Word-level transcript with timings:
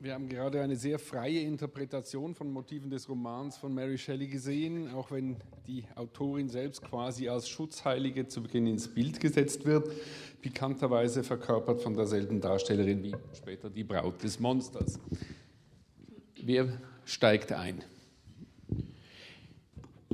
Wir 0.00 0.14
haben 0.14 0.28
gerade 0.28 0.60
eine 0.62 0.76
sehr 0.76 1.00
freie 1.00 1.40
Interpretation 1.40 2.32
von 2.32 2.52
Motiven 2.52 2.88
des 2.88 3.08
Romans 3.08 3.56
von 3.56 3.74
Mary 3.74 3.98
Shelley 3.98 4.28
gesehen, 4.28 4.88
auch 4.94 5.10
wenn 5.10 5.38
die 5.66 5.82
Autorin 5.96 6.48
selbst 6.48 6.82
quasi 6.82 7.28
als 7.28 7.48
Schutzheilige 7.48 8.28
zu 8.28 8.40
Beginn 8.40 8.68
ins 8.68 8.86
Bild 8.86 9.18
gesetzt 9.18 9.66
wird, 9.66 9.90
pikanterweise 10.40 11.24
verkörpert 11.24 11.80
von 11.82 11.94
derselben 11.94 12.40
Darstellerin 12.40 13.02
wie 13.02 13.16
später 13.36 13.70
die 13.70 13.82
Braut 13.82 14.22
des 14.22 14.38
Monsters. 14.38 15.00
Wer 16.40 16.68
steigt 17.04 17.50
ein? 17.50 17.82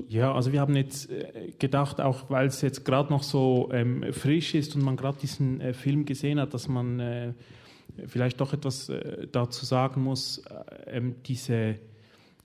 Ja, 0.09 0.33
also 0.33 0.51
wir 0.51 0.63
haben 0.63 0.77
jetzt 0.77 1.11
äh, 1.11 1.53
gedacht, 1.59 2.01
auch 2.01 2.31
weil 2.31 2.47
es 2.47 2.63
jetzt 2.63 2.87
gerade 2.87 3.11
noch 3.11 3.23
so 3.23 3.69
ähm, 3.71 4.15
frisch 4.15 4.55
ist 4.55 4.77
und 4.77 4.83
man 4.83 4.97
gerade 4.97 5.19
diesen 5.19 5.61
äh, 5.61 5.75
Film 5.75 6.07
gesehen 6.07 6.41
hat, 6.41 6.55
dass 6.55 6.69
man 6.69 7.01
äh, 7.01 7.35
vielleicht 8.07 8.41
doch 8.41 8.53
etwas 8.53 8.89
äh, 8.89 9.27
dazu 9.31 9.65
sagen 9.65 10.03
muss, 10.03 10.39
äh, 10.39 10.97
ähm, 10.97 11.17
diese 11.27 11.77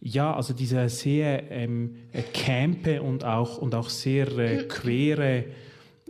ja, 0.02 0.34
also 0.34 0.54
diese 0.54 0.88
sehr 0.90 1.52
ähm, 1.52 1.98
äh, 2.14 2.22
campe 2.22 3.02
und 3.02 3.26
auch, 3.26 3.58
und 3.58 3.76
auch 3.76 3.90
sehr 3.90 4.28
äh, 4.38 4.64
quere 4.64 5.46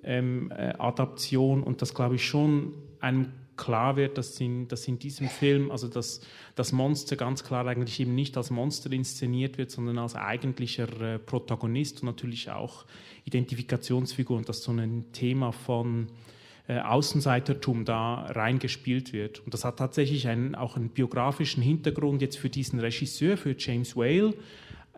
ähm, 0.04 0.52
äh, 0.52 0.74
Adaption. 0.78 1.64
Und 1.64 1.82
das 1.82 1.94
glaube 1.94 2.16
ich 2.16 2.26
schon 2.26 2.76
einem 3.00 3.32
klar 3.58 3.96
wird, 3.96 4.18
dass 4.18 4.40
in, 4.40 4.68
dass 4.68 4.88
in 4.88 5.00
diesem 5.00 5.28
Film, 5.28 5.70
also 5.72 5.88
dass 5.88 6.22
das 6.56 6.72
Monster 6.72 7.16
ganz 7.16 7.44
klar 7.44 7.66
eigentlich 7.68 8.00
eben 8.00 8.16
nicht 8.16 8.38
als 8.38 8.52
Monster 8.52 8.92
inszeniert 8.92 9.58
wird, 9.58 9.72
sondern 9.72 9.98
als 9.98 10.16
eigentlicher 10.16 11.18
Protagonist 11.20 12.02
und 12.02 12.06
natürlich 12.06 12.50
auch 12.52 12.86
Identifikationsfigur. 13.26 14.38
Und 14.38 14.48
dass 14.48 14.64
so 14.64 14.72
ein 14.72 15.12
Thema 15.12 15.52
von 15.52 16.08
äh, 16.70 16.82
Außenseitertum 16.82 17.84
da 17.84 18.26
reingespielt 18.30 19.12
wird. 19.12 19.40
Und 19.40 19.56
das 19.56 19.66
hat 19.66 19.78
tatsächlich 19.78 20.28
einen, 20.28 20.54
auch 20.54 20.76
einen 20.76 20.90
biografischen 20.90 21.64
Hintergrund 21.64 22.22
jetzt 22.22 22.38
für 22.38 22.52
diesen 22.52 22.80
Regisseur, 22.80 23.38
für 23.38 23.56
James 23.58 23.96
Whale, 23.96 24.36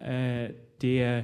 äh, 0.02 0.54
der 0.82 1.24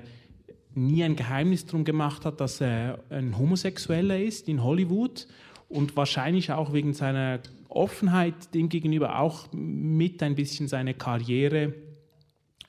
nie 0.73 1.03
ein 1.03 1.17
Geheimnis 1.17 1.65
darum 1.65 1.83
gemacht 1.83 2.23
hat, 2.23 2.39
dass 2.39 2.61
er 2.61 3.03
ein 3.09 3.37
Homosexueller 3.37 4.17
ist 4.17 4.47
in 4.47 4.63
Hollywood 4.63 5.27
und 5.67 5.97
wahrscheinlich 5.97 6.49
auch 6.53 6.71
wegen 6.71 6.93
seiner 6.93 7.41
Offenheit 7.67 8.53
dem 8.53 8.69
gegenüber 8.69 9.19
auch 9.19 9.51
mit 9.51 10.23
ein 10.23 10.35
bisschen 10.35 10.69
seine 10.69 10.93
Karriere 10.93 11.73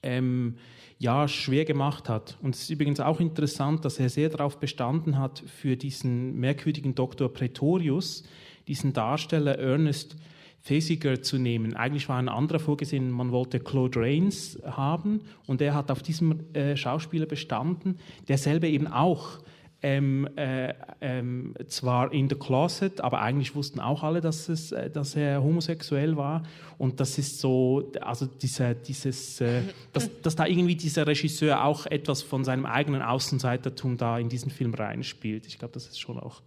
ähm, 0.02 0.56
ja, 0.98 1.28
schwer 1.28 1.64
gemacht 1.64 2.08
hat. 2.08 2.36
Und 2.42 2.54
es 2.54 2.62
ist 2.62 2.70
übrigens 2.70 3.00
auch 3.00 3.20
interessant, 3.20 3.84
dass 3.84 4.00
er 4.00 4.08
sehr 4.08 4.28
darauf 4.28 4.58
bestanden 4.58 5.18
hat, 5.18 5.42
für 5.46 5.76
diesen 5.76 6.38
merkwürdigen 6.38 6.94
Dr. 6.94 7.32
Pretorius, 7.32 8.24
diesen 8.66 8.92
Darsteller 8.92 9.58
Ernest 9.58 10.16
Fesiger 10.60 11.22
zu 11.22 11.38
nehmen. 11.38 11.74
Eigentlich 11.76 12.08
war 12.08 12.18
ein 12.18 12.28
anderer 12.28 12.58
vorgesehen, 12.58 13.10
man 13.10 13.30
wollte 13.30 13.60
Claude 13.60 14.00
Rains 14.00 14.58
haben 14.64 15.20
und 15.46 15.62
er 15.62 15.74
hat 15.74 15.90
auf 15.90 16.02
diesem 16.02 16.52
äh, 16.52 16.76
Schauspieler 16.76 17.26
bestanden, 17.26 17.98
der 18.26 18.38
selber 18.38 18.66
eben 18.66 18.88
auch 18.88 19.38
ähm, 19.80 20.28
äh, 20.36 20.74
ähm, 21.00 21.54
zwar 21.68 22.12
in 22.12 22.28
the 22.28 22.34
closet, 22.34 23.00
aber 23.00 23.20
eigentlich 23.20 23.54
wussten 23.54 23.78
auch 23.78 24.02
alle, 24.02 24.20
dass, 24.20 24.48
es, 24.48 24.72
äh, 24.72 24.90
dass 24.90 25.14
er 25.14 25.42
homosexuell 25.42 26.16
war. 26.16 26.42
Und 26.78 26.98
das 26.98 27.16
ist 27.16 27.38
so, 27.38 27.92
also 28.00 28.26
diese, 28.26 28.74
dieses, 28.74 29.40
äh, 29.40 29.62
dass, 29.92 30.10
dass 30.20 30.34
da 30.34 30.46
irgendwie 30.46 30.74
dieser 30.74 31.06
Regisseur 31.06 31.64
auch 31.64 31.86
etwas 31.86 32.22
von 32.22 32.44
seinem 32.44 32.66
eigenen 32.66 33.02
Außenseitertum 33.02 33.96
da 33.96 34.18
in 34.18 34.28
diesen 34.28 34.50
Film 34.50 34.74
reinspielt. 34.74 35.46
Ich 35.46 35.58
glaube, 35.58 35.74
das 35.74 35.86
ist 35.86 36.00
schon 36.00 36.18
auch 36.18 36.42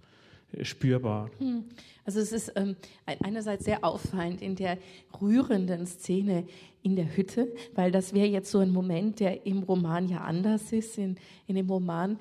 äh, 0.51 0.65
spürbar. 0.65 1.29
Hm. 1.39 1.63
Also 2.03 2.19
es 2.19 2.31
ist 2.33 2.51
ähm, 2.55 2.75
einerseits 3.05 3.63
sehr 3.63 3.85
auffallend 3.85 4.41
in 4.41 4.55
der 4.55 4.77
rührenden 5.21 5.85
Szene 5.85 6.45
in 6.83 6.95
der 6.95 7.15
Hütte, 7.15 7.47
weil 7.75 7.91
das 7.91 8.13
wäre 8.13 8.27
jetzt 8.27 8.49
so 8.51 8.57
ein 8.59 8.71
Moment, 8.71 9.19
der 9.19 9.45
im 9.45 9.63
Roman 9.63 10.09
ja 10.09 10.21
anders 10.21 10.73
ist. 10.73 10.97
In, 10.97 11.15
in 11.47 11.55
dem 11.55 11.69
Roman 11.69 12.17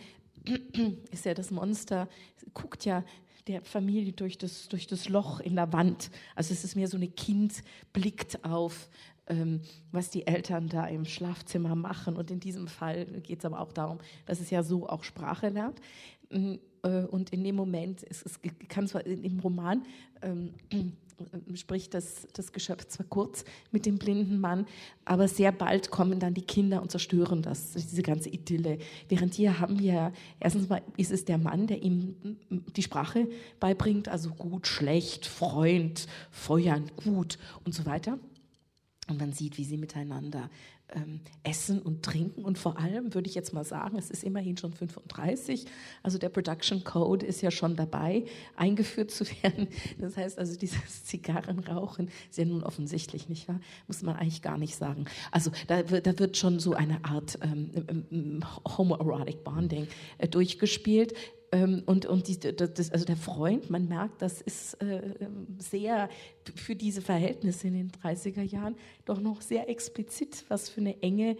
ist 1.10 1.24
ja 1.24 1.34
das 1.34 1.50
Monster, 1.50 2.08
guckt 2.54 2.84
ja 2.84 3.04
der 3.46 3.62
Familie 3.62 4.12
durch 4.12 4.38
das, 4.38 4.68
durch 4.68 4.86
das 4.86 5.08
Loch 5.08 5.40
in 5.40 5.56
der 5.56 5.72
Wand. 5.72 6.10
Also 6.34 6.52
es 6.52 6.64
ist 6.64 6.76
mehr 6.76 6.88
so 6.88 6.96
eine 6.96 7.08
Kind 7.08 7.62
blickt 7.92 8.44
auf, 8.44 8.88
ähm, 9.26 9.60
was 9.92 10.10
die 10.10 10.26
Eltern 10.26 10.68
da 10.68 10.86
im 10.86 11.04
Schlafzimmer 11.04 11.74
machen. 11.74 12.16
Und 12.16 12.30
in 12.30 12.40
diesem 12.40 12.68
Fall 12.68 13.06
geht 13.22 13.40
es 13.40 13.44
aber 13.44 13.60
auch 13.60 13.72
darum, 13.72 13.98
dass 14.26 14.40
es 14.40 14.50
ja 14.50 14.62
so 14.62 14.88
auch 14.88 15.04
Sprache 15.04 15.48
lernt. 15.48 15.80
Mm, 16.30 16.54
äh, 16.82 17.04
und 17.04 17.30
in 17.30 17.42
dem 17.42 17.56
Moment, 17.56 18.04
es, 18.08 18.22
es 18.22 18.40
kann 18.68 18.86
zwar 18.86 19.06
im 19.06 19.40
Roman 19.40 19.84
ähm, 20.22 20.54
spricht 21.54 21.94
das, 21.94 22.26
das 22.32 22.52
Geschöpf 22.52 22.86
zwar 22.86 23.06
kurz 23.06 23.44
mit 23.70 23.86
dem 23.86 23.98
blinden 23.98 24.40
Mann, 24.40 24.66
aber 25.04 25.28
sehr 25.28 25.52
bald 25.52 25.90
kommen 25.90 26.20
dann 26.20 26.34
die 26.34 26.42
Kinder 26.42 26.82
und 26.82 26.90
zerstören 26.90 27.42
das, 27.42 27.72
diese 27.72 28.02
ganze 28.02 28.28
Idylle. 28.28 28.78
Während 29.08 29.34
hier 29.34 29.58
haben 29.58 29.78
wir, 29.78 30.12
erstens 30.38 30.68
mal 30.68 30.82
ist 30.96 31.12
es 31.12 31.24
der 31.24 31.38
Mann, 31.38 31.66
der 31.66 31.82
ihm 31.82 32.14
die 32.76 32.82
Sprache 32.82 33.28
beibringt, 33.58 34.08
also 34.08 34.30
gut, 34.30 34.66
schlecht, 34.66 35.26
Freund, 35.26 36.06
feuern, 36.30 36.90
gut 37.04 37.38
und 37.64 37.74
so 37.74 37.86
weiter. 37.86 38.18
Und 39.10 39.18
man 39.18 39.32
sieht, 39.32 39.58
wie 39.58 39.64
sie 39.64 39.76
miteinander 39.76 40.48
ähm, 40.94 41.20
essen 41.42 41.80
und 41.82 42.02
trinken. 42.04 42.44
Und 42.44 42.58
vor 42.58 42.78
allem 42.78 43.14
würde 43.14 43.28
ich 43.28 43.34
jetzt 43.34 43.52
mal 43.52 43.64
sagen, 43.64 43.98
es 43.98 44.10
ist 44.10 44.24
immerhin 44.24 44.56
schon 44.56 44.72
35. 44.72 45.66
Also 46.02 46.18
der 46.18 46.28
Production 46.28 46.84
Code 46.84 47.26
ist 47.26 47.42
ja 47.42 47.50
schon 47.50 47.76
dabei, 47.76 48.24
eingeführt 48.56 49.10
zu 49.10 49.24
werden. 49.42 49.68
Das 49.98 50.16
heißt 50.16 50.38
also, 50.38 50.56
dieses 50.56 51.04
Zigarrenrauchen 51.04 52.08
ist 52.28 52.38
ja 52.38 52.44
nun 52.44 52.62
offensichtlich, 52.62 53.28
nicht 53.28 53.48
wahr? 53.48 53.60
Muss 53.86 54.02
man 54.02 54.16
eigentlich 54.16 54.42
gar 54.42 54.58
nicht 54.58 54.76
sagen. 54.76 55.06
Also 55.30 55.50
da, 55.66 55.90
wird, 55.90 56.06
da 56.06 56.18
wird 56.18 56.36
schon 56.36 56.60
so 56.60 56.74
eine 56.74 57.04
Art 57.04 57.38
ähm, 57.42 57.70
ähm, 57.74 58.04
ähm 58.10 58.40
Homoerotic 58.76 59.44
Bonding 59.44 59.88
äh, 60.18 60.28
durchgespielt. 60.28 61.14
Ähm, 61.52 61.82
und 61.86 62.06
und 62.06 62.28
die, 62.28 62.38
das, 62.38 62.92
also 62.92 63.04
der 63.04 63.16
Freund, 63.16 63.70
man 63.70 63.88
merkt, 63.88 64.22
das 64.22 64.40
ist 64.40 64.74
äh, 64.74 65.02
sehr 65.58 66.08
für 66.54 66.76
diese 66.76 67.02
Verhältnisse 67.02 67.66
in 67.66 67.74
den 67.74 67.90
30er 67.90 68.42
Jahren 68.42 68.76
doch 69.04 69.20
noch 69.20 69.42
sehr 69.42 69.68
explizit, 69.68 70.44
was 70.48 70.68
für 70.68 70.80
eine 70.80 71.02
enge 71.02 71.36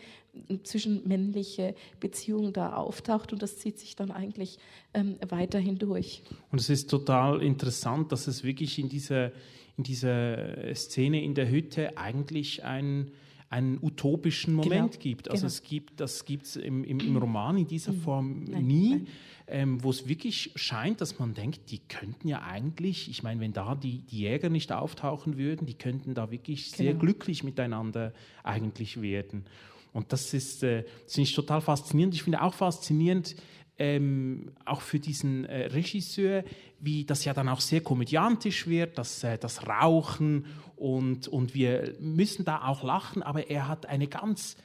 zwischenmännliche 0.64 1.74
Beziehung 2.00 2.52
da 2.52 2.74
auftaucht 2.74 3.32
und 3.32 3.42
das 3.42 3.58
zieht 3.58 3.78
sich 3.78 3.94
dann 3.94 4.10
eigentlich 4.10 4.58
ähm, 4.94 5.16
weiterhin 5.28 5.78
durch. 5.78 6.22
Und 6.50 6.60
es 6.60 6.70
ist 6.70 6.90
total 6.90 7.42
interessant, 7.42 8.10
dass 8.10 8.26
es 8.26 8.42
wirklich 8.42 8.78
in 8.78 8.88
dieser, 8.88 9.32
in 9.76 9.84
dieser 9.84 10.74
Szene 10.74 11.22
in 11.22 11.34
der 11.34 11.48
Hütte 11.50 11.96
eigentlich 11.96 12.64
ein 12.64 13.12
einen 13.50 13.78
utopischen 13.82 14.54
Moment 14.54 14.92
genau, 14.92 15.02
gibt. 15.02 15.30
Also 15.30 15.42
genau. 15.42 15.48
es 15.48 15.62
gibt, 15.62 16.00
das 16.00 16.24
gibt 16.24 16.46
es 16.46 16.56
im, 16.56 16.84
im, 16.84 17.00
im, 17.00 17.16
Roman 17.16 17.58
in 17.58 17.66
dieser 17.66 17.92
mhm. 17.92 18.00
Form 18.00 18.44
nein, 18.44 18.66
nie. 18.66 18.90
Nein 18.90 19.06
ähm, 19.50 19.82
wo 19.82 19.90
es 19.90 20.06
wirklich 20.06 20.52
scheint, 20.54 21.00
dass 21.00 21.18
man 21.18 21.34
denkt, 21.34 21.70
die 21.70 21.80
könnten 21.80 22.28
ja 22.28 22.42
eigentlich, 22.42 23.10
ich 23.10 23.22
meine, 23.22 23.40
wenn 23.40 23.52
da 23.52 23.74
die, 23.74 23.98
die 23.98 24.20
Jäger 24.20 24.48
nicht 24.48 24.72
auftauchen 24.72 25.36
würden, 25.36 25.66
die 25.66 25.74
könnten 25.74 26.14
da 26.14 26.30
wirklich 26.30 26.70
sehr 26.70 26.92
genau. 26.92 27.00
glücklich 27.00 27.42
miteinander 27.42 28.12
eigentlich 28.44 29.02
werden. 29.02 29.44
Und 29.92 30.12
das 30.12 30.32
ist, 30.34 30.62
äh, 30.62 30.84
das 31.04 31.14
finde 31.14 31.28
ich 31.28 31.34
total 31.34 31.60
faszinierend. 31.60 32.14
Ich 32.14 32.22
finde 32.22 32.42
auch 32.42 32.54
faszinierend, 32.54 33.34
ähm, 33.80 34.52
auch 34.66 34.82
für 34.82 35.00
diesen 35.00 35.46
äh, 35.46 35.68
Regisseur, 35.68 36.44
wie 36.80 37.06
das 37.06 37.24
ja 37.24 37.32
dann 37.32 37.48
auch 37.48 37.60
sehr 37.60 37.80
komödiantisch 37.80 38.66
wird, 38.66 38.98
das, 38.98 39.24
äh, 39.24 39.38
das 39.38 39.66
Rauchen 39.66 40.44
und, 40.76 41.28
und 41.28 41.54
wir 41.54 41.94
müssen 41.98 42.44
da 42.44 42.66
auch 42.66 42.82
lachen, 42.82 43.22
aber 43.22 43.48
er 43.48 43.68
hat 43.68 43.86
eine 43.86 44.06
ganz, 44.06 44.56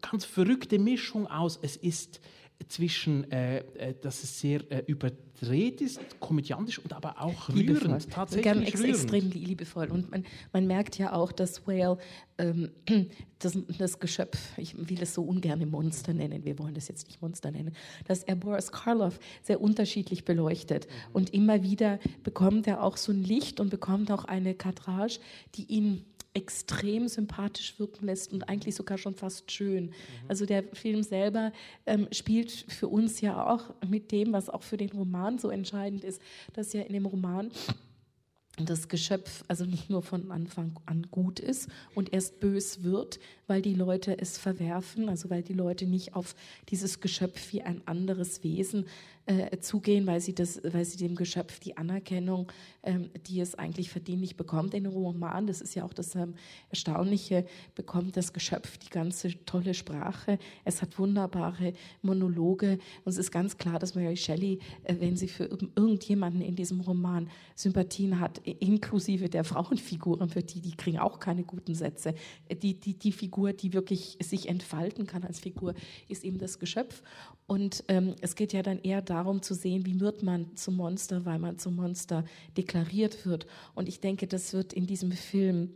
ganz 0.00 0.24
verrückte 0.24 0.80
Mischung 0.80 1.28
aus. 1.28 1.56
Es 1.62 1.76
ist 1.76 2.20
zwischen, 2.68 3.30
äh, 3.30 3.58
äh, 3.58 3.94
dass 4.00 4.22
es 4.22 4.40
sehr 4.40 4.60
äh, 4.70 4.82
überdreht 4.86 5.80
ist, 5.80 6.00
komödiantisch 6.20 6.78
und 6.78 6.92
aber 6.92 7.20
auch 7.20 7.48
liebevoll. 7.48 7.88
rührend. 7.88 8.10
Tatsächlich 8.10 8.68
ex 8.68 8.80
rührend. 8.80 8.94
extrem 8.94 9.30
liebevoll. 9.30 9.90
Und 9.90 10.10
man, 10.10 10.24
man 10.52 10.66
merkt 10.66 10.98
ja 10.98 11.12
auch, 11.12 11.32
dass 11.32 11.66
Whale 11.66 11.98
ähm, 12.38 12.70
das, 13.38 13.58
das 13.78 13.98
Geschöpf, 13.98 14.38
ich 14.56 14.76
will 14.76 15.02
es 15.02 15.14
so 15.14 15.22
ungern 15.22 15.68
Monster 15.68 16.12
nennen, 16.12 16.44
wir 16.44 16.58
wollen 16.58 16.74
das 16.74 16.88
jetzt 16.88 17.06
nicht 17.06 17.20
Monster 17.20 17.50
nennen, 17.50 17.74
dass 18.06 18.22
er 18.22 18.36
Boris 18.36 18.70
Karloff 18.70 19.18
sehr 19.42 19.60
unterschiedlich 19.60 20.24
beleuchtet. 20.24 20.86
Mhm. 20.86 21.14
Und 21.14 21.34
immer 21.34 21.62
wieder 21.62 21.98
bekommt 22.22 22.66
er 22.66 22.82
auch 22.82 22.96
so 22.96 23.12
ein 23.12 23.22
Licht 23.22 23.60
und 23.60 23.70
bekommt 23.70 24.10
auch 24.10 24.24
eine 24.24 24.54
Kadrage, 24.54 25.18
die 25.54 25.64
ihn 25.64 26.04
extrem 26.34 27.08
sympathisch 27.08 27.78
wirken 27.78 28.06
lässt 28.06 28.32
und 28.32 28.48
eigentlich 28.48 28.74
sogar 28.74 28.98
schon 28.98 29.14
fast 29.14 29.50
schön. 29.50 29.86
Mhm. 29.86 29.92
Also 30.28 30.46
der 30.46 30.64
Film 30.72 31.02
selber 31.02 31.52
ähm, 31.86 32.08
spielt 32.10 32.50
für 32.68 32.88
uns 32.88 33.20
ja 33.20 33.46
auch 33.46 33.74
mit 33.86 34.12
dem, 34.12 34.32
was 34.32 34.48
auch 34.48 34.62
für 34.62 34.76
den 34.76 34.90
Roman 34.90 35.38
so 35.38 35.50
entscheidend 35.50 36.04
ist, 36.04 36.22
dass 36.54 36.72
ja 36.72 36.82
in 36.82 36.94
dem 36.94 37.06
Roman 37.06 37.50
das 38.58 38.88
Geschöpf 38.88 39.44
also 39.48 39.64
nicht 39.64 39.88
nur 39.88 40.02
von 40.02 40.30
Anfang 40.30 40.78
an 40.84 41.06
gut 41.10 41.40
ist 41.40 41.68
und 41.94 42.12
erst 42.12 42.38
bös 42.40 42.82
wird, 42.82 43.18
weil 43.46 43.62
die 43.62 43.74
Leute 43.74 44.18
es 44.18 44.36
verwerfen, 44.36 45.08
also 45.08 45.30
weil 45.30 45.42
die 45.42 45.54
Leute 45.54 45.86
nicht 45.86 46.14
auf 46.14 46.34
dieses 46.68 47.00
Geschöpf 47.00 47.52
wie 47.52 47.62
ein 47.62 47.80
anderes 47.86 48.44
Wesen 48.44 48.86
äh, 49.26 49.58
zugehen, 49.58 50.06
weil 50.06 50.20
sie, 50.20 50.34
das, 50.34 50.60
weil 50.64 50.84
sie 50.84 50.96
dem 50.96 51.14
Geschöpf 51.14 51.60
die 51.60 51.76
Anerkennung, 51.76 52.50
ähm, 52.82 53.10
die 53.26 53.40
es 53.40 53.54
eigentlich 53.54 53.88
verdient, 53.88 54.20
nicht 54.20 54.36
bekommt 54.36 54.74
in 54.74 54.86
Roman. 54.86 55.46
Das 55.46 55.60
ist 55.60 55.76
ja 55.76 55.84
auch 55.84 55.92
das 55.92 56.16
ähm, 56.16 56.34
Erstaunliche, 56.70 57.46
bekommt 57.76 58.16
das 58.16 58.32
Geschöpf 58.32 58.78
die 58.78 58.90
ganze 58.90 59.44
tolle 59.44 59.74
Sprache. 59.74 60.38
Es 60.64 60.82
hat 60.82 60.98
wunderbare 60.98 61.72
Monologe 62.02 62.78
und 63.04 63.12
es 63.12 63.18
ist 63.18 63.30
ganz 63.30 63.56
klar, 63.58 63.78
dass 63.78 63.94
Mary 63.94 64.16
Shelley, 64.16 64.58
äh, 64.82 64.96
wenn 64.98 65.16
sie 65.16 65.28
für 65.28 65.44
irgendjemanden 65.76 66.42
in 66.42 66.56
diesem 66.56 66.80
Roman 66.80 67.30
Sympathien 67.54 68.18
hat, 68.18 68.38
inklusive 68.38 69.28
der 69.28 69.44
Frauenfiguren, 69.44 70.28
für 70.28 70.42
die, 70.42 70.60
die 70.60 70.76
kriegen 70.76 70.98
auch 70.98 71.20
keine 71.20 71.44
guten 71.44 71.76
Sätze. 71.76 72.14
Die, 72.50 72.74
die, 72.74 72.94
die 72.94 73.12
Figur, 73.12 73.52
die 73.52 73.72
wirklich 73.72 74.18
sich 74.20 74.48
entfalten 74.48 75.06
kann 75.06 75.22
als 75.22 75.38
Figur, 75.38 75.74
ist 76.08 76.24
eben 76.24 76.38
das 76.38 76.58
Geschöpf. 76.58 77.04
Und 77.46 77.84
ähm, 77.88 78.14
es 78.20 78.34
geht 78.34 78.52
ja 78.52 78.62
dann 78.62 78.80
eher 78.80 79.02
darum 79.02 79.11
zu 79.42 79.54
sehen, 79.54 79.86
wie 79.86 80.00
wird 80.00 80.22
man 80.22 80.56
zum 80.56 80.76
Monster, 80.76 81.24
weil 81.24 81.38
man 81.38 81.58
zum 81.58 81.76
Monster 81.76 82.24
deklariert 82.56 83.26
wird. 83.26 83.46
Und 83.74 83.88
ich 83.88 84.00
denke, 84.00 84.26
das 84.26 84.52
wird 84.52 84.72
in 84.72 84.86
diesem 84.86 85.12
Film 85.12 85.70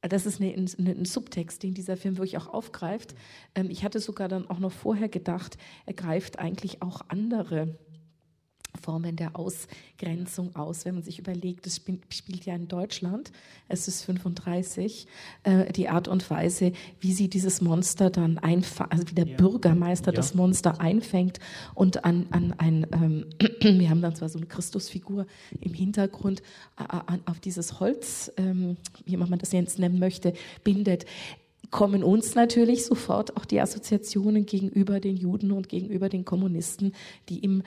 das 0.00 0.26
ist 0.26 0.40
eine, 0.40 0.52
eine, 0.52 0.90
ein 0.90 1.04
Subtext, 1.04 1.62
den 1.62 1.74
dieser 1.74 1.96
Film 1.96 2.18
wirklich 2.18 2.38
auch 2.38 2.46
aufgreift. 2.46 3.16
Ähm, 3.54 3.68
ich 3.68 3.82
hatte 3.82 3.98
sogar 3.98 4.28
dann 4.28 4.48
auch 4.48 4.60
noch 4.60 4.70
vorher 4.70 5.08
gedacht, 5.08 5.58
er 5.86 5.94
greift 5.94 6.38
eigentlich 6.38 6.82
auch 6.82 7.00
andere 7.08 7.76
Formen 8.78 9.16
der 9.16 9.36
Ausgrenzung 9.36 10.54
aus. 10.56 10.84
Wenn 10.84 10.94
man 10.94 11.02
sich 11.02 11.18
überlegt, 11.18 11.66
es 11.66 11.80
spielt 12.10 12.46
ja 12.46 12.54
in 12.54 12.68
Deutschland, 12.68 13.32
es 13.68 13.88
ist 13.88 14.04
35, 14.04 15.06
äh, 15.42 15.72
die 15.72 15.88
Art 15.88 16.08
und 16.08 16.28
Weise, 16.30 16.72
wie 17.00 17.12
sie 17.12 17.28
dieses 17.28 17.60
Monster 17.60 18.10
dann 18.10 18.38
einfangen, 18.38 18.92
also 18.92 19.08
wie 19.08 19.14
der 19.14 19.26
ja. 19.26 19.36
Bürgermeister 19.36 20.12
ja. 20.12 20.16
das 20.16 20.34
Monster 20.34 20.80
einfängt 20.80 21.38
und 21.74 22.04
an, 22.04 22.26
an 22.30 22.54
ein, 22.58 22.86
ähm, 22.92 23.26
wir 23.60 23.90
haben 23.90 24.02
dann 24.02 24.14
zwar 24.14 24.28
so 24.28 24.38
eine 24.38 24.46
Christusfigur 24.46 25.26
im 25.60 25.74
Hintergrund, 25.74 26.42
äh, 26.78 26.84
an, 26.84 27.20
auf 27.26 27.40
dieses 27.40 27.80
Holz, 27.80 28.32
ähm, 28.36 28.76
wie 29.04 29.16
man 29.16 29.38
das 29.38 29.52
jetzt 29.52 29.78
nennen 29.78 29.98
möchte, 29.98 30.32
bindet 30.64 31.04
kommen 31.70 32.02
uns 32.02 32.34
natürlich 32.34 32.84
sofort 32.84 33.36
auch 33.36 33.44
die 33.44 33.60
Assoziationen 33.60 34.46
gegenüber 34.46 35.00
den 35.00 35.16
Juden 35.16 35.52
und 35.52 35.68
gegenüber 35.68 36.08
den 36.08 36.24
Kommunisten, 36.24 36.94
die 37.28 37.38
im 37.40 37.62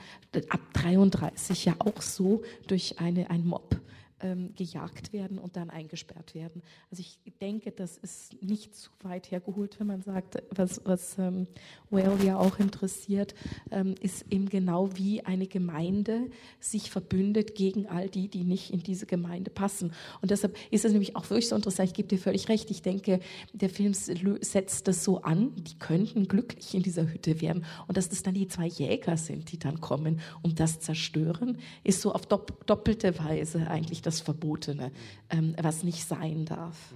ab 0.48 0.60
33 0.74 1.64
ja 1.66 1.74
auch 1.78 2.02
so 2.02 2.42
durch 2.66 2.98
eine, 2.98 3.30
ein 3.30 3.46
Mob 3.46 3.76
ähm, 4.22 4.54
gejagt 4.56 5.12
werden 5.12 5.38
und 5.38 5.56
dann 5.56 5.70
eingesperrt 5.70 6.34
werden. 6.34 6.62
Also 6.90 7.02
ich 7.02 7.18
denke, 7.40 7.72
das 7.72 7.98
ist 7.98 8.42
nicht 8.42 8.74
zu 8.74 8.90
weit 9.02 9.30
hergeholt, 9.30 9.78
wenn 9.80 9.88
man 9.88 10.02
sagt, 10.02 10.42
was, 10.50 10.80
was 10.84 11.18
ähm, 11.18 11.46
Well 11.90 12.16
ja 12.24 12.38
auch 12.38 12.58
interessiert, 12.58 13.34
ähm, 13.70 13.94
ist 14.00 14.24
eben 14.30 14.48
genau 14.48 14.90
wie 14.94 15.24
eine 15.24 15.46
Gemeinde 15.46 16.30
sich 16.60 16.90
verbündet 16.90 17.54
gegen 17.54 17.86
all 17.86 18.08
die, 18.08 18.28
die 18.28 18.44
nicht 18.44 18.72
in 18.72 18.82
diese 18.82 19.06
Gemeinde 19.06 19.50
passen. 19.50 19.92
Und 20.20 20.30
deshalb 20.30 20.56
ist 20.70 20.84
es 20.84 20.92
nämlich 20.92 21.16
auch 21.16 21.28
wirklich 21.28 21.48
so 21.48 21.56
interessant, 21.56 21.88
ich 21.88 21.94
gebe 21.94 22.08
dir 22.08 22.18
völlig 22.18 22.48
recht, 22.48 22.70
ich 22.70 22.82
denke, 22.82 23.20
der 23.52 23.70
Film 23.70 23.94
setzt 23.94 24.88
das 24.88 25.04
so 25.04 25.22
an, 25.22 25.52
die 25.56 25.78
könnten 25.78 26.28
glücklich 26.28 26.74
in 26.74 26.82
dieser 26.82 27.12
Hütte 27.12 27.40
werden 27.40 27.64
und 27.88 27.96
dass 27.96 28.08
das 28.08 28.22
dann 28.22 28.34
die 28.34 28.48
zwei 28.48 28.66
Jäger 28.66 29.16
sind, 29.16 29.52
die 29.52 29.58
dann 29.58 29.80
kommen 29.80 30.20
und 30.42 30.60
das 30.60 30.80
zerstören, 30.80 31.58
ist 31.84 32.00
so 32.00 32.12
auf 32.12 32.26
doppelte 32.26 33.18
Weise 33.18 33.68
eigentlich 33.68 34.02
das 34.02 34.11
das 34.12 34.20
Verbotene, 34.20 34.92
ähm, 35.30 35.54
was 35.60 35.82
nicht 35.82 36.04
sein 36.04 36.44
darf. 36.44 36.94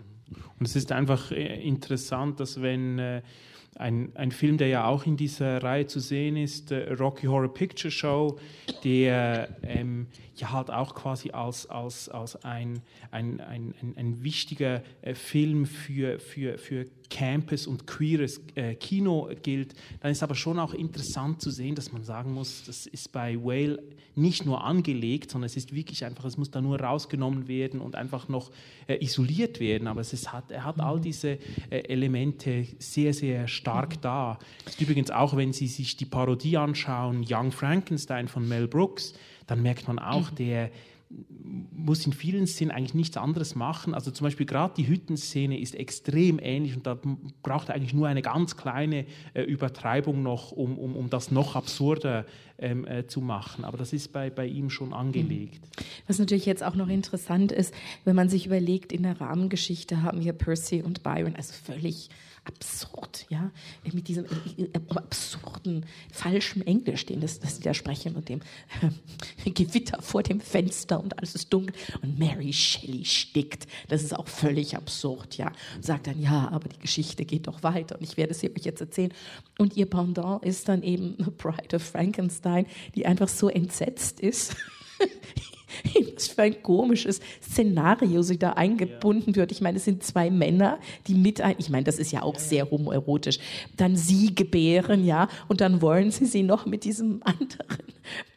Und 0.59 0.67
es 0.67 0.77
ist 0.77 0.93
einfach 0.93 1.31
äh, 1.31 1.63
interessant, 1.63 2.41
dass 2.41 2.61
wenn 2.61 2.99
äh, 2.99 3.23
ein, 3.77 4.13
ein 4.15 4.31
Film, 4.31 4.59
der 4.59 4.69
ja 4.69 4.87
auch 4.87 5.07
in 5.07 5.17
dieser 5.17 5.63
Reihe 5.63 5.87
zu 5.87 6.01
sehen 6.01 6.37
ist, 6.37 6.73
äh, 6.73 6.93
Rocky 6.95 7.27
Horror 7.27 7.53
Picture 7.53 7.91
Show, 7.91 8.39
der 8.85 9.49
ähm, 9.63 10.07
ja 10.37 10.53
halt 10.53 10.71
auch 10.71 10.95
quasi 10.95 11.31
als, 11.31 11.67
als, 11.67 12.09
als 12.09 12.43
ein, 12.45 12.83
ein, 13.11 13.41
ein, 13.41 13.75
ein, 13.81 13.95
ein 13.97 14.25
wichtiger 14.25 14.83
äh, 15.03 15.15
Film 15.15 15.67
für, 15.67 16.19
für, 16.19 16.59
für 16.59 16.87
Campus 17.11 17.67
und 17.67 17.87
queeres 17.87 18.41
äh, 18.55 18.75
Kino 18.75 19.31
gilt, 19.43 19.75
dann 20.01 20.11
ist 20.11 20.23
aber 20.23 20.35
schon 20.35 20.59
auch 20.59 20.75
interessant 20.75 21.41
zu 21.41 21.51
sehen, 21.51 21.75
dass 21.75 21.93
man 21.93 22.05
sagen 22.05 22.33
muss, 22.33 22.65
das 22.65 22.87
ist 22.87 23.13
bei 23.13 23.37
Whale 23.37 23.83
nicht 24.15 24.47
nur 24.47 24.65
angelegt, 24.65 25.31
sondern 25.31 25.47
es 25.47 25.57
ist 25.57 25.75
wirklich 25.75 26.05
einfach, 26.05 26.25
es 26.25 26.39
muss 26.39 26.51
da 26.51 26.61
nur 26.61 26.81
rausgenommen 26.81 27.49
werden 27.49 27.81
und 27.81 27.95
einfach 27.95 28.29
noch 28.29 28.51
äh, 28.87 29.03
isoliert 29.05 29.61
werden. 29.61 29.89
Aber 29.89 30.01
es 30.01 30.13
ist, 30.13 30.33
hat, 30.33 30.51
er 30.51 30.65
hat 30.65 30.81
all 30.81 31.01
diese 31.01 31.39
äh, 31.71 31.81
Elemente 31.89 32.67
sehr, 32.79 33.13
sehr 33.13 33.47
stark 33.47 34.01
da. 34.01 34.39
ist 34.65 34.81
übrigens 34.81 35.11
auch, 35.11 35.37
wenn 35.37 35.53
Sie 35.53 35.67
sich 35.67 35.97
die 35.97 36.07
Parodie 36.07 36.57
anschauen, 36.57 37.25
Young 37.29 37.53
Frankenstein 37.53 38.29
von 38.29 38.49
Mel 38.49 38.67
Brooks, 38.67 39.13
dann 39.47 39.63
merkt 39.63 39.87
man 39.87 39.99
auch, 39.99 40.31
der 40.31 40.71
muss 41.09 42.05
in 42.05 42.13
vielen 42.13 42.47
Szenen 42.47 42.73
eigentlich 42.73 42.95
nichts 42.95 43.17
anderes 43.17 43.55
machen. 43.55 43.95
Also 43.95 44.11
zum 44.11 44.25
Beispiel 44.25 44.47
gerade 44.47 44.75
die 44.77 44.89
Hüttenszene 44.89 45.59
ist 45.59 45.75
extrem 45.77 46.41
ähnlich 46.41 46.77
und 46.77 46.87
da 46.87 46.99
braucht 47.43 47.69
er 47.69 47.77
eigentlich 47.77 47.95
nur 47.95 48.09
eine 48.09 48.23
ganz 48.23 48.57
kleine 48.57 49.07
äh, 49.35 49.43
Übertreibung 49.43 50.23
noch, 50.23 50.51
um, 50.51 50.79
um, 50.79 50.97
um 50.97 51.11
das 51.11 51.31
noch 51.31 51.55
absurder 51.55 52.27
ähm, 52.59 52.87
äh, 52.87 53.07
zu 53.07 53.21
machen. 53.21 53.65
Aber 53.65 53.79
das 53.79 53.93
ist 53.93 54.13
bei, 54.13 54.31
bei 54.31 54.47
ihm 54.47 54.69
schon 54.69 54.93
angelegt. 54.93 55.63
Mhm. 55.63 55.85
Was 56.09 56.19
natürlich 56.19 56.47
jetzt 56.47 56.65
auch 56.65 56.75
noch 56.75 56.89
interessant 56.89 57.53
ist, 57.53 57.73
wenn 58.05 58.17
man 58.17 58.29
sich 58.29 58.47
überlegt, 58.47 58.93
in 58.93 59.05
der 59.05 59.21
Rahmengeschichte 59.21 60.03
haben 60.03 60.25
wir 60.25 60.33
Percy 60.33 60.83
und 60.83 61.05
Byron, 61.05 61.37
also 61.37 61.53
völlig 61.53 62.11
absurd, 62.47 63.27
ja, 63.29 63.51
mit 63.93 64.09
diesem 64.09 64.25
äh, 64.25 64.63
äh, 64.63 64.81
absurden, 64.95 65.85
falschen 66.13 66.67
Englisch, 66.67 67.07
den 67.07 67.21
das, 67.21 67.41
das 67.41 67.57
sie 67.57 67.63
da 67.63 67.75
sprechen 67.75 68.15
und 68.15 68.29
dem 68.29 68.41
äh, 69.45 69.51
Gewitter 69.51 70.01
vor 70.01 70.23
dem 70.23 70.41
Fenster 70.41 71.03
und 71.03 71.19
alles 71.19 71.35
ist 71.35 71.53
dunkel 71.53 71.75
und 72.03 72.19
Mary 72.19 72.53
Shelley 72.53 73.05
stickt. 73.05 73.67
Das 73.89 74.03
ist 74.03 74.15
auch 74.15 74.29
völlig 74.29 74.77
absurd, 74.77 75.37
ja. 75.37 75.53
Und 75.75 75.85
sagt 75.85 76.07
dann, 76.07 76.21
ja, 76.21 76.49
aber 76.49 76.69
die 76.69 76.79
Geschichte 76.79 77.25
geht 77.25 77.47
doch 77.47 77.63
weiter 77.63 77.97
und 77.97 78.03
ich 78.03 78.17
werde 78.17 78.33
es 78.33 78.43
euch 78.43 78.65
jetzt 78.65 78.81
erzählen. 78.81 79.13
Und 79.59 79.77
ihr 79.77 79.87
Pendant 79.87 80.45
ist 80.45 80.69
dann 80.69 80.83
eben 80.83 81.17
Bride 81.39 81.77
of 81.77 81.83
Frankenstein, 81.83 82.67
die 82.95 83.07
einfach 83.07 83.29
so 83.29 83.49
entsetzt 83.49 84.21
ist. 84.21 84.57
was 86.15 86.29
für 86.29 86.43
ein 86.43 86.63
komisches 86.63 87.21
Szenario 87.43 88.23
sie 88.23 88.39
da 88.39 88.53
eingebunden 88.53 89.31
ja. 89.31 89.37
wird. 89.37 89.53
Ich 89.53 89.61
meine, 89.61 89.79
es 89.79 89.85
sind 89.85 90.03
zwei 90.03 90.31
Männer, 90.31 90.79
die 91.07 91.15
mit 91.15 91.41
ein, 91.41 91.57
ich 91.59 91.71
meine, 91.71 91.85
das 91.85 91.99
ist 91.99 92.13
ja 92.13 92.23
auch 92.23 92.39
sehr 92.39 92.71
homoerotisch, 92.71 93.39
dann 93.77 93.97
sie 93.97 94.35
gebären, 94.35 95.05
ja, 95.05 95.29
und 95.49 95.61
dann 95.61 95.83
wollen 95.83 96.11
sie 96.11 96.27
sie 96.27 96.43
noch 96.43 96.67
mit 96.67 96.85
diesem 96.85 97.21
anderen 97.25 97.85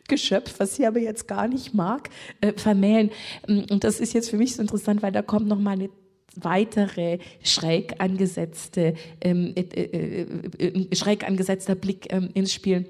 Geschöpf, 0.07 0.55
was 0.57 0.75
sie 0.75 0.85
aber 0.85 0.99
jetzt 0.99 1.27
gar 1.27 1.47
nicht 1.47 1.73
mag, 1.73 2.09
äh, 2.41 2.53
vermählen. 2.53 3.11
Und 3.47 3.83
das 3.83 3.99
ist 3.99 4.13
jetzt 4.13 4.29
für 4.29 4.37
mich 4.37 4.55
so 4.55 4.61
interessant, 4.61 5.01
weil 5.01 5.11
da 5.11 5.21
kommt 5.21 5.47
noch 5.47 5.59
mal 5.59 5.71
eine 5.71 5.89
weitere 6.35 7.19
schräg 7.43 7.95
angesetzte, 7.99 8.95
ähm, 9.21 9.53
äh, 9.55 9.61
äh, 9.61 10.21
äh, 10.57 10.95
schräg 10.95 11.27
angesetzter 11.27 11.75
Blick 11.75 12.11
ähm, 12.11 12.29
ins 12.33 12.53
Spiel. 12.53 12.89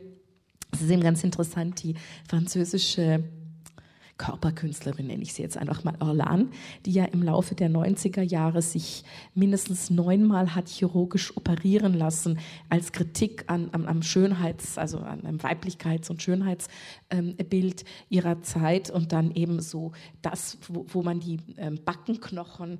Das 0.71 0.81
ist 0.81 0.89
eben 0.89 1.01
ganz 1.01 1.23
interessant, 1.23 1.83
die 1.83 1.95
französische 2.27 3.23
Körperkünstlerin, 4.19 5.07
nenne 5.07 5.23
ich 5.23 5.33
sie 5.33 5.41
jetzt 5.41 5.57
einfach 5.57 5.83
mal, 5.83 5.95
Orlan, 5.99 6.51
die 6.85 6.91
ja 6.91 7.05
im 7.05 7.23
Laufe 7.23 7.55
der 7.55 7.69
90er 7.69 8.21
Jahre 8.21 8.61
sich 8.61 9.03
mindestens 9.33 9.89
neunmal 9.89 10.53
hat 10.53 10.67
chirurgisch 10.67 11.35
operieren 11.35 11.95
lassen 11.95 12.37
als 12.69 12.91
Kritik 12.91 13.45
an, 13.47 13.69
an 13.71 13.87
am 13.87 14.03
Schönheits-, 14.03 14.77
also 14.77 14.99
an 14.99 15.25
einem 15.25 15.39
Weiblichkeits- 15.39 16.11
und 16.11 16.21
Schönheitsbild 16.21 17.81
ähm, 17.81 17.87
ihrer 18.09 18.41
Zeit 18.41 18.91
und 18.91 19.13
dann 19.13 19.31
eben 19.31 19.61
so 19.61 19.93
das, 20.21 20.57
wo, 20.67 20.85
wo 20.89 21.01
man 21.01 21.19
die 21.19 21.39
ähm, 21.57 21.79
Backenknochen 21.83 22.79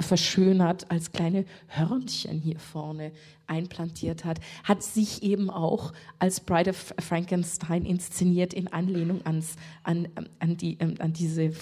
verschönert 0.00 0.90
als 0.90 1.12
kleine 1.12 1.44
Hörnchen 1.66 2.38
hier 2.38 2.58
vorne 2.58 3.12
einplantiert 3.52 4.24
hat, 4.24 4.40
hat 4.64 4.82
sich 4.82 5.22
eben 5.22 5.50
auch 5.50 5.92
als 6.18 6.40
Bride 6.40 6.70
of 6.70 6.94
Frankenstein 6.98 7.84
inszeniert 7.84 8.54
in 8.54 8.72
Anlehnung 8.72 9.20
ans, 9.24 9.56
an, 9.82 10.08
an, 10.38 10.56
die, 10.56 10.78
ähm, 10.80 10.94
an 10.98 11.12
diese 11.12 11.42
äh, 11.44 11.52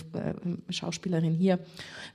Schauspielerin 0.69 1.35
hier. 1.35 1.59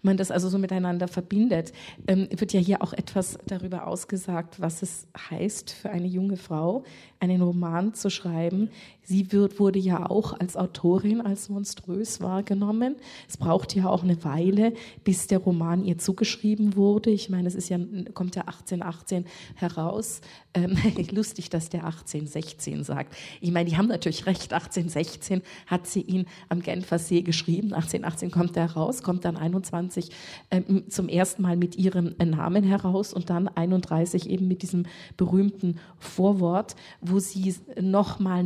Wenn 0.01 0.11
man 0.11 0.17
das 0.17 0.31
also 0.31 0.47
so 0.47 0.57
miteinander 0.57 1.07
verbindet, 1.07 1.73
ähm, 2.07 2.29
wird 2.31 2.53
ja 2.53 2.59
hier 2.59 2.81
auch 2.81 2.93
etwas 2.93 3.37
darüber 3.45 3.87
ausgesagt, 3.87 4.61
was 4.61 4.81
es 4.81 5.07
heißt 5.29 5.71
für 5.71 5.89
eine 5.89 6.07
junge 6.07 6.37
Frau, 6.37 6.85
einen 7.19 7.41
Roman 7.41 7.93
zu 7.93 8.09
schreiben. 8.09 8.69
Sie 9.05 9.31
wird, 9.31 9.59
wurde 9.59 9.79
ja 9.79 10.09
auch 10.09 10.39
als 10.39 10.57
Autorin 10.57 11.21
als 11.21 11.49
monströs 11.49 12.21
wahrgenommen. 12.21 12.95
Es 13.29 13.37
braucht 13.37 13.75
ja 13.75 13.87
auch 13.87 14.03
eine 14.03 14.23
Weile, 14.23 14.73
bis 15.03 15.27
der 15.27 15.39
Roman 15.39 15.85
ihr 15.85 15.97
zugeschrieben 15.97 16.75
wurde. 16.75 17.11
Ich 17.11 17.29
meine, 17.29 17.47
es 17.47 17.55
ist 17.55 17.69
ja, 17.69 17.77
kommt 18.13 18.35
ja 18.35 18.43
1818 18.43 19.25
heraus, 19.55 20.21
ähm, 20.55 20.77
lustig, 21.11 21.49
dass 21.49 21.69
der 21.69 21.85
1816 21.85 22.83
sagt. 22.83 23.15
Ich 23.41 23.51
meine, 23.51 23.69
die 23.69 23.77
haben 23.77 23.87
natürlich 23.87 24.25
recht, 24.25 24.53
1816 24.53 25.41
hat 25.67 25.85
sie 25.85 26.01
ihn 26.01 26.25
am 26.49 26.61
Genfer 26.61 26.97
See 26.97 27.21
geschrieben, 27.21 27.73
1818 27.73 28.31
kommt 28.31 28.57
er 28.57 28.71
raus, 28.71 29.03
kommt 29.03 29.25
dann 29.25 29.37
21 29.37 30.09
ähm, 30.49 30.89
zum 30.89 31.09
ersten 31.09 31.41
Mal 31.41 31.57
mit 31.57 31.75
ihrem 31.75 32.15
Namen 32.17 32.63
heraus 32.63 33.13
und 33.13 33.29
dann 33.29 33.47
31 33.47 34.29
eben 34.29 34.47
mit 34.47 34.63
diesem 34.63 34.85
berühmten 35.17 35.79
Vorwort, 35.99 36.75
wo 37.01 37.19
sie 37.19 37.55
nochmal 37.79 38.43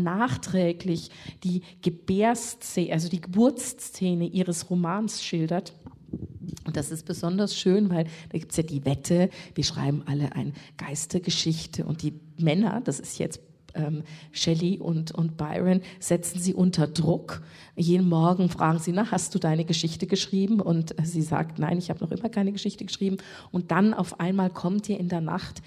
nachträglich 0.50 1.10
die 1.44 1.62
Gebärszene, 1.82 2.94
also 2.94 3.10
die 3.10 3.22
Geburtsszene 3.22 4.26
ihres 4.28 4.70
Romans 4.70 5.24
schildert. 5.24 5.74
Und 6.66 6.76
das 6.76 6.92
ist 6.92 7.06
besonders 7.06 7.56
schön, 7.56 7.90
weil 7.90 8.06
da 8.30 8.38
gibt 8.38 8.52
es 8.52 8.58
ja 8.58 8.64
die 8.64 8.86
Wette, 8.86 9.30
wir 9.54 9.64
schreiben 9.64 10.04
alle 10.06 10.34
eine 10.34 10.54
Geistergeschichte 10.78 11.86
und 11.86 12.02
die 12.02 12.14
Männer, 12.38 12.82
das 12.84 13.00
ist 13.00 13.20
jetzt 13.20 13.42
ähm, 13.76 14.04
Shelley 14.32 14.80
und, 14.80 15.12
und 15.12 15.38
Byron, 15.38 15.82
setzen 16.00 16.40
sie 16.40 16.56
unter 16.56 16.88
Druck. 16.88 17.44
Jeden 17.76 18.10
Morgen 18.10 18.50
fragen 18.50 18.80
sie, 18.80 18.92
na, 18.92 19.12
hast 19.12 19.36
du 19.36 19.40
deine 19.40 19.66
Geschichte 19.66 20.08
geschrieben? 20.08 20.60
Und 20.60 20.96
sie 21.04 21.22
sagt, 21.22 21.60
nein, 21.60 21.78
ich 21.78 21.92
habe 21.92 22.04
noch 22.04 22.12
immer 22.12 22.30
keine 22.30 22.52
Geschichte 22.52 22.86
geschrieben. 22.86 23.18
Und 23.52 23.70
dann 23.70 23.94
auf 23.94 24.20
einmal 24.20 24.50
kommt 24.50 24.90
ihr 24.90 25.00
in 25.00 25.10
der 25.10 25.22
Nacht 25.22 25.62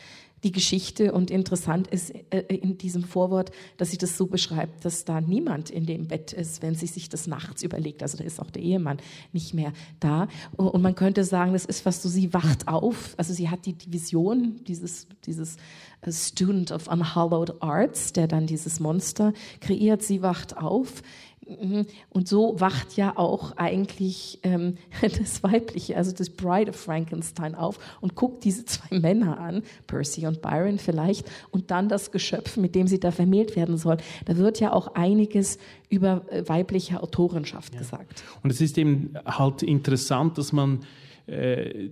die 0.44 0.52
Geschichte 0.52 1.12
und 1.12 1.30
interessant 1.30 1.86
ist 1.86 2.12
äh, 2.30 2.40
in 2.48 2.78
diesem 2.78 3.04
Vorwort, 3.04 3.52
dass 3.76 3.90
sie 3.90 3.98
das 3.98 4.16
so 4.16 4.26
beschreibt, 4.26 4.84
dass 4.84 5.04
da 5.04 5.20
niemand 5.20 5.70
in 5.70 5.86
dem 5.86 6.08
Bett 6.08 6.32
ist, 6.32 6.62
wenn 6.62 6.74
sie 6.74 6.86
sich 6.86 7.08
das 7.08 7.26
nachts 7.26 7.62
überlegt. 7.62 8.02
Also 8.02 8.18
da 8.18 8.24
ist 8.24 8.40
auch 8.40 8.50
der 8.50 8.62
Ehemann 8.62 8.98
nicht 9.32 9.54
mehr 9.54 9.72
da. 10.00 10.28
Und 10.56 10.82
man 10.82 10.94
könnte 10.94 11.24
sagen, 11.24 11.52
das 11.52 11.64
ist 11.64 11.80
fast 11.80 12.02
so, 12.02 12.08
sie 12.08 12.34
wacht 12.34 12.66
auf. 12.66 13.14
Also 13.16 13.32
sie 13.32 13.50
hat 13.50 13.66
die, 13.66 13.74
die 13.74 13.92
Vision 13.92 14.60
dieses, 14.66 15.06
dieses 15.26 15.56
äh, 16.00 16.10
Student 16.10 16.72
of 16.72 16.88
Unhallowed 16.88 17.62
Arts, 17.62 18.12
der 18.12 18.26
dann 18.26 18.46
dieses 18.46 18.80
Monster 18.80 19.32
kreiert. 19.60 20.02
Sie 20.02 20.22
wacht 20.22 20.56
auf. 20.56 21.02
Und 22.10 22.28
so 22.28 22.60
wacht 22.60 22.96
ja 22.96 23.16
auch 23.16 23.56
eigentlich 23.56 24.38
ähm, 24.42 24.76
das 25.02 25.42
Weibliche, 25.42 25.96
also 25.96 26.12
das 26.12 26.30
Bride 26.30 26.70
of 26.70 26.76
Frankenstein 26.76 27.54
auf 27.54 27.78
und 28.00 28.14
guckt 28.14 28.44
diese 28.44 28.64
zwei 28.64 28.98
Männer 28.98 29.38
an, 29.38 29.62
Percy 29.86 30.26
und 30.26 30.40
Byron 30.40 30.78
vielleicht, 30.78 31.30
und 31.50 31.70
dann 31.70 31.88
das 31.88 32.12
Geschöpf, 32.12 32.56
mit 32.56 32.74
dem 32.74 32.86
sie 32.86 33.00
da 33.00 33.10
vermählt 33.10 33.56
werden 33.56 33.76
soll. 33.76 33.96
Da 34.24 34.36
wird 34.36 34.60
ja 34.60 34.72
auch 34.72 34.94
einiges 34.94 35.58
über 35.88 36.24
äh, 36.30 36.48
weibliche 36.48 37.02
Autorenschaft 37.02 37.74
ja. 37.74 37.80
gesagt. 37.80 38.22
Und 38.42 38.50
es 38.50 38.60
ist 38.60 38.78
eben 38.78 39.14
halt 39.26 39.62
interessant, 39.62 40.38
dass 40.38 40.52
man 40.52 40.80
äh, 41.26 41.90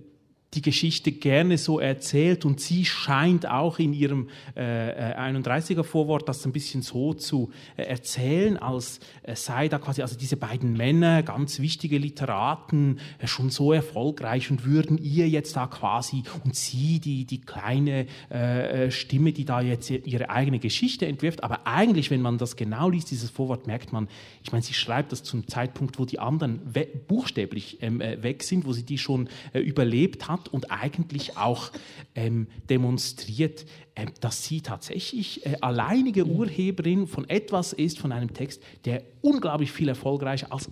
die 0.53 0.61
Geschichte 0.61 1.13
gerne 1.13 1.57
so 1.57 1.79
erzählt 1.79 2.43
und 2.43 2.59
sie 2.59 2.83
scheint 2.83 3.49
auch 3.49 3.79
in 3.79 3.93
ihrem 3.93 4.27
äh, 4.55 4.61
31er 4.61 5.79
äh, 5.79 5.83
Vorwort 5.83 6.27
das 6.27 6.45
ein 6.45 6.51
bisschen 6.51 6.81
so 6.81 7.13
zu 7.13 7.51
äh, 7.77 7.83
erzählen, 7.83 8.57
als 8.57 8.99
äh, 9.23 9.33
sei 9.33 9.69
da 9.69 9.79
quasi 9.79 10.01
also 10.01 10.17
diese 10.17 10.35
beiden 10.35 10.73
Männer, 10.73 11.23
ganz 11.23 11.61
wichtige 11.61 11.97
Literaten, 11.97 12.99
äh, 13.19 13.27
schon 13.27 13.49
so 13.49 13.71
erfolgreich 13.71 14.51
und 14.51 14.65
würden 14.65 14.97
ihr 14.97 15.29
jetzt 15.29 15.55
da 15.55 15.67
quasi 15.67 16.23
und 16.43 16.53
sie, 16.53 16.99
die, 16.99 17.23
die 17.23 17.39
kleine 17.39 18.07
äh, 18.27 18.91
Stimme, 18.91 19.31
die 19.31 19.45
da 19.45 19.61
jetzt 19.61 19.89
ihre 19.89 20.29
eigene 20.29 20.59
Geschichte 20.59 21.05
entwirft. 21.05 21.45
Aber 21.45 21.65
eigentlich, 21.65 22.11
wenn 22.11 22.21
man 22.21 22.37
das 22.37 22.57
genau 22.57 22.89
liest, 22.89 23.09
dieses 23.11 23.29
Vorwort, 23.29 23.67
merkt 23.67 23.93
man, 23.93 24.09
ich 24.43 24.51
meine, 24.51 24.63
sie 24.63 24.73
schreibt 24.73 25.13
das 25.13 25.23
zum 25.23 25.47
Zeitpunkt, 25.47 25.97
wo 25.97 26.03
die 26.03 26.19
anderen 26.19 26.59
buchstäblich 27.07 27.77
ähm, 27.81 27.99
weg 27.99 28.43
sind, 28.43 28.65
wo 28.65 28.73
sie 28.73 28.83
die 28.83 28.97
schon 28.97 29.29
überlebt 29.53 30.27
hat 30.27 30.40
hat 30.41 30.49
und 30.49 30.71
eigentlich 30.71 31.37
auch 31.37 31.71
ähm, 32.15 32.47
demonstriert, 32.69 33.65
äh, 33.95 34.07
dass 34.19 34.43
sie 34.43 34.61
tatsächlich 34.61 35.45
äh, 35.45 35.57
alleinige 35.61 36.25
Urheberin 36.25 37.07
von 37.07 37.29
etwas 37.29 37.73
ist, 37.73 37.99
von 37.99 38.11
einem 38.11 38.33
Text, 38.33 38.61
der 38.85 39.03
unglaublich 39.21 39.71
viel 39.71 39.89
erfolgreicher 39.89 40.47
als 40.51 40.69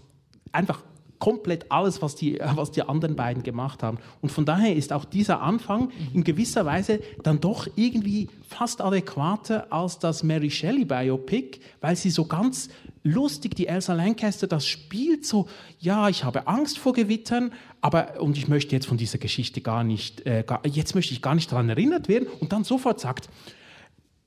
einfach 0.51 0.83
komplett 1.19 1.69
alles, 1.69 2.01
was 2.01 2.15
die, 2.15 2.39
was 2.55 2.71
die 2.71 2.81
anderen 2.81 3.17
beiden 3.17 3.43
gemacht 3.43 3.83
haben. 3.83 3.97
Und 4.21 4.31
von 4.31 4.45
daher 4.45 4.73
ist 4.73 4.93
auch 4.93 5.03
dieser 5.03 5.41
Anfang 5.41 5.91
in 6.13 6.23
gewisser 6.23 6.65
Weise 6.65 7.01
dann 7.23 7.41
doch 7.41 7.67
irgendwie 7.75 8.29
fast 8.47 8.79
adäquater 8.79 9.67
als 9.69 9.99
das 9.99 10.23
Mary 10.23 10.49
Shelley 10.49 10.85
Biopic, 10.85 11.59
weil 11.81 11.97
sie 11.97 12.09
so 12.09 12.23
ganz 12.23 12.69
lustig, 13.03 13.55
die 13.55 13.67
Elsa 13.67 13.93
Lancaster, 13.93 14.47
das 14.47 14.67
spielt 14.67 15.25
so, 15.25 15.47
ja, 15.79 16.09
ich 16.09 16.23
habe 16.23 16.47
Angst 16.47 16.77
vor 16.77 16.93
Gewittern, 16.93 17.53
aber, 17.81 18.19
und 18.21 18.37
ich 18.37 18.47
möchte 18.47 18.75
jetzt 18.75 18.87
von 18.87 18.97
dieser 18.97 19.17
Geschichte 19.17 19.61
gar 19.61 19.83
nicht, 19.83 20.25
äh, 20.25 20.43
gar, 20.45 20.65
jetzt 20.65 20.95
möchte 20.95 21.13
ich 21.13 21.21
gar 21.21 21.35
nicht 21.35 21.51
daran 21.51 21.69
erinnert 21.69 22.07
werden. 22.09 22.27
Und 22.39 22.51
dann 22.51 22.63
sofort 22.63 22.99
sagt, 22.99 23.29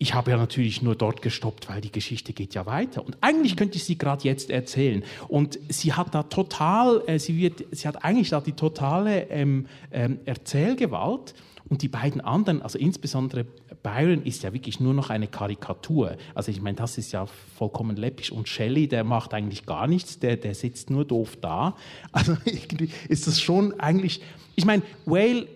ich 0.02 0.14
habe 0.14 0.32
ja 0.32 0.36
natürlich 0.36 0.82
nur 0.82 0.96
dort 0.96 1.22
gestoppt, 1.22 1.68
weil 1.68 1.80
die 1.80 1.92
Geschichte 1.92 2.32
geht 2.32 2.54
ja 2.54 2.66
weiter. 2.66 3.06
Und 3.06 3.16
eigentlich 3.20 3.56
könnte 3.56 3.76
ich 3.76 3.84
sie 3.84 3.96
gerade 3.96 4.24
jetzt 4.24 4.50
erzählen. 4.50 5.04
Und 5.28 5.60
sie 5.68 5.92
hat 5.92 6.12
da 6.12 6.24
total, 6.24 7.04
äh, 7.06 7.20
sie, 7.20 7.36
wird, 7.38 7.64
sie 7.70 7.86
hat 7.86 8.04
eigentlich 8.04 8.30
da 8.30 8.40
die 8.40 8.54
totale 8.54 9.30
ähm, 9.30 9.66
ähm, 9.92 10.18
Erzählgewalt. 10.24 11.34
Und 11.68 11.82
die 11.82 11.88
beiden 11.88 12.20
anderen, 12.20 12.62
also 12.62 12.80
insbesondere 12.80 13.46
Byron, 13.84 14.24
ist 14.24 14.42
ja 14.42 14.52
wirklich 14.52 14.80
nur 14.80 14.92
noch 14.92 15.08
eine 15.08 15.28
Karikatur. 15.28 16.16
Also 16.34 16.50
ich 16.50 16.60
meine, 16.60 16.76
das 16.76 16.98
ist 16.98 17.12
ja 17.12 17.26
vollkommen 17.26 17.96
läppisch. 17.96 18.32
Und 18.32 18.48
Shelley, 18.48 18.88
der 18.88 19.04
macht 19.04 19.32
eigentlich 19.32 19.66
gar 19.66 19.86
nichts, 19.86 20.18
der, 20.18 20.36
der 20.36 20.56
sitzt 20.56 20.90
nur 20.90 21.04
doof 21.04 21.38
da. 21.40 21.76
Also 22.10 22.36
irgendwie 22.44 22.90
ist 23.08 23.28
das 23.28 23.40
schon 23.40 23.78
eigentlich, 23.78 24.20
ich 24.56 24.64
meine, 24.64 24.82
Whale 25.06 25.46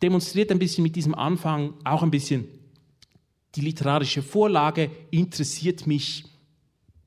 demonstriert 0.00 0.52
ein 0.52 0.60
bisschen 0.60 0.84
mit 0.84 0.94
diesem 0.94 1.16
Anfang 1.16 1.74
auch 1.82 2.04
ein 2.04 2.12
bisschen, 2.12 2.46
die 3.54 3.60
literarische 3.60 4.22
Vorlage 4.22 4.90
interessiert 5.10 5.86
mich 5.86 6.24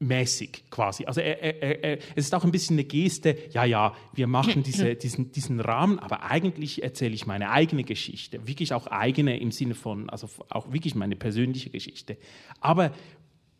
mäßig 0.01 0.63
quasi. 0.71 1.05
Also 1.05 1.21
er, 1.21 1.41
er, 1.41 1.83
er, 1.83 1.97
es 2.15 2.25
ist 2.25 2.35
auch 2.35 2.43
ein 2.43 2.51
bisschen 2.51 2.75
eine 2.75 2.85
Geste, 2.85 3.37
ja, 3.51 3.63
ja, 3.63 3.95
wir 4.13 4.27
machen 4.27 4.63
diese, 4.65 4.95
diesen, 4.95 5.31
diesen 5.31 5.59
Rahmen, 5.59 5.99
aber 5.99 6.23
eigentlich 6.23 6.83
erzähle 6.83 7.13
ich 7.13 7.27
meine 7.27 7.51
eigene 7.51 7.83
Geschichte, 7.83 8.47
wirklich 8.47 8.73
auch 8.73 8.87
eigene 8.87 9.39
im 9.39 9.51
Sinne 9.51 9.75
von, 9.75 10.09
also 10.09 10.27
auch 10.49 10.73
wirklich 10.73 10.95
meine 10.95 11.15
persönliche 11.15 11.69
Geschichte. 11.69 12.17
Aber 12.59 12.91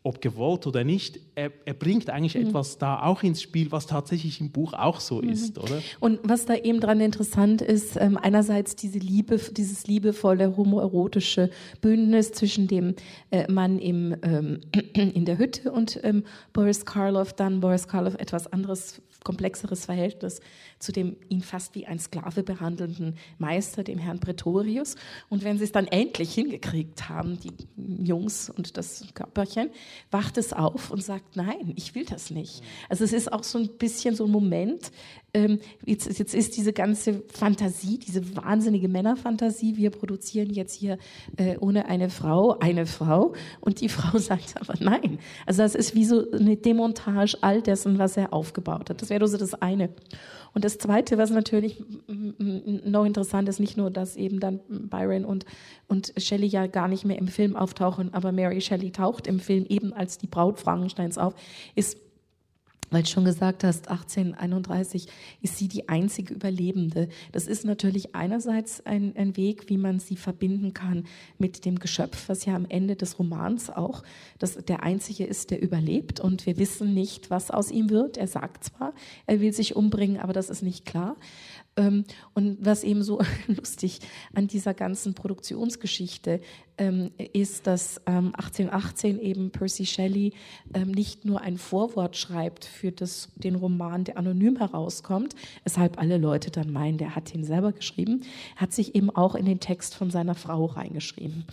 ob 0.04 0.20
gewollt 0.20 0.66
oder 0.66 0.82
nicht, 0.82 1.20
er, 1.34 1.52
er 1.64 1.74
bringt 1.74 2.10
eigentlich 2.10 2.34
mhm. 2.34 2.48
etwas 2.48 2.78
da 2.78 3.02
auch 3.02 3.22
ins 3.22 3.40
Spiel, 3.40 3.70
was 3.70 3.86
tatsächlich 3.86 4.40
im 4.40 4.50
Buch 4.50 4.72
auch 4.72 4.98
so 4.98 5.22
mhm. 5.22 5.28
ist, 5.28 5.58
oder? 5.58 5.80
Und 6.00 6.18
was 6.24 6.44
da 6.44 6.54
eben 6.54 6.80
dran 6.80 7.00
interessant 7.00 7.62
ist, 7.62 7.96
ähm, 7.96 8.16
einerseits 8.16 8.74
diese 8.74 8.98
Liebe, 8.98 9.38
dieses 9.38 9.86
liebevolle 9.86 10.56
homoerotische 10.56 11.50
Bündnis 11.80 12.32
zwischen 12.32 12.66
dem 12.66 12.94
äh, 13.30 13.50
Mann 13.50 13.78
im, 13.78 14.16
ähm, 14.22 14.60
in 14.94 15.24
der 15.24 15.38
Hütte 15.38 15.70
und 15.70 16.00
ähm, 16.02 16.24
Boris 16.52 16.84
Karloff, 16.84 17.32
dann 17.32 17.60
Boris 17.60 17.86
Karloff 17.86 18.14
etwas 18.16 18.52
anderes 18.52 19.00
komplexeres 19.24 19.84
Verhältnis 19.84 20.40
zu 20.78 20.92
dem 20.92 21.16
ihn 21.28 21.42
fast 21.42 21.74
wie 21.74 21.86
ein 21.86 21.98
Sklave 21.98 22.42
behandelnden 22.42 23.16
Meister, 23.38 23.84
dem 23.84 23.98
Herrn 23.98 24.18
Pretorius. 24.18 24.96
Und 25.28 25.44
wenn 25.44 25.58
sie 25.58 25.64
es 25.64 25.72
dann 25.72 25.86
endlich 25.86 26.34
hingekriegt 26.34 27.08
haben, 27.08 27.38
die 27.38 27.52
Jungs 28.04 28.50
und 28.50 28.76
das 28.76 29.06
Körperchen, 29.14 29.70
wacht 30.10 30.38
es 30.38 30.52
auf 30.52 30.90
und 30.90 31.02
sagt, 31.02 31.36
nein, 31.36 31.72
ich 31.76 31.94
will 31.94 32.04
das 32.04 32.30
nicht. 32.30 32.62
Also 32.88 33.04
es 33.04 33.12
ist 33.12 33.32
auch 33.32 33.44
so 33.44 33.58
ein 33.58 33.68
bisschen 33.78 34.16
so 34.16 34.24
ein 34.24 34.30
Moment, 34.30 34.90
ähm, 35.34 35.60
jetzt, 35.84 36.18
jetzt, 36.18 36.34
ist 36.34 36.56
diese 36.56 36.72
ganze 36.72 37.22
Fantasie, 37.32 37.98
diese 37.98 38.36
wahnsinnige 38.36 38.88
Männerfantasie, 38.88 39.76
wir 39.76 39.90
produzieren 39.90 40.50
jetzt 40.50 40.74
hier 40.74 40.98
äh, 41.36 41.56
ohne 41.58 41.86
eine 41.86 42.10
Frau 42.10 42.58
eine 42.58 42.86
Frau 42.86 43.32
und 43.60 43.80
die 43.80 43.88
Frau 43.88 44.18
sagt 44.18 44.54
aber 44.60 44.74
nein. 44.80 45.18
Also 45.46 45.62
das 45.62 45.74
ist 45.74 45.94
wie 45.94 46.04
so 46.04 46.30
eine 46.32 46.56
Demontage 46.56 47.36
all 47.40 47.62
dessen, 47.62 47.98
was 47.98 48.16
er 48.16 48.32
aufgebaut 48.32 48.90
hat. 48.90 49.00
Das 49.00 49.10
wäre 49.10 49.26
so 49.26 49.38
das 49.38 49.54
eine. 49.54 49.90
Und 50.54 50.64
das 50.64 50.76
Zweite, 50.76 51.16
was 51.16 51.30
natürlich 51.30 51.82
noch 52.06 53.06
interessant 53.06 53.48
ist, 53.48 53.58
nicht 53.58 53.78
nur, 53.78 53.90
dass 53.90 54.16
eben 54.16 54.38
dann 54.38 54.60
Byron 54.68 55.24
und, 55.24 55.46
und 55.88 56.12
Shelley 56.18 56.46
ja 56.46 56.66
gar 56.66 56.88
nicht 56.88 57.06
mehr 57.06 57.18
im 57.18 57.28
Film 57.28 57.56
auftauchen, 57.56 58.12
aber 58.12 58.32
Mary 58.32 58.60
Shelley 58.60 58.92
taucht 58.92 59.26
im 59.26 59.40
Film 59.40 59.64
eben 59.66 59.94
als 59.94 60.18
die 60.18 60.26
Braut 60.26 60.60
Frankensteins 60.60 61.16
auf, 61.16 61.34
ist 61.74 61.96
weil 62.92 63.02
du 63.02 63.08
schon 63.08 63.24
gesagt 63.24 63.64
hast, 63.64 63.88
1831 63.88 65.08
ist 65.40 65.56
sie 65.56 65.68
die 65.68 65.88
einzige 65.88 66.34
Überlebende. 66.34 67.08
Das 67.32 67.46
ist 67.46 67.64
natürlich 67.64 68.14
einerseits 68.14 68.84
ein, 68.86 69.14
ein, 69.16 69.36
Weg, 69.36 69.68
wie 69.68 69.78
man 69.78 69.98
sie 69.98 70.16
verbinden 70.16 70.74
kann 70.74 71.04
mit 71.38 71.64
dem 71.64 71.78
Geschöpf, 71.78 72.28
was 72.28 72.44
ja 72.44 72.54
am 72.54 72.66
Ende 72.68 72.96
des 72.96 73.18
Romans 73.18 73.70
auch 73.70 74.02
das, 74.38 74.56
der 74.56 74.82
einzige 74.82 75.24
ist, 75.24 75.50
der 75.50 75.62
überlebt. 75.62 76.20
Und 76.20 76.44
wir 76.44 76.58
wissen 76.58 76.92
nicht, 76.92 77.30
was 77.30 77.50
aus 77.50 77.70
ihm 77.70 77.88
wird. 77.88 78.18
Er 78.18 78.28
sagt 78.28 78.64
zwar, 78.64 78.92
er 79.26 79.40
will 79.40 79.52
sich 79.52 79.74
umbringen, 79.74 80.20
aber 80.20 80.34
das 80.34 80.50
ist 80.50 80.62
nicht 80.62 80.84
klar. 80.84 81.16
Ähm, 81.76 82.04
und 82.34 82.58
was 82.60 82.84
eben 82.84 83.02
so 83.02 83.20
lustig 83.46 84.00
an 84.34 84.46
dieser 84.46 84.74
ganzen 84.74 85.14
Produktionsgeschichte 85.14 86.40
ähm, 86.78 87.10
ist, 87.32 87.66
dass 87.66 88.06
1818 88.06 89.20
eben 89.20 89.50
Percy 89.50 89.86
Shelley 89.86 90.32
nicht 90.86 91.24
nur 91.24 91.40
ein 91.40 91.58
Vorwort 91.58 92.16
schreibt 92.16 92.64
für 92.64 92.92
das, 92.92 93.28
den 93.36 93.54
Roman, 93.54 94.04
der 94.04 94.16
anonym 94.16 94.56
herauskommt, 94.56 95.34
weshalb 95.64 95.98
alle 95.98 96.18
Leute 96.18 96.50
dann 96.50 96.72
meinen, 96.72 96.98
der 96.98 97.14
hat 97.14 97.34
ihn 97.34 97.44
selber 97.44 97.72
geschrieben, 97.72 98.22
hat 98.56 98.72
sich 98.72 98.94
eben 98.94 99.10
auch 99.10 99.34
in 99.34 99.44
den 99.44 99.60
Text 99.60 99.94
von 99.94 100.10
seiner 100.10 100.34
Frau 100.34 100.66
reingeschrieben. 100.66 101.44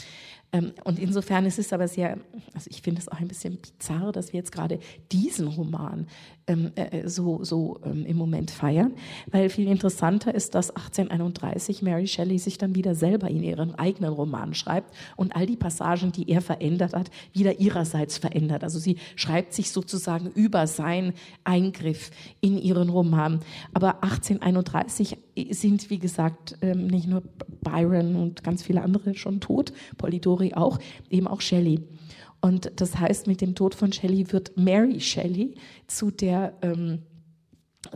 Ähm, 0.51 0.73
und 0.83 0.99
insofern 0.99 1.45
ist 1.45 1.59
es 1.59 1.73
aber 1.73 1.87
sehr, 1.87 2.17
also 2.53 2.69
ich 2.69 2.81
finde 2.81 3.01
es 3.01 3.07
auch 3.07 3.19
ein 3.19 3.27
bisschen 3.27 3.57
bizarr, 3.57 4.11
dass 4.11 4.33
wir 4.33 4.39
jetzt 4.39 4.51
gerade 4.51 4.79
diesen 5.11 5.47
Roman 5.47 6.07
ähm, 6.49 6.71
äh, 6.75 7.07
so, 7.07 7.43
so 7.43 7.79
ähm, 7.85 8.05
im 8.05 8.17
Moment 8.17 8.51
feiern, 8.51 8.93
weil 9.31 9.49
viel 9.49 9.67
interessanter 9.67 10.33
ist, 10.33 10.55
dass 10.55 10.71
1831 10.71 11.81
Mary 11.81 12.07
Shelley 12.07 12.39
sich 12.39 12.57
dann 12.57 12.75
wieder 12.75 12.95
selber 12.95 13.29
in 13.29 13.43
ihren 13.43 13.75
eigenen 13.75 14.11
Roman 14.11 14.53
schreibt 14.53 14.93
und 15.15 15.35
all 15.35 15.45
die 15.45 15.55
Passagen, 15.55 16.11
die 16.11 16.29
er 16.29 16.41
verändert 16.41 16.93
hat, 16.93 17.11
wieder 17.33 17.59
ihrerseits 17.59 18.17
verändert. 18.17 18.63
Also 18.63 18.79
sie 18.79 18.97
schreibt 19.15 19.53
sich 19.53 19.71
sozusagen 19.71 20.31
über 20.31 20.65
seinen 20.67 21.13
Eingriff 21.43 22.11
in 22.41 22.57
ihren 22.57 22.89
Roman. 22.89 23.39
Aber 23.73 24.03
1831 24.03 25.17
sind, 25.51 25.89
wie 25.89 25.99
gesagt, 25.99 26.57
ähm, 26.61 26.87
nicht 26.87 27.07
nur 27.07 27.23
Byron 27.61 28.15
und 28.15 28.43
ganz 28.43 28.63
viele 28.63 28.81
andere 28.81 29.13
schon 29.13 29.39
tot, 29.39 29.71
Polidori 29.97 30.53
auch, 30.55 30.79
eben 31.09 31.27
auch 31.27 31.41
Shelley. 31.41 31.79
Und 32.41 32.71
das 32.75 32.97
heißt, 32.97 33.27
mit 33.27 33.41
dem 33.41 33.55
Tod 33.55 33.75
von 33.75 33.91
Shelley 33.91 34.31
wird 34.31 34.55
Mary 34.57 34.99
Shelley 34.99 35.55
zu 35.87 36.11
der 36.11 36.53
ähm, 36.61 36.99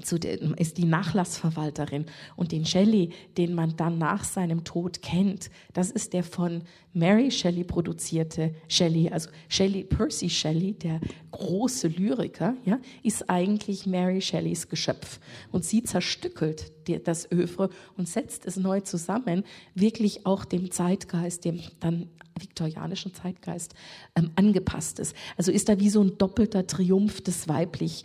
zu 0.01 0.17
der, 0.17 0.39
ist 0.57 0.77
die 0.77 0.85
Nachlassverwalterin. 0.85 2.05
Und 2.35 2.51
den 2.51 2.65
Shelley, 2.65 3.09
den 3.37 3.53
man 3.53 3.75
dann 3.75 3.97
nach 3.97 4.23
seinem 4.23 4.63
Tod 4.63 5.01
kennt, 5.01 5.49
das 5.73 5.91
ist 5.91 6.13
der 6.13 6.23
von 6.23 6.63
Mary 6.93 7.29
Shelley 7.29 7.65
produzierte 7.65 8.55
Shelley, 8.69 9.09
also 9.09 9.29
Shelley 9.49 9.83
Percy 9.83 10.29
Shelley, 10.29 10.73
der 10.73 11.01
große 11.31 11.89
Lyriker, 11.89 12.55
ja, 12.63 12.79
ist 13.03 13.29
eigentlich 13.29 13.85
Mary 13.85 14.21
Shelleys 14.21 14.69
Geschöpf. 14.69 15.19
Und 15.51 15.65
sie 15.65 15.83
zerstückelt 15.83 16.71
das 17.05 17.29
Övre 17.31 17.69
und 17.97 18.07
setzt 18.07 18.45
es 18.45 18.55
neu 18.55 18.79
zusammen, 18.81 19.43
wirklich 19.75 20.25
auch 20.25 20.45
dem 20.45 20.71
Zeitgeist, 20.71 21.43
dem 21.43 21.59
dann 21.79 22.09
viktorianischen 22.39 23.13
Zeitgeist 23.13 23.73
ähm, 24.15 24.31
angepasst 24.35 24.99
ist. 24.99 25.15
Also 25.37 25.51
ist 25.51 25.69
da 25.69 25.79
wie 25.79 25.89
so 25.89 26.01
ein 26.01 26.17
doppelter 26.17 26.67
Triumph 26.67 27.21
des 27.21 27.47
weiblich 27.47 28.03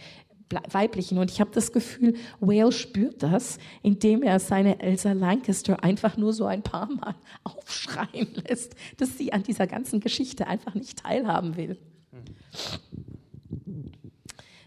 Weiblichen. 0.71 1.19
Und 1.19 1.31
ich 1.31 1.41
habe 1.41 1.51
das 1.53 1.73
Gefühl, 1.73 2.15
Whale 2.41 2.73
spürt 2.73 3.23
das, 3.23 3.59
indem 3.83 4.23
er 4.23 4.39
seine 4.41 4.81
Elsa 4.81 5.13
Lancaster 5.13 5.83
einfach 5.83 6.17
nur 6.17 6.33
so 6.33 6.47
ein 6.47 6.63
paar 6.63 6.87
Mal 6.87 7.15
aufschreien 7.45 8.29
lässt, 8.49 8.75
dass 8.97 9.19
sie 9.19 9.33
an 9.33 9.43
dieser 9.43 9.67
ganzen 9.67 10.01
Geschichte 10.01 10.47
einfach 10.47 10.75
nicht 10.75 11.01
teilhaben 11.01 11.57
will. 11.57 11.77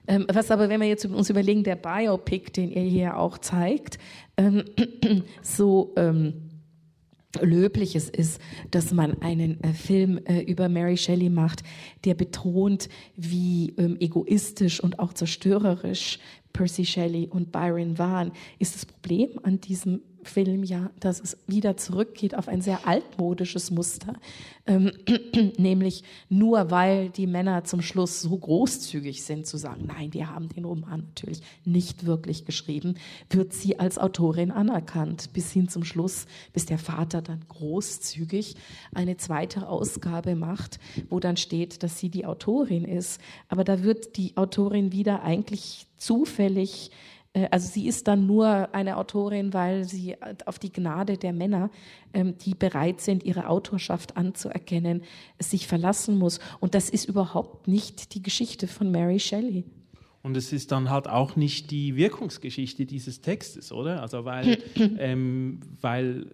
Ähm, 0.07 0.25
was 0.31 0.51
aber, 0.51 0.69
wenn 0.69 0.81
wir 0.81 0.87
jetzt 0.87 1.05
uns 1.05 1.29
überlegen, 1.29 1.63
der 1.63 1.75
Biopic, 1.75 2.51
den 2.51 2.71
er 2.71 2.83
hier 2.83 3.17
auch 3.17 3.37
zeigt, 3.37 3.97
ähm, 4.37 4.65
so 5.41 5.93
ähm, 7.39 7.49
löblich 7.49 7.95
es 7.95 8.09
ist, 8.09 8.41
dass 8.71 8.93
man 8.93 9.21
einen 9.21 9.61
äh, 9.63 9.73
Film 9.73 10.19
äh, 10.25 10.41
über 10.41 10.69
Mary 10.69 10.97
Shelley 10.97 11.29
macht, 11.29 11.63
der 12.05 12.15
betont, 12.15 12.89
wie 13.15 13.73
ähm, 13.77 13.97
egoistisch 13.99 14.81
und 14.81 14.99
auch 14.99 15.13
zerstörerisch 15.13 16.19
Percy 16.53 16.85
Shelley 16.85 17.27
und 17.27 17.51
Byron 17.51 17.97
waren, 17.97 18.31
ist 18.59 18.75
das 18.75 18.85
Problem 18.85 19.39
an 19.43 19.61
diesem 19.61 20.01
Film 20.23 20.63
ja, 20.63 20.89
dass 20.99 21.19
es 21.19 21.37
wieder 21.47 21.77
zurückgeht 21.77 22.35
auf 22.35 22.47
ein 22.47 22.61
sehr 22.61 22.87
altmodisches 22.87 23.71
Muster, 23.71 24.13
ähm, 24.65 24.91
nämlich 25.57 26.03
nur 26.29 26.71
weil 26.71 27.09
die 27.09 27.27
Männer 27.27 27.63
zum 27.63 27.81
Schluss 27.81 28.21
so 28.21 28.37
großzügig 28.37 29.23
sind 29.23 29.47
zu 29.47 29.57
sagen, 29.57 29.85
nein, 29.87 30.13
wir 30.13 30.29
haben 30.33 30.49
den 30.49 30.65
Roman 30.65 31.01
natürlich 31.07 31.41
nicht 31.65 32.05
wirklich 32.05 32.45
geschrieben, 32.45 32.95
wird 33.29 33.53
sie 33.53 33.79
als 33.79 33.97
Autorin 33.97 34.51
anerkannt, 34.51 35.33
bis 35.33 35.51
hin 35.51 35.69
zum 35.69 35.83
Schluss, 35.83 36.25
bis 36.53 36.65
der 36.65 36.77
Vater 36.77 37.21
dann 37.21 37.41
großzügig 37.47 38.55
eine 38.93 39.17
zweite 39.17 39.67
Ausgabe 39.67 40.35
macht, 40.35 40.79
wo 41.09 41.19
dann 41.19 41.37
steht, 41.37 41.83
dass 41.83 41.99
sie 41.99 42.09
die 42.09 42.25
Autorin 42.25 42.85
ist. 42.85 43.19
Aber 43.49 43.63
da 43.63 43.83
wird 43.83 44.17
die 44.17 44.37
Autorin 44.37 44.91
wieder 44.91 45.23
eigentlich 45.23 45.87
zufällig 45.97 46.91
also 47.49 47.67
sie 47.67 47.87
ist 47.87 48.07
dann 48.07 48.27
nur 48.27 48.73
eine 48.73 48.97
Autorin, 48.97 49.53
weil 49.53 49.85
sie 49.85 50.15
auf 50.45 50.59
die 50.59 50.71
Gnade 50.71 51.17
der 51.17 51.31
Männer, 51.31 51.69
ähm, 52.13 52.37
die 52.37 52.55
bereit 52.55 52.99
sind, 52.99 53.23
ihre 53.23 53.47
Autorschaft 53.47 54.17
anzuerkennen, 54.17 55.03
sich 55.39 55.67
verlassen 55.67 56.17
muss. 56.17 56.39
Und 56.59 56.75
das 56.75 56.89
ist 56.89 57.07
überhaupt 57.07 57.67
nicht 57.67 58.15
die 58.15 58.21
Geschichte 58.21 58.67
von 58.67 58.91
Mary 58.91 59.19
Shelley. 59.19 59.63
Und 60.23 60.37
es 60.37 60.51
ist 60.51 60.71
dann 60.71 60.89
halt 60.89 61.07
auch 61.07 61.35
nicht 61.35 61.71
die 61.71 61.95
Wirkungsgeschichte 61.95 62.85
dieses 62.85 63.21
Textes, 63.21 63.71
oder? 63.71 64.01
Also 64.01 64.25
weil, 64.25 64.57
ähm, 64.99 65.61
weil 65.79 66.27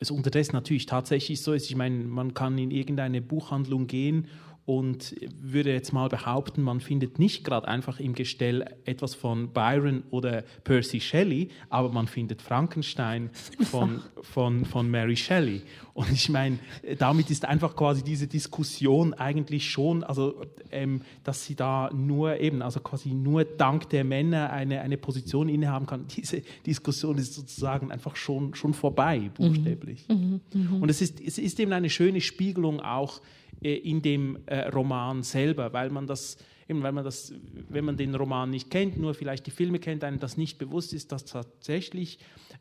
es 0.00 0.10
unterdessen 0.10 0.56
natürlich 0.56 0.86
tatsächlich 0.86 1.40
so 1.40 1.52
ist, 1.52 1.70
ich 1.70 1.76
meine, 1.76 2.04
man 2.04 2.34
kann 2.34 2.58
in 2.58 2.72
irgendeine 2.72 3.22
Buchhandlung 3.22 3.86
gehen 3.86 4.26
und 4.64 5.16
würde 5.40 5.72
jetzt 5.72 5.92
mal 5.92 6.08
behaupten, 6.08 6.62
man 6.62 6.80
findet 6.80 7.18
nicht 7.18 7.42
gerade 7.42 7.66
einfach 7.66 7.98
im 7.98 8.14
Gestell 8.14 8.64
etwas 8.84 9.14
von 9.14 9.52
Byron 9.52 10.04
oder 10.10 10.44
Percy 10.62 11.00
Shelley, 11.00 11.48
aber 11.68 11.88
man 11.88 12.06
findet 12.06 12.40
Frankenstein 12.42 13.30
von, 13.70 14.00
von, 14.22 14.64
von 14.64 14.88
Mary 14.88 15.16
Shelley. 15.16 15.62
Und 15.94 16.12
ich 16.12 16.28
meine, 16.28 16.60
damit 16.98 17.28
ist 17.30 17.44
einfach 17.44 17.74
quasi 17.74 18.04
diese 18.04 18.28
Diskussion 18.28 19.14
eigentlich 19.14 19.68
schon, 19.68 20.04
also 20.04 20.40
ähm, 20.70 21.02
dass 21.24 21.44
sie 21.44 21.56
da 21.56 21.90
nur 21.92 22.38
eben, 22.38 22.62
also 22.62 22.78
quasi 22.78 23.10
nur 23.10 23.44
dank 23.44 23.90
der 23.90 24.04
Männer 24.04 24.50
eine, 24.52 24.80
eine 24.80 24.96
Position 24.96 25.48
innehaben 25.48 25.86
kann, 25.86 26.06
diese 26.06 26.40
Diskussion 26.64 27.18
ist 27.18 27.34
sozusagen 27.34 27.90
einfach 27.90 28.14
schon, 28.14 28.54
schon 28.54 28.74
vorbei, 28.74 29.30
buchstäblich. 29.34 30.06
Mhm. 30.08 30.40
Mhm. 30.54 30.60
mhm. 30.76 30.82
Und 30.82 30.88
es 30.88 31.02
ist, 31.02 31.20
es 31.20 31.38
ist 31.38 31.58
eben 31.58 31.72
eine 31.72 31.90
schöne 31.90 32.20
Spiegelung 32.20 32.80
auch 32.80 33.20
in 33.62 34.02
dem 34.02 34.38
äh, 34.46 34.68
Roman 34.68 35.22
selber, 35.22 35.72
weil 35.72 35.90
man 35.90 36.06
das 36.06 36.36
eben 36.68 36.82
weil 36.82 36.92
man 36.92 37.04
das, 37.04 37.34
wenn 37.68 37.84
man 37.84 37.96
den 37.96 38.14
Roman 38.14 38.50
nicht 38.50 38.70
kennt, 38.70 38.96
nur 38.96 39.14
vielleicht 39.14 39.46
die 39.46 39.50
Filme 39.50 39.78
kennt, 39.78 40.04
einem 40.04 40.18
das 40.18 40.36
nicht 40.36 40.58
bewusst 40.58 40.92
ist, 40.92 41.12
dass 41.12 41.24
tatsächlich 41.24 42.18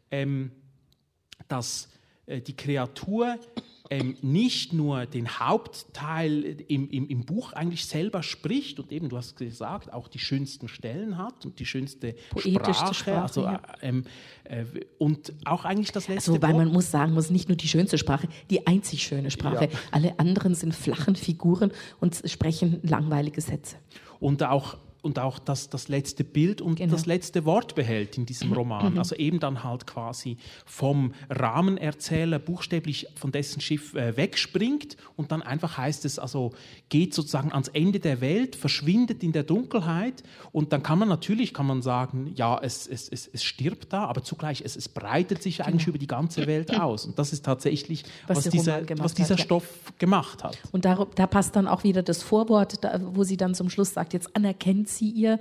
ähm, 0.10 0.52
dass, 1.48 1.90
äh, 2.26 2.42
die 2.42 2.56
Kreatur 2.56 3.40
ähm, 3.92 4.16
nicht 4.22 4.72
nur 4.72 5.06
den 5.06 5.28
Hauptteil 5.28 6.62
im, 6.70 6.90
im, 6.90 7.10
im, 7.10 7.26
Buch 7.26 7.52
eigentlich 7.52 7.86
selber 7.86 8.24
spricht 8.24 8.80
und 8.80 8.90
eben, 8.90 9.10
du 9.10 9.18
hast 9.18 9.36
gesagt, 9.36 9.92
auch 9.92 10.08
die 10.08 10.18
schönsten 10.18 10.70
Stellen 10.70 11.18
hat 11.18 11.46
und 11.46 11.60
die 11.60 11.66
schönste 11.66 12.16
Sprache, 12.38 12.74
Sprache 12.94 13.22
also, 13.22 13.44
ja. 13.44 13.62
ähm, 13.82 14.06
äh, 14.46 14.64
und 14.98 15.34
auch 15.44 15.66
eigentlich 15.66 15.92
das 15.92 16.08
letzte 16.08 16.32
also, 16.32 16.42
weil 16.42 16.54
man 16.54 16.70
muss 16.70 16.90
sagen, 16.90 17.14
muss 17.14 17.30
nicht 17.30 17.50
nur 17.50 17.58
die 17.58 17.68
schönste 17.68 17.98
Sprache, 17.98 18.30
die 18.50 18.66
einzig 18.66 19.04
schöne 19.04 19.30
Sprache. 19.30 19.66
Ja. 19.66 19.80
Alle 19.92 20.18
anderen 20.20 20.56
sind 20.56 20.74
flachen 20.74 21.18
Figuren 21.18 21.72
und 22.00 22.24
sprechen 22.26 22.80
langweilige 22.84 23.42
Sätze. 23.42 23.76
Und 24.22 24.42
auch 24.44 24.78
und 25.02 25.18
auch 25.18 25.40
das, 25.40 25.70
das 25.70 25.88
letzte 25.88 26.24
Bild 26.24 26.62
und 26.62 26.76
genau. 26.76 26.92
das 26.92 27.06
letzte 27.06 27.46
Wort 27.46 27.76
behält 27.76 28.18
in 28.18 28.26
diesem 28.26 28.54
Roman. 28.54 28.94
Mhm. 28.94 29.00
Also 29.00 29.16
eben 29.16 29.40
dann 29.40 29.64
halt 29.64 29.88
quasi 29.88 30.38
vom 30.66 31.14
Rahmenerzähler 31.30 32.38
buchstäblich 32.38 33.08
von 33.16 33.32
dessen 33.32 33.62
Schiff 33.62 33.96
äh, 33.96 34.16
wegspringt 34.16 34.98
und 35.16 35.32
dann 35.32 35.42
einfach 35.42 35.78
heißt 35.78 36.06
es, 36.06 36.20
also 36.20 36.52
geht 36.90 37.14
sozusagen 37.14 37.52
ans 37.52 37.68
Ende 37.70 38.00
der 38.00 38.22
Welt, 38.22 38.56
verschwindet 38.56 39.24
in 39.24 39.32
der 39.32 39.44
Dunkelheit 39.44 40.24
und 40.52 40.72
dann 40.72 40.84
kann 40.84 41.00
man 41.00 41.10
natürlich, 41.10 41.54
kann 41.54 41.66
man 41.66 41.82
sagen, 41.82 42.32
ja, 42.36 42.60
es, 42.62 42.86
es, 42.88 43.10
es, 43.10 43.28
es 43.28 43.44
stirbt 43.44 43.92
da, 43.94 44.06
aber 44.06 44.24
zugleich, 44.24 44.62
es, 44.64 44.76
es 44.76 44.88
breitet 44.88 45.42
sich 45.42 45.58
genau. 45.58 45.70
eigentlich 45.70 45.88
über 45.88 45.98
die 45.98 46.08
ganze 46.08 46.46
Welt 46.46 46.80
aus. 46.80 47.06
Und 47.06 47.18
das 47.18 47.34
ist 47.34 47.44
tatsächlich, 47.44 48.04
was, 48.28 48.38
was 48.38 48.50
dieser, 48.50 48.82
was 49.00 49.16
dieser 49.16 49.36
hat, 49.36 49.42
Stoff 49.42 49.68
ja. 49.86 49.94
gemacht 49.98 50.44
hat. 50.44 50.60
Und 50.72 50.86
da, 50.86 51.08
da 51.16 51.26
passt 51.26 51.56
dann 51.56 51.68
auch 51.68 51.84
wieder 51.84 52.04
das 52.04 52.22
Vorwort, 52.22 52.84
da, 52.84 53.00
wo 53.02 53.24
sie 53.24 53.38
dann 53.38 53.56
zum 53.56 53.70
Schluss 53.70 53.94
sagt, 53.94 54.14
jetzt 54.14 54.36
anerkennt 54.36 54.91
sie 54.98 55.10
ihr 55.10 55.40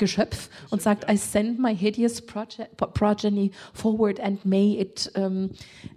Geschöpf 0.00 0.48
und 0.70 0.82
sagt, 0.82 1.08
I 1.08 1.16
send 1.16 1.60
my 1.60 1.76
hideous 1.76 2.22
progeny 2.22 3.52
forward 3.74 4.18
and 4.18 4.44
may 4.44 4.80
it 4.80 5.12
um, 5.14 5.50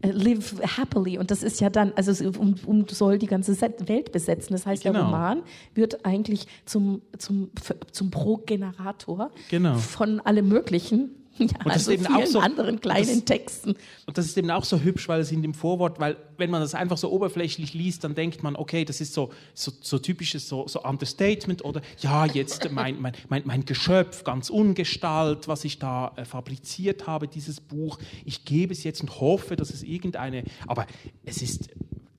live 0.04 0.62
happily. 0.78 1.18
Und 1.18 1.32
das 1.32 1.42
ist 1.42 1.62
ja 1.62 1.72
dann, 1.72 1.94
also 1.96 2.30
um, 2.38 2.56
um 2.66 2.88
soll 2.90 3.18
die 3.18 3.28
ganze 3.28 3.60
Welt 3.60 4.12
besetzen. 4.12 4.54
Das 4.54 4.66
heißt, 4.66 4.84
genau. 4.84 5.00
der 5.00 5.06
Roman 5.06 5.44
wird 5.74 6.06
eigentlich 6.06 6.48
zum, 6.66 7.02
zum, 7.18 7.50
zum 7.92 8.12
Progenerator 8.12 9.32
genau. 9.50 9.76
von 9.76 10.20
allem 10.20 10.50
Möglichen 10.50 11.23
Ja, 11.40 11.46
und 11.46 11.66
das 11.66 11.74
also 11.74 11.92
ist 11.92 12.06
eben 12.06 12.16
auch 12.16 12.26
so 12.26 12.40
anderen 12.40 12.80
kleinen 12.80 13.08
das, 13.08 13.26
Texten. 13.26 13.76
Und 14.06 14.18
das 14.18 14.26
ist 14.26 14.38
eben 14.38 14.52
auch 14.52 14.64
so 14.64 14.80
hübsch, 14.80 15.08
weil 15.08 15.20
es 15.20 15.32
in 15.32 15.42
dem 15.42 15.54
Vorwort, 15.54 16.00
weil 16.00 16.18
wenn 16.38 16.50
man 16.50 16.62
das 16.62 16.76
einfach 16.76 16.98
so 16.98 17.12
oberflächlich 17.12 17.74
liest, 17.74 18.04
dann 18.04 18.16
denkt 18.16 18.44
man, 18.44 18.56
okay, 18.56 18.86
das 18.86 19.02
ist 19.02 19.14
so, 19.14 19.32
so, 19.54 19.72
so 19.82 19.98
typisches 19.98 20.48
so, 20.48 20.68
so 20.68 20.84
Understatement 20.84 21.66
oder 21.66 21.82
ja, 22.00 22.26
jetzt 22.26 22.70
mein, 22.72 23.02
mein, 23.02 23.14
mein, 23.30 23.42
mein 23.46 23.66
Geschöpf, 23.66 24.24
ganz 24.24 24.50
ungestalt, 24.50 25.48
was 25.48 25.66
ich 25.66 25.80
da 25.80 26.14
äh, 26.16 26.26
fabriziert 26.26 27.08
habe, 27.08 27.28
dieses 27.28 27.60
Buch. 27.60 27.98
Ich 28.26 28.46
gebe 28.46 28.74
es 28.74 28.84
jetzt 28.84 29.02
und 29.02 29.20
hoffe, 29.20 29.56
dass 29.56 29.72
es 29.72 29.84
irgendeine, 29.84 30.44
aber 30.68 30.86
es 31.26 31.42
ist 31.42 31.70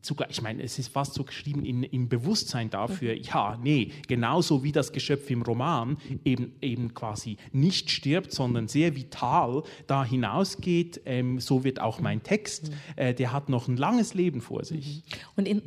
sogar, 0.04 0.30
ich 0.30 0.42
meine, 0.42 0.62
es 0.62 0.78
ist 0.78 0.88
fast 0.88 1.14
so 1.14 1.24
geschrieben 1.24 1.64
in, 1.64 1.82
im 1.82 2.08
Bewusstsein 2.08 2.70
dafür, 2.70 3.14
ja, 3.14 3.58
nee, 3.62 3.92
genauso 4.06 4.62
wie 4.62 4.72
das 4.72 4.92
Geschöpf 4.92 5.30
im 5.30 5.42
Roman 5.42 5.96
eben, 6.24 6.52
eben 6.60 6.94
quasi 6.94 7.36
nicht 7.52 7.90
stirbt, 7.90 8.32
sondern 8.32 8.68
sehr 8.68 8.94
vital 8.96 9.62
da 9.86 10.04
hinausgeht, 10.04 11.00
ähm, 11.04 11.40
so 11.40 11.64
wird 11.64 11.80
auch 11.80 12.00
mein 12.00 12.22
Text, 12.22 12.70
mhm. 12.70 12.74
äh, 12.96 13.14
der 13.14 13.32
hat 13.32 13.48
noch 13.48 13.68
ein 13.68 13.76
langes 13.76 14.14
Leben 14.14 14.40
vor 14.40 14.64
sich. 14.64 14.96
Mhm. 14.96 15.18
Und 15.36 15.48
in 15.48 15.62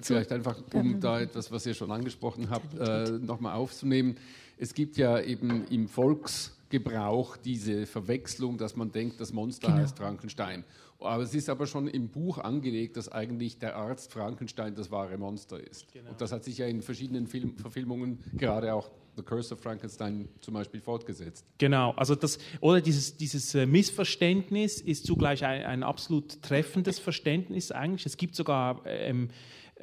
Vielleicht 0.00 0.32
einfach, 0.32 0.60
um 0.74 1.00
da 1.00 1.20
etwas, 1.20 1.50
was 1.50 1.64
ihr 1.64 1.72
schon 1.72 1.90
angesprochen 1.90 2.50
habt, 2.50 2.78
äh, 2.78 3.10
nochmal 3.12 3.54
aufzunehmen. 3.54 4.16
Es 4.58 4.74
gibt 4.74 4.96
ja 4.96 5.20
eben 5.20 5.66
im 5.68 5.88
Volksgebrauch 5.88 7.36
diese 7.36 7.86
Verwechslung, 7.86 8.58
dass 8.58 8.76
man 8.76 8.90
denkt, 8.92 9.20
das 9.20 9.32
Monster 9.32 9.68
genau. 9.68 9.80
heißt 9.80 9.96
Frankenstein. 9.96 10.64
Aber 11.00 11.22
es 11.22 11.34
ist 11.34 11.48
aber 11.48 11.66
schon 11.66 11.88
im 11.88 12.08
Buch 12.08 12.38
angelegt, 12.38 12.96
dass 12.96 13.10
eigentlich 13.10 13.58
der 13.58 13.76
Arzt 13.76 14.12
Frankenstein 14.12 14.74
das 14.74 14.90
wahre 14.90 15.18
Monster 15.18 15.60
ist. 15.60 15.92
Genau. 15.92 16.10
Und 16.10 16.20
das 16.20 16.32
hat 16.32 16.44
sich 16.44 16.58
ja 16.58 16.66
in 16.66 16.82
verschiedenen 16.82 17.26
Film 17.26 17.56
Verfilmungen, 17.56 18.18
gerade 18.36 18.72
auch 18.72 18.90
The 19.16 19.22
Curse 19.22 19.54
of 19.54 19.60
Frankenstein 19.60 20.28
zum 20.40 20.54
Beispiel 20.54 20.80
fortgesetzt. 20.80 21.46
Genau, 21.58 21.92
also 21.92 22.14
das, 22.14 22.38
oder 22.60 22.80
dieses, 22.80 23.16
dieses 23.16 23.54
äh, 23.54 23.66
Missverständnis 23.66 24.80
ist 24.80 25.06
zugleich 25.06 25.44
ein, 25.44 25.64
ein 25.64 25.82
absolut 25.82 26.42
treffendes 26.42 26.98
Verständnis 26.98 27.70
eigentlich. 27.70 28.06
Es 28.06 28.16
gibt 28.16 28.34
sogar 28.34 28.82
ähm, 28.86 29.28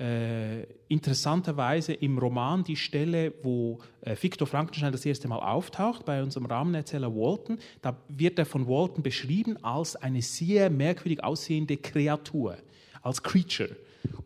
äh, 0.02 0.64
interessanterweise 0.88 1.94
im 1.94 2.18
Roman 2.18 2.64
die 2.64 2.76
Stelle, 2.76 3.34
wo 3.44 3.80
äh, 4.02 4.16
Viktor 4.20 4.48
Frankenstein 4.48 4.92
das 4.92 5.06
erste 5.06 5.28
Mal 5.28 5.38
auftaucht, 5.38 6.06
bei 6.06 6.24
unserem 6.24 6.48
Rahmenerzähler 6.48 7.14
Walton. 7.14 7.60
Da 7.84 7.96
wird 8.08 8.40
er 8.40 8.48
von 8.48 8.68
Walton 8.68 9.04
beschrieben 9.04 9.64
als 9.64 9.96
eine 9.96 10.24
sehr 10.24 10.72
merkwürdig 10.72 11.24
aussehende 11.24 11.78
Kreatur, 11.78 12.58
als 13.04 13.22
Creature. 13.22 13.76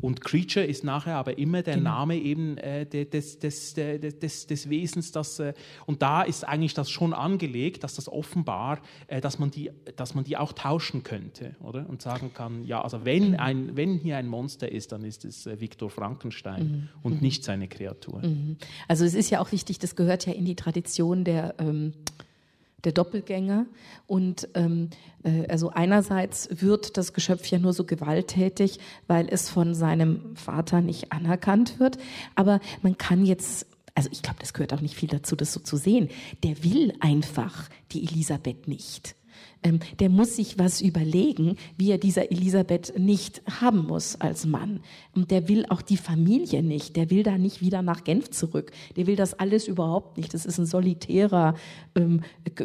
Und 0.02 0.22
Creature 0.22 0.66
ist 0.66 0.84
nachher 0.84 1.16
aber 1.16 1.38
immer 1.38 1.64
der 1.64 1.76
genau. 1.76 1.92
Name 1.92 2.18
eben 2.18 2.58
äh, 2.58 2.86
des, 2.86 3.40
des, 3.40 3.74
des, 3.74 4.48
des, 4.48 4.70
Wesens, 4.70 5.12
das, 5.12 5.40
äh, 5.40 5.54
und 5.86 6.02
da 6.02 6.22
ist 6.22 6.44
eigentlich 6.44 6.74
das 6.74 6.90
schon 6.90 7.14
angelegt, 7.14 7.84
dass 7.84 7.96
das 7.96 8.08
offenbar, 8.08 8.82
äh, 9.08 9.22
dass, 9.22 9.40
man 9.40 9.52
die, 9.52 9.72
dass 9.96 10.14
man 10.14 10.24
die 10.24 10.38
auch 10.38 10.54
tauschen 10.54 11.04
könnte, 11.04 11.56
oder? 11.60 11.90
Und 11.90 12.02
sagen 12.02 12.32
kann, 12.34 12.64
ja, 12.64 12.82
also 12.82 13.06
wenn, 13.06 13.32
mhm. 13.32 13.40
ein, 13.40 13.76
wenn 13.76 13.98
hier 13.98 14.18
ein 14.18 14.28
Monster 14.28 14.72
ist, 14.72 14.92
dann 14.92 15.04
ist 15.04 15.26
es 15.26 15.48
äh, 15.48 15.60
Viktor 15.60 15.90
Frankenstein 15.90 16.64
mhm. 16.64 16.90
und 17.04 17.16
mhm. 17.16 17.22
nicht 17.22 17.44
seine 17.44 17.68
Kreatur. 17.68 18.22
Mhm. 18.22 18.58
Also 18.88 19.06
es 19.06 19.14
ist 19.14 19.30
ja 19.30 19.40
auch 19.40 19.52
wichtig, 19.52 19.80
das 19.80 19.96
gehört 19.96 20.26
ja 20.26 20.34
in 20.34 20.46
die 20.46 20.56
Tradition 20.56 21.24
der 21.24 21.56
ähm, 21.60 21.94
der 22.86 22.94
Doppelgänger. 22.94 23.66
Und 24.08 24.48
ähm, 24.54 24.90
äh, 25.24 25.48
also 25.48 25.70
einerseits 25.70 26.50
wird 26.52 26.98
das 26.98 27.14
Geschöpf 27.14 27.48
ja 27.48 27.60
nur 27.60 27.74
so 27.74 27.84
gewalttätig, 27.84 28.80
weil 29.08 29.28
es 29.30 29.50
von 29.50 29.74
seinem 29.74 30.36
Vater 30.36 30.82
nicht 30.82 31.12
anerkannt 31.12 31.80
wird. 31.80 31.98
Aber 32.36 32.60
man 32.82 32.98
kann 32.98 33.26
jetzt 33.26 33.68
also 33.98 34.10
ich 34.12 34.22
glaube, 34.22 34.40
das 34.40 34.54
gehört 34.54 34.74
auch 34.74 34.82
nicht 34.82 34.96
viel 34.96 35.08
dazu, 35.08 35.38
das 35.38 35.54
so 35.54 35.62
zu 35.62 35.78
sehen. 35.78 36.10
Der 36.44 36.66
will 36.66 36.94
einfach 37.00 37.70
die 37.94 38.04
Elisabeth 38.04 38.68
nicht 38.68 39.16
ähm, 39.64 39.80
der 40.00 40.10
muss 40.10 40.36
sich 40.36 40.60
was 40.60 40.82
überlegen, 40.82 41.58
wie 41.78 41.92
er 41.92 41.98
dieser 41.98 42.32
Elisabeth 42.32 42.98
nicht 42.98 43.42
haben 43.60 43.86
muss 43.88 44.20
als 44.22 44.46
Mann. 44.46 44.82
Und 45.16 45.32
der 45.32 45.48
will 45.48 45.66
auch 45.70 45.82
die 45.82 45.98
Familie 45.98 46.64
nicht. 46.64 46.96
Der 46.96 47.10
will 47.10 47.24
da 47.24 47.38
nicht 47.38 47.62
wieder 47.62 47.82
nach 47.82 48.04
Genf 48.04 48.30
zurück. 48.32 48.72
Der 48.96 49.08
will 49.08 49.16
das 49.16 49.34
alles 49.34 49.68
überhaupt 49.68 50.18
nicht. 50.18 50.34
Das 50.34 50.46
ist 50.46 50.58
ein 50.58 50.66
solitärer 50.66 51.56
ähm, 51.96 52.22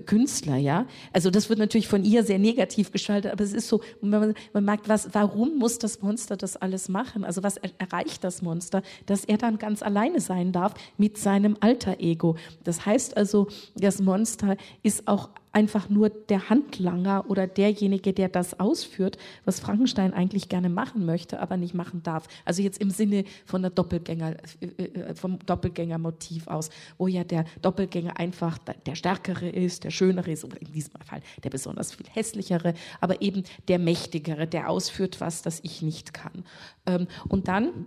Künstler, 0.07 0.57
ja. 0.57 0.87
Also 1.12 1.31
das 1.31 1.48
wird 1.48 1.59
natürlich 1.59 1.88
von 1.88 2.05
ihr 2.05 2.24
sehr 2.24 2.38
negativ 2.38 2.92
gestaltet, 2.92 3.33
aber 3.33 3.44
es 3.44 3.53
ist 3.53 3.68
so, 3.68 3.81
man, 4.00 4.35
man 4.53 4.64
merkt, 4.64 4.88
was, 4.88 5.09
warum 5.12 5.59
muss 5.59 5.79
das 5.79 6.03
Monster 6.03 6.37
das 6.37 6.57
alles 6.57 6.88
machen? 6.88 7.24
Also 7.24 7.42
was 7.42 7.57
er, 7.57 7.70
erreicht 7.79 8.24
das 8.24 8.42
Monster, 8.42 8.83
dass 9.07 9.24
er 9.24 9.38
dann 9.38 9.59
ganz 9.59 9.83
alleine 9.83 10.20
sein 10.20 10.53
darf 10.53 10.74
mit 10.98 11.18
seinem 11.18 11.57
Alter 11.61 12.00
Ego. 12.00 12.37
Das 12.64 12.85
heißt 12.85 13.16
also, 13.16 13.48
das 13.74 14.00
Monster 14.00 14.57
ist 14.83 15.09
auch 15.09 15.31
einfach 15.52 15.88
nur 15.88 16.10
der 16.10 16.48
Handlanger 16.48 17.24
oder 17.28 17.46
derjenige, 17.46 18.12
der 18.12 18.28
das 18.28 18.58
ausführt, 18.60 19.18
was 19.44 19.60
Frankenstein 19.60 20.12
eigentlich 20.12 20.48
gerne 20.48 20.68
machen 20.68 21.04
möchte, 21.06 21.40
aber 21.40 21.56
nicht 21.56 21.74
machen 21.74 22.02
darf. 22.02 22.26
Also 22.44 22.62
jetzt 22.62 22.80
im 22.80 22.90
Sinne 22.90 23.24
von 23.44 23.62
der 23.62 23.70
Doppelgänger, 23.70 24.36
äh, 24.60 24.84
äh, 24.84 25.14
vom 25.14 25.38
Doppelgängermotiv 25.40 26.46
aus, 26.46 26.70
wo 26.98 27.06
ja 27.08 27.24
der 27.24 27.44
Doppelgänger 27.62 28.18
einfach 28.18 28.58
der 28.58 28.94
Stärkere 28.94 29.48
ist, 29.48 29.84
der 29.84 29.90
Schönere 29.90 30.30
ist, 30.30 30.44
oder 30.44 30.60
in 30.60 30.72
diesem 30.72 31.00
Fall 31.04 31.20
der 31.42 31.50
besonders 31.50 31.94
viel 31.94 32.06
hässlichere, 32.12 32.74
aber 33.00 33.20
eben 33.22 33.44
der 33.68 33.78
Mächtigere, 33.78 34.46
der 34.46 34.68
ausführt 34.68 35.20
was, 35.20 35.42
das 35.42 35.60
ich 35.62 35.82
nicht 35.82 36.14
kann. 36.14 36.44
Ähm, 36.86 37.06
und 37.28 37.48
dann 37.48 37.86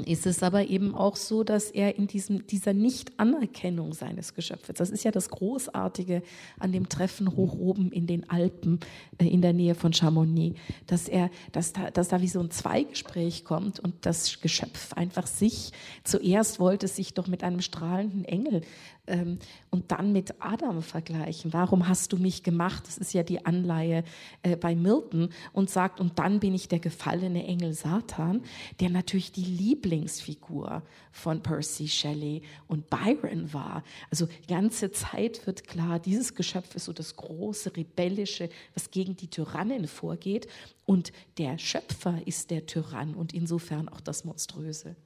ist 0.00 0.26
es 0.26 0.42
aber 0.42 0.68
eben 0.68 0.94
auch 0.94 1.16
so, 1.16 1.44
dass 1.44 1.70
er 1.70 1.96
in 1.96 2.06
diesem, 2.06 2.46
dieser 2.46 2.72
Nicht-Anerkennung 2.72 3.92
seines 3.92 4.34
Geschöpfes, 4.34 4.76
das 4.76 4.90
ist 4.90 5.04
ja 5.04 5.10
das 5.10 5.28
Großartige 5.28 6.22
an 6.58 6.72
dem 6.72 6.88
Treffen 6.88 7.36
hoch 7.36 7.54
oben 7.54 7.92
in 7.92 8.06
den 8.06 8.28
Alpen 8.30 8.80
äh, 9.18 9.26
in 9.26 9.42
der 9.42 9.52
Nähe 9.52 9.74
von 9.74 9.92
Chamonix, 9.92 10.58
dass 10.86 11.08
er, 11.08 11.30
dass 11.52 11.72
da, 11.72 11.90
dass 11.90 12.08
da 12.08 12.20
wie 12.20 12.28
so 12.28 12.40
ein 12.40 12.50
Zweigespräch 12.50 13.44
kommt 13.44 13.80
und 13.80 13.94
das 14.06 14.40
Geschöpf 14.40 14.94
einfach 14.94 15.26
sich, 15.26 15.72
zuerst 16.04 16.58
wollte 16.58 16.88
sich 16.88 17.14
doch 17.14 17.26
mit 17.26 17.44
einem 17.44 17.60
strahlenden 17.60 18.24
Engel 18.24 18.62
ähm, 19.06 19.38
und 19.70 19.90
dann 19.90 20.12
mit 20.12 20.34
Adam 20.40 20.82
vergleichen. 20.82 21.52
Warum 21.52 21.88
hast 21.88 22.12
du 22.12 22.18
mich 22.18 22.42
gemacht? 22.42 22.86
Das 22.86 22.98
ist 22.98 23.12
ja 23.12 23.22
die 23.22 23.44
Anleihe 23.44 24.04
äh, 24.42 24.56
bei 24.56 24.74
Milton 24.74 25.30
und 25.52 25.70
sagt, 25.70 26.00
und 26.00 26.18
dann 26.18 26.40
bin 26.40 26.54
ich 26.54 26.68
der 26.68 26.78
gefallene 26.78 27.44
Engel 27.46 27.72
Satan, 27.72 28.42
der 28.80 28.90
natürlich 28.90 29.32
die 29.32 29.44
Lieblingsfigur 29.44 30.82
von 31.10 31.42
Percy 31.42 31.88
Shelley 31.88 32.42
und 32.68 32.90
Byron 32.90 33.52
war. 33.52 33.82
Also 34.10 34.26
die 34.26 34.46
ganze 34.46 34.92
Zeit 34.92 35.46
wird 35.46 35.66
klar, 35.66 35.98
dieses 35.98 36.34
Geschöpf 36.34 36.74
ist 36.76 36.84
so 36.84 36.92
das 36.92 37.16
große 37.16 37.76
Rebellische, 37.76 38.50
was 38.74 38.90
gegen 38.90 39.16
die 39.16 39.28
Tyrannen 39.28 39.88
vorgeht. 39.88 40.46
Und 40.84 41.12
der 41.38 41.58
Schöpfer 41.58 42.20
ist 42.26 42.50
der 42.50 42.66
Tyrann 42.66 43.14
und 43.14 43.32
insofern 43.34 43.88
auch 43.88 44.00
das 44.00 44.24
Monströse. 44.24 44.96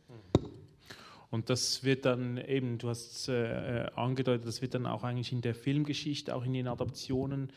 Und 1.31 1.51
das 1.51 1.85
wird 1.85 2.05
dann 2.05 2.39
eben, 2.39 2.79
du 2.79 2.89
hast 2.89 3.13
es 3.13 3.29
äh, 3.29 3.87
angedeutet, 3.95 4.47
das 4.47 4.63
wird 4.63 4.75
dann 4.75 4.87
auch 4.87 5.05
eigentlich 5.05 5.33
in 5.33 5.41
der 5.41 5.55
Filmgeschichte, 5.55 6.35
auch 6.35 6.45
in 6.45 6.53
den 6.53 6.69
Adaptionen, 6.69 7.51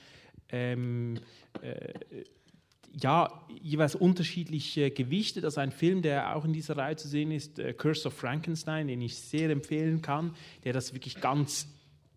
ähm, 0.50 1.20
äh, 1.62 1.94
ja, 2.94 3.46
jeweils 3.62 3.96
unterschiedlich 3.96 4.76
äh, 4.78 4.90
gewichtet. 4.90 5.46
Also 5.46 5.62
ein 5.62 5.72
Film, 5.72 6.02
der 6.02 6.36
auch 6.36 6.46
in 6.46 6.54
dieser 6.54 6.78
Reihe 6.78 6.96
zu 6.96 7.08
sehen 7.08 7.32
ist, 7.32 7.60
äh, 7.60 7.74
Curse 7.74 8.08
of 8.08 8.16
Frankenstein, 8.16 8.88
den 8.88 9.02
ich 9.02 9.18
sehr 9.18 9.50
empfehlen 9.50 10.02
kann, 10.02 10.36
der 10.64 10.74
das 10.74 10.94
wirklich 10.94 11.22
ganz 11.22 11.68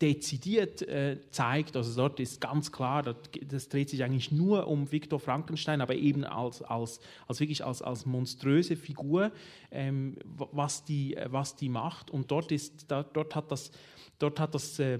dezidiert 0.02 0.82
äh, 0.82 1.18
zeigt. 1.30 1.76
Also 1.76 1.94
dort 1.96 2.18
ist 2.20 2.40
ganz 2.40 2.72
klar, 2.72 3.02
das, 3.02 3.68
dreht 3.68 3.88
sich 3.88 4.02
eigentlich 4.02 4.32
nur 4.32 4.66
um 4.66 4.90
Viktor 4.90 5.20
Frankenstein, 5.20 5.80
aber 5.80 5.94
eben 5.94 6.24
als, 6.24 6.62
als, 6.62 7.00
als 7.28 7.40
wirklich 7.40 7.64
als, 7.64 7.80
als 7.80 8.04
monströse 8.04 8.76
Figur, 8.76 9.30
ähm, 9.70 10.16
was, 10.24 10.84
die, 10.84 11.16
was 11.26 11.54
die 11.56 11.68
macht. 11.68 12.10
Und 12.10 12.30
dort, 12.30 12.50
ist, 12.50 12.90
da, 12.90 13.04
dort 13.04 13.36
hat 13.36 13.50
das, 13.52 13.70
dort 14.18 14.40
hat 14.40 14.54
das 14.54 14.78
äh, 14.80 14.98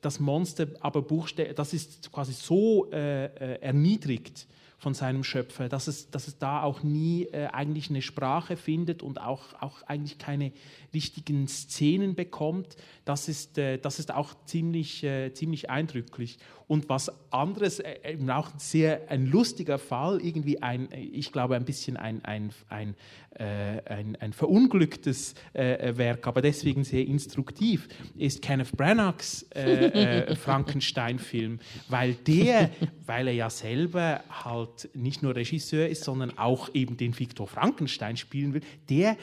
das 0.00 0.20
Monster 0.20 0.68
aber 0.80 1.02
buchstäblich, 1.02 1.56
das 1.56 1.74
ist 1.74 2.12
quasi 2.12 2.32
so 2.32 2.88
äh, 2.92 3.24
äh 3.24 3.60
erniedrigt, 3.60 4.46
von 4.78 4.94
seinem 4.94 5.24
Schöpfer, 5.24 5.68
dass 5.68 5.88
es, 5.88 6.08
dass 6.10 6.28
es 6.28 6.38
da 6.38 6.62
auch 6.62 6.84
nie 6.84 7.24
äh, 7.24 7.46
eigentlich 7.46 7.90
eine 7.90 8.00
Sprache 8.00 8.56
findet 8.56 9.02
und 9.02 9.20
auch, 9.20 9.60
auch 9.60 9.82
eigentlich 9.82 10.18
keine 10.18 10.52
richtigen 10.94 11.48
Szenen 11.48 12.14
bekommt. 12.14 12.76
Das 13.04 13.28
ist, 13.28 13.58
äh, 13.58 13.78
das 13.78 13.98
ist 13.98 14.14
auch 14.14 14.34
ziemlich, 14.46 15.02
äh, 15.02 15.34
ziemlich 15.34 15.68
eindrücklich. 15.68 16.38
Und 16.68 16.88
was 16.88 17.10
anderes, 17.32 17.80
äh, 17.80 17.96
eben 18.04 18.30
auch 18.30 18.50
sehr 18.56 19.10
ein 19.10 19.26
lustiger 19.26 19.78
Fall, 19.78 20.20
irgendwie 20.20 20.62
ein, 20.62 20.88
ich 20.92 21.32
glaube 21.32 21.56
ein 21.56 21.64
bisschen 21.64 21.96
ein, 21.96 22.24
ein, 22.24 22.52
ein, 22.68 22.94
äh, 23.30 23.82
ein, 23.86 24.16
ein 24.20 24.32
verunglücktes 24.32 25.34
äh, 25.54 25.96
Werk, 25.96 26.26
aber 26.26 26.40
deswegen 26.40 26.84
sehr 26.84 27.04
instruktiv, 27.04 27.88
ist 28.16 28.42
Kenneth 28.42 28.76
Branaghs 28.76 29.46
Frankenstein-Film, 30.42 31.58
weil 31.88 32.14
der, 32.14 32.70
weil 33.06 33.28
er 33.28 33.34
ja 33.34 33.50
selber 33.50 34.22
halt 34.44 34.67
nicht 34.94 35.22
nur 35.22 35.34
Regisseur 35.34 35.88
ist, 35.88 36.04
sondern 36.04 36.36
auch 36.38 36.74
eben 36.74 36.96
den 36.96 37.18
Viktor 37.18 37.46
Frankenstein 37.46 38.16
spielen 38.16 38.54
will, 38.54 38.62
der 38.88 39.16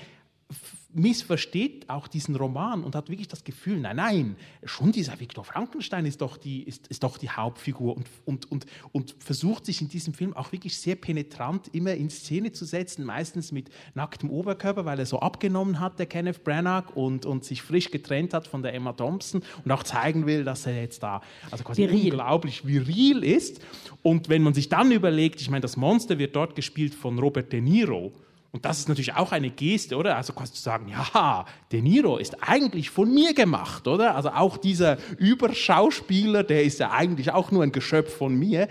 missversteht 0.94 1.90
auch 1.90 2.08
diesen 2.08 2.36
Roman 2.36 2.84
und 2.84 2.96
hat 2.96 3.10
wirklich 3.10 3.28
das 3.28 3.44
Gefühl, 3.44 3.80
nein, 3.80 3.98
nein, 3.98 4.36
schon 4.64 4.94
dieser 4.94 5.20
Viktor 5.20 5.44
Frankenstein 5.44 6.06
ist 6.06 6.22
doch 6.22 6.38
die, 6.38 6.64
ist, 6.64 6.88
ist 6.88 7.04
doch 7.04 7.18
die 7.18 7.30
Hauptfigur 7.30 7.98
und, 7.98 8.08
und, 8.24 8.50
und, 8.50 8.66
und 8.94 9.16
versucht 9.20 9.66
sich 9.66 9.82
in 9.82 9.90
diesem 9.90 10.14
Film 10.14 10.34
auch 10.34 10.54
wirklich 10.54 10.78
sehr 10.78 10.96
penetrant 10.96 11.68
immer 11.74 11.96
in 11.96 12.10
Szene 12.10 12.54
zu 12.54 12.64
setzen, 12.64 13.04
meistens 13.04 13.52
mit 13.52 13.70
nacktem 13.94 14.30
Oberkörper, 14.30 14.86
weil 14.86 15.00
er 15.00 15.06
so 15.06 15.20
abgenommen 15.20 15.82
hat, 15.82 16.00
der 16.00 16.06
Kenneth 16.06 16.44
Branagh, 16.44 16.94
und, 16.96 17.26
und 17.26 17.44
sich 17.44 17.62
frisch 17.62 17.92
getrennt 17.92 18.34
hat 18.34 18.48
von 18.48 18.62
der 18.62 18.74
Emma 18.74 18.94
Thompson 18.94 19.42
und 19.66 19.72
auch 19.72 19.84
zeigen 19.84 20.26
will, 20.26 20.46
dass 20.46 20.66
er 20.66 20.80
jetzt 20.80 21.04
da 21.04 21.22
also 21.52 21.64
quasi 21.66 21.84
viril. 21.84 22.06
unglaublich 22.06 22.66
viril 22.66 23.24
ist. 23.24 23.60
Und 24.02 24.30
wenn 24.30 24.44
man 24.44 24.54
sich 24.54 24.70
dann 24.70 24.92
überlegt, 24.92 25.42
ich 25.42 25.50
meine, 25.50 25.62
das 25.62 25.76
Monster 25.76 26.20
wird 26.20 26.36
dort 26.36 26.56
gespielt 26.56 26.96
von 26.96 27.20
Robert 27.20 27.52
De 27.52 27.60
Niro, 27.60 28.14
und 28.56 28.64
das 28.64 28.80
ist 28.80 28.88
natürlich 28.88 29.14
auch 29.16 29.34
eine 29.34 29.50
Geste, 29.50 29.98
oder? 29.98 30.16
Also 30.16 30.32
quasi 30.32 30.54
zu 30.54 30.62
sagen, 30.62 30.88
ja, 30.88 31.44
De 31.74 31.82
Niro 31.82 32.16
ist 32.16 32.42
eigentlich 32.42 32.90
von 32.90 33.14
mir 33.14 33.34
gemacht, 33.34 33.86
oder? 33.86 34.16
Also 34.16 34.30
auch 34.30 34.56
dieser 34.56 34.98
Überschauspieler, 35.18 36.42
der 36.46 36.64
ist 36.64 36.80
ja 36.80 36.92
eigentlich 36.92 37.32
auch 37.32 37.52
nur 37.52 37.64
ein 37.64 37.74
Geschöpf 37.74 38.16
von 38.18 38.34
mir. 38.34 38.70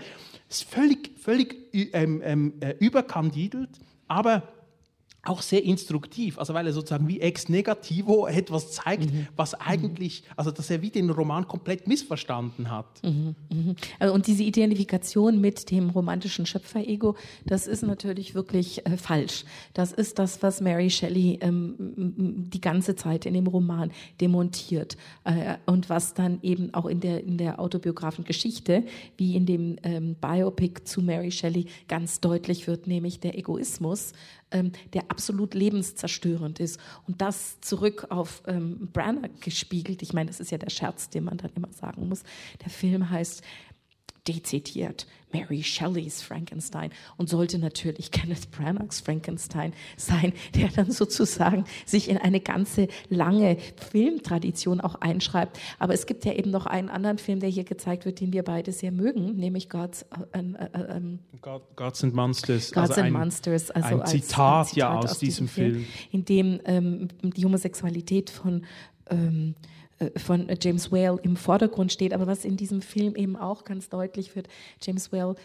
Ist 0.49 0.63
völlig, 0.63 1.11
völlig 1.19 1.55
ähm, 1.71 2.19
ähm, 2.25 2.53
äh, 2.61 2.73
überkandidelt, 2.79 3.69
aber 4.07 4.41
auch 5.25 5.41
sehr 5.41 5.63
instruktiv, 5.63 6.37
also 6.37 6.53
weil 6.53 6.67
er 6.67 6.73
sozusagen 6.73 7.07
wie 7.07 7.19
ex 7.19 7.49
negativo 7.49 8.27
etwas 8.27 8.71
zeigt, 8.71 9.11
mhm. 9.11 9.27
was 9.35 9.53
eigentlich, 9.55 10.23
also 10.35 10.51
dass 10.51 10.69
er 10.69 10.81
wie 10.81 10.89
den 10.89 11.09
Roman 11.09 11.47
komplett 11.47 11.87
missverstanden 11.87 12.71
hat. 12.71 13.03
Mhm. 13.03 13.35
Mhm. 13.51 13.75
Also 13.99 14.13
und 14.13 14.27
diese 14.27 14.43
Identifikation 14.43 15.41
mit 15.41 15.71
dem 15.71 15.89
romantischen 15.89 16.45
Schöpferego, 16.45 17.15
das 17.45 17.67
ist 17.67 17.83
natürlich 17.83 18.35
wirklich 18.35 18.85
äh, 18.85 18.97
falsch. 18.97 19.45
Das 19.73 19.91
ist 19.91 20.19
das, 20.19 20.41
was 20.43 20.61
Mary 20.61 20.89
Shelley 20.89 21.39
ähm, 21.41 21.75
die 21.77 22.61
ganze 22.61 22.95
Zeit 22.95 23.25
in 23.25 23.33
dem 23.33 23.47
Roman 23.47 23.91
demontiert 24.21 24.97
äh, 25.23 25.55
und 25.65 25.89
was 25.89 26.13
dann 26.13 26.39
eben 26.41 26.73
auch 26.73 26.85
in 26.85 26.99
der, 26.99 27.23
in 27.23 27.37
der 27.37 27.59
autobiografischen 27.59 28.25
Geschichte, 28.25 28.83
wie 29.17 29.35
in 29.35 29.45
dem 29.45 29.77
ähm, 29.83 30.15
Biopic 30.21 30.83
zu 30.85 31.01
Mary 31.01 31.31
Shelley 31.31 31.65
ganz 31.87 32.19
deutlich 32.19 32.67
wird, 32.67 32.87
nämlich 32.87 33.19
der 33.19 33.37
Egoismus 33.37 34.13
ähm, 34.55 34.71
der 34.93 35.11
absolut 35.11 35.53
lebenszerstörend 35.53 36.59
ist. 36.59 36.79
Und 37.07 37.21
das 37.21 37.59
zurück 37.59 38.07
auf 38.09 38.41
ähm, 38.47 38.89
Branagh 38.93 39.29
gespiegelt. 39.41 40.01
Ich 40.01 40.13
meine, 40.13 40.27
das 40.27 40.39
ist 40.39 40.51
ja 40.51 40.57
der 40.57 40.69
Scherz, 40.69 41.09
den 41.09 41.25
man 41.25 41.37
dann 41.37 41.51
immer 41.55 41.71
sagen 41.71 42.07
muss. 42.07 42.23
Der 42.63 42.69
Film 42.69 43.09
heißt 43.09 43.43
dezidiert 44.27 45.07
Mary 45.35 45.63
Shelleys 45.63 46.21
Frankenstein 46.21 46.91
und 47.17 47.29
sollte 47.29 47.59
natürlich 47.59 48.11
Kenneth 48.11 48.51
Branaghs 48.51 49.01
Frankenstein 49.01 49.73
sein, 49.97 50.33
der 50.55 50.69
dann 50.69 50.91
sozusagen 50.91 51.65
sich 51.85 52.09
in 52.09 52.17
eine 52.17 52.39
ganze 52.39 52.87
lange 53.09 53.57
Filmtradition 53.91 54.81
auch 54.81 54.95
einschreibt. 54.95 55.59
Aber 55.79 55.93
es 55.93 56.05
gibt 56.05 56.25
ja 56.25 56.33
eben 56.33 56.51
noch 56.51 56.65
einen 56.65 56.89
anderen 56.89 57.17
Film, 57.17 57.39
der 57.39 57.49
hier 57.49 57.65
gezeigt 57.65 58.05
wird, 58.05 58.21
den 58.21 58.31
wir 58.31 58.43
beide 58.43 58.71
sehr 58.71 58.91
mögen, 58.91 59.35
nämlich 59.35 59.69
Gods, 59.69 60.05
äh, 60.31 60.39
äh, 60.39 60.97
äh, 60.97 61.01
Gods 61.75 62.03
and 62.03 62.13
Monsters. 62.13 62.71
Gods 62.71 62.91
also 62.91 63.01
and 63.01 63.07
ein, 63.07 63.13
Monsters, 63.13 63.71
also 63.71 63.99
ein 63.99 64.05
Zitat, 64.05 64.07
als, 64.07 64.15
ein 64.15 64.21
Zitat 64.21 64.77
ja 64.77 64.97
aus, 64.97 65.11
aus 65.11 65.19
diesem, 65.19 65.47
Film, 65.47 65.73
Film, 65.73 65.85
in 66.11 66.25
dem 66.25 66.61
ähm, 66.65 67.07
die 67.21 67.43
Homosexualität 67.43 68.29
von 68.29 68.65
ähm, 69.09 69.55
äh, 69.57 69.74
von 70.17 70.49
James 70.61 70.91
Whale 70.91 71.19
im 71.23 71.35
Vordergrund 71.35 71.91
steht. 71.91 72.13
Aber 72.13 72.27
was 72.27 72.45
in 72.45 72.57
diesem 72.57 72.81
Film 72.81 73.15
eben 73.15 73.35
auch 73.35 73.63
ganz 73.63 73.89
deutlich 73.89 74.35
wird, 74.35 74.47
James 74.81 75.11
Whale 75.11 75.35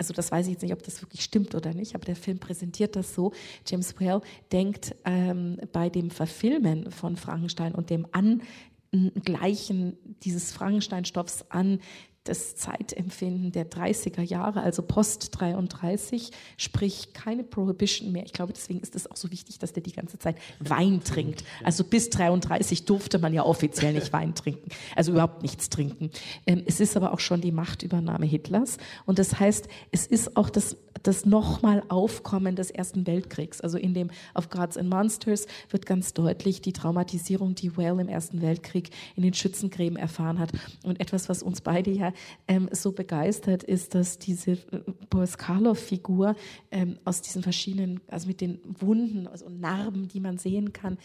also 0.00 0.14
das 0.14 0.32
weiß 0.32 0.46
ich 0.46 0.52
jetzt 0.52 0.62
nicht, 0.62 0.72
ob 0.72 0.82
das 0.82 1.02
wirklich 1.02 1.22
stimmt 1.22 1.54
oder 1.54 1.74
nicht, 1.74 1.94
aber 1.94 2.06
der 2.06 2.16
Film 2.16 2.38
präsentiert 2.38 2.96
das 2.96 3.14
so. 3.14 3.32
James 3.66 4.00
Whale 4.00 4.22
denkt 4.50 4.96
ähm, 5.04 5.60
bei 5.72 5.90
dem 5.90 6.10
Verfilmen 6.10 6.90
von 6.90 7.16
Frankenstein 7.16 7.74
und 7.74 7.90
dem 7.90 8.06
Angleichen 8.10 9.98
dieses 10.22 10.52
Frankenstein-Stoffs 10.52 11.44
an 11.50 11.80
das 12.24 12.54
Zeitempfinden 12.54 13.50
der 13.50 13.70
30er 13.70 14.20
Jahre, 14.20 14.60
also 14.60 14.82
Post 14.82 15.30
33, 15.40 16.30
sprich 16.58 17.14
keine 17.14 17.44
Prohibition 17.44 18.12
mehr. 18.12 18.24
Ich 18.24 18.34
glaube, 18.34 18.52
deswegen 18.52 18.80
ist 18.80 18.94
es 18.94 19.10
auch 19.10 19.16
so 19.16 19.30
wichtig, 19.30 19.58
dass 19.58 19.72
der 19.72 19.82
die 19.82 19.92
ganze 19.92 20.18
Zeit 20.18 20.36
Wein 20.58 21.02
trinkt. 21.02 21.44
Also 21.64 21.82
bis 21.82 22.10
33 22.10 22.84
durfte 22.84 23.18
man 23.18 23.32
ja 23.32 23.44
offiziell 23.44 23.94
nicht 23.94 24.12
Wein 24.12 24.34
trinken, 24.34 24.70
also 24.94 25.12
überhaupt 25.12 25.42
nichts 25.42 25.70
trinken. 25.70 26.10
Ähm, 26.46 26.62
es 26.66 26.78
ist 26.80 26.96
aber 26.96 27.12
auch 27.12 27.20
schon 27.20 27.40
die 27.40 27.52
Machtübernahme 27.52 28.26
Hitlers 28.26 28.76
und 29.06 29.18
das 29.18 29.40
heißt, 29.40 29.68
es 29.90 30.06
ist 30.06 30.36
auch 30.36 30.50
das 30.50 30.76
das 31.02 31.26
nochmal 31.26 31.82
Aufkommen 31.88 32.56
des 32.56 32.70
Ersten 32.70 33.06
Weltkriegs. 33.06 33.60
Also 33.60 33.78
in 33.78 33.94
dem 33.94 34.10
Of 34.34 34.50
Gods 34.50 34.76
and 34.76 34.88
Monsters 34.88 35.46
wird 35.70 35.86
ganz 35.86 36.12
deutlich 36.14 36.60
die 36.60 36.72
Traumatisierung, 36.72 37.54
die 37.54 37.76
Well 37.76 37.98
im 38.00 38.08
Ersten 38.08 38.42
Weltkrieg 38.42 38.90
in 39.16 39.22
den 39.22 39.34
Schützengräben 39.34 39.96
erfahren 39.96 40.38
hat. 40.38 40.50
Und 40.84 41.00
etwas, 41.00 41.28
was 41.28 41.42
uns 41.42 41.60
beide 41.60 41.90
ja 41.90 42.12
ähm, 42.48 42.68
so 42.72 42.92
begeistert, 42.92 43.62
ist, 43.62 43.94
dass 43.94 44.18
diese 44.18 44.52
äh, 44.52 44.58
Boris 45.08 45.38
Karloff-Figur 45.38 46.36
ähm, 46.70 46.98
aus 47.04 47.22
diesen 47.22 47.42
verschiedenen, 47.42 48.00
also 48.08 48.26
mit 48.26 48.40
den 48.40 48.60
Wunden 48.78 49.26
also 49.26 49.48
Narben, 49.48 50.08
die 50.08 50.20
man 50.20 50.38
sehen 50.38 50.72
kann, 50.72 50.98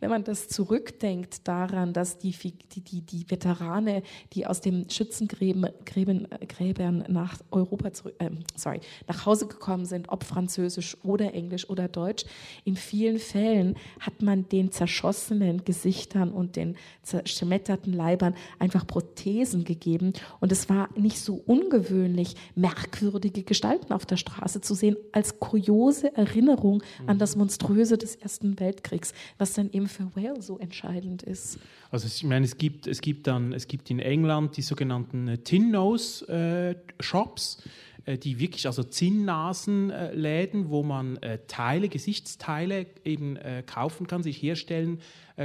wenn 0.00 0.10
man 0.10 0.24
das 0.24 0.48
zurückdenkt 0.48 1.46
daran, 1.46 1.92
dass 1.92 2.18
die, 2.18 2.32
die, 2.32 2.80
die, 2.80 3.00
die 3.02 3.30
Veterane, 3.30 4.02
die 4.32 4.46
aus 4.46 4.60
dem 4.60 4.88
Schützengräben 4.88 5.66
Gräben, 5.84 6.30
äh, 6.30 6.46
Gräbern 6.46 7.04
nach 7.08 7.38
Europa 7.50 7.92
zurück, 7.92 8.14
äh, 8.18 8.30
sorry, 8.56 8.80
nach 9.06 9.26
Hause 9.26 9.41
Hause 9.42 9.48
gekommen 9.48 9.84
sind, 9.84 10.08
ob 10.08 10.24
Französisch 10.24 10.96
oder 11.02 11.34
Englisch 11.34 11.68
oder 11.68 11.88
Deutsch, 11.88 12.24
in 12.64 12.76
vielen 12.76 13.18
Fällen 13.18 13.76
hat 14.00 14.22
man 14.22 14.48
den 14.48 14.70
zerschossenen 14.70 15.64
Gesichtern 15.64 16.30
und 16.30 16.56
den 16.56 16.76
zerschmetterten 17.02 17.92
Leibern 17.92 18.34
einfach 18.58 18.86
Prothesen 18.86 19.64
gegeben. 19.64 20.12
Und 20.40 20.52
es 20.52 20.68
war 20.68 20.88
nicht 20.96 21.18
so 21.18 21.42
ungewöhnlich, 21.46 22.36
merkwürdige 22.54 23.42
Gestalten 23.42 23.92
auf 23.92 24.06
der 24.06 24.16
Straße 24.16 24.60
zu 24.60 24.74
sehen, 24.74 24.96
als 25.12 25.40
kuriose 25.40 26.16
Erinnerung 26.16 26.84
an 27.06 27.18
das 27.18 27.34
Monströse 27.36 27.98
des 27.98 28.14
Ersten 28.16 28.58
Weltkriegs, 28.60 29.12
was 29.38 29.54
dann 29.54 29.70
eben 29.72 29.88
für 29.88 30.14
Wales 30.14 30.46
so 30.46 30.58
entscheidend 30.58 31.24
ist. 31.24 31.58
Also 31.90 32.06
ich 32.06 32.22
meine, 32.24 32.44
es 32.44 32.56
gibt, 32.56 32.86
es 32.86 33.00
gibt 33.00 33.26
dann, 33.26 33.52
es 33.52 33.66
gibt 33.66 33.90
in 33.90 33.98
England 33.98 34.56
die 34.56 34.62
sogenannten 34.62 35.42
Tin-Nose-Shops. 35.44 37.58
Äh, 37.58 37.62
die 38.06 38.38
wirklich, 38.38 38.66
also 38.66 38.82
Zinnnasenläden, 38.82 40.70
wo 40.70 40.82
man 40.82 41.16
äh, 41.18 41.38
Teile, 41.46 41.88
Gesichtsteile 41.88 42.86
eben 43.04 43.36
äh, 43.36 43.62
kaufen 43.64 44.06
kann, 44.06 44.22
sich 44.22 44.42
herstellen 44.42 45.00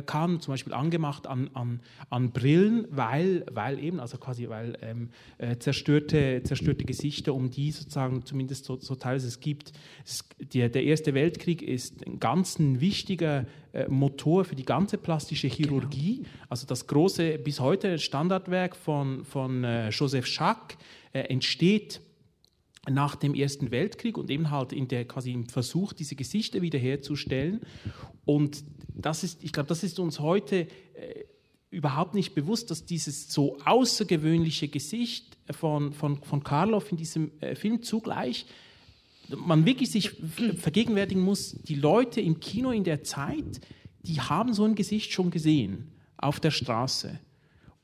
kann, 0.06 0.41
zum 0.41 0.54
Beispiel 0.54 0.74
angemacht 0.74 1.28
an, 1.28 1.50
an, 1.54 1.80
an 2.10 2.32
Brillen, 2.32 2.88
weil, 2.89 3.46
weil 3.50 3.80
eben, 3.80 4.02
also 4.02 4.17
quasi, 4.17 4.50
weil 4.50 4.78
ähm, 4.82 5.12
zerstörte, 5.60 6.41
zerstörte 6.43 6.84
Gesichter, 6.84 7.34
um 7.34 7.50
die 7.50 7.72
sozusagen 7.72 8.26
zumindest 8.26 8.65
so, 8.65 8.78
so 8.78 8.96
teils 8.96 9.24
es 9.24 9.39
gibt. 9.39 9.72
Es, 10.06 10.26
der, 10.54 10.67
der 10.67 10.84
Erste 10.84 11.13
Weltkrieg 11.13 11.62
ist 11.62 12.06
ein 12.06 12.20
ganz 12.20 12.58
wichtiger 12.60 13.46
äh, 13.78 13.88
Motor 13.89 14.46
für 14.46 14.56
die 14.56 14.65
ganze 14.65 14.98
plastische 14.98 15.48
Chirurgie. 15.48 16.17
Genau. 16.17 16.30
Also 16.50 16.65
das 16.65 16.88
große, 16.88 17.38
bis 17.38 17.60
heute 17.60 18.00
Standardwerk 18.00 18.76
von, 18.76 19.24
von 19.24 19.63
äh, 19.63 19.89
Joseph 19.89 20.26
Schack 20.26 20.78
äh, 21.13 21.20
entsteht 21.20 22.02
nach 22.89 23.15
dem 23.15 23.34
Ersten 23.34 23.71
Weltkrieg 23.71 24.17
und 24.17 24.30
eben 24.30 24.50
halt 24.50 24.73
in 24.73 24.88
der 24.88 25.06
quasi 25.06 25.32
im 25.32 25.47
Versuch, 25.47 25.93
diese 25.93 26.15
Gesichter 26.15 26.62
wiederherzustellen. 26.62 27.62
Und 28.26 28.63
das 28.93 29.23
ist, 29.23 29.43
ich 29.43 29.54
glaube, 29.54 29.69
das 29.69 29.84
ist 29.84 30.00
uns 30.00 30.19
heute 30.19 30.67
äh, 30.95 31.26
überhaupt 31.69 32.15
nicht 32.15 32.34
bewusst, 32.34 32.71
dass 32.71 32.86
dieses 32.86 33.32
so 33.32 33.58
außergewöhnliche 33.65 34.67
Gesicht 34.67 35.38
von, 35.52 35.93
von, 35.93 36.21
von 36.23 36.43
Karloff 36.43 36.91
in 36.91 36.97
diesem 36.97 37.32
äh, 37.41 37.56
Film 37.56 37.84
zugleich 37.84 38.45
man 39.36 39.65
wirklich 39.65 39.91
sich 39.91 40.12
vergegenwärtigen 40.58 41.21
muss, 41.21 41.52
die 41.52 41.76
Leute 41.76 42.21
im 42.21 42.39
Kino 42.39 42.71
in 42.71 42.84
der 42.84 43.04
Zeit, 43.04 43.62
die 44.04 44.21
haben 44.21 44.54
so 44.54 44.63
ein 44.63 44.76
Gesicht 44.76 45.12
schon 45.12 45.32
gesehen 45.32 45.91
auf 46.17 46.39
der 46.39 46.52
Straße 46.52 47.19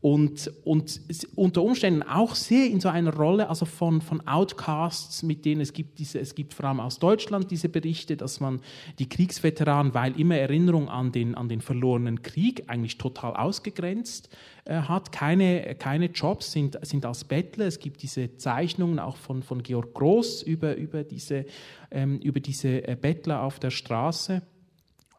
und, 0.04 0.52
und 0.66 1.00
unter 1.34 1.64
Umständen 1.64 2.04
auch 2.04 2.36
sehr 2.36 2.70
in 2.70 2.82
so 2.82 2.90
einer 2.90 3.16
Rolle 3.16 3.48
also 3.48 3.64
von, 3.64 4.02
von 4.02 4.28
Outcasts, 4.28 5.24
mit 5.24 5.46
denen 5.46 5.62
es 5.62 5.72
gibt, 5.72 5.98
diese, 5.98 6.20
es 6.20 6.36
gibt 6.36 6.54
vor 6.54 6.66
allem 6.66 6.82
aus 6.82 7.00
Deutschland 7.00 7.50
diese 7.52 7.70
Berichte, 7.70 8.18
dass 8.18 8.42
man 8.42 8.60
die 9.00 9.08
Kriegsveteranen, 9.08 9.94
weil 9.94 10.20
immer 10.20 10.36
Erinnerung 10.36 10.90
an 10.90 11.14
den, 11.14 11.36
an 11.36 11.48
den 11.48 11.62
verlorenen 11.62 12.22
Krieg, 12.22 12.66
eigentlich 12.68 12.98
total 12.98 13.34
ausgegrenzt 13.38 14.28
äh, 14.66 14.74
hat. 14.74 15.14
Keine, 15.14 15.74
keine 15.76 16.08
Jobs 16.08 16.52
sind, 16.52 16.78
sind 16.86 17.06
als 17.06 17.24
Bettler. 17.24 17.68
Es 17.68 17.80
gibt 17.80 18.04
diese 18.04 18.36
Zeichnungen 18.36 19.00
auch 19.00 19.16
von, 19.16 19.42
von 19.42 19.64
Georg 19.64 19.94
Groß 19.94 20.42
über, 20.42 20.76
über 20.76 21.06
diese, 21.06 21.46
ähm, 21.92 22.20
über 22.20 22.42
diese 22.42 22.86
äh, 22.86 22.98
Bettler 23.00 23.42
auf 23.42 23.58
der 23.58 23.72
Straße. 23.72 24.42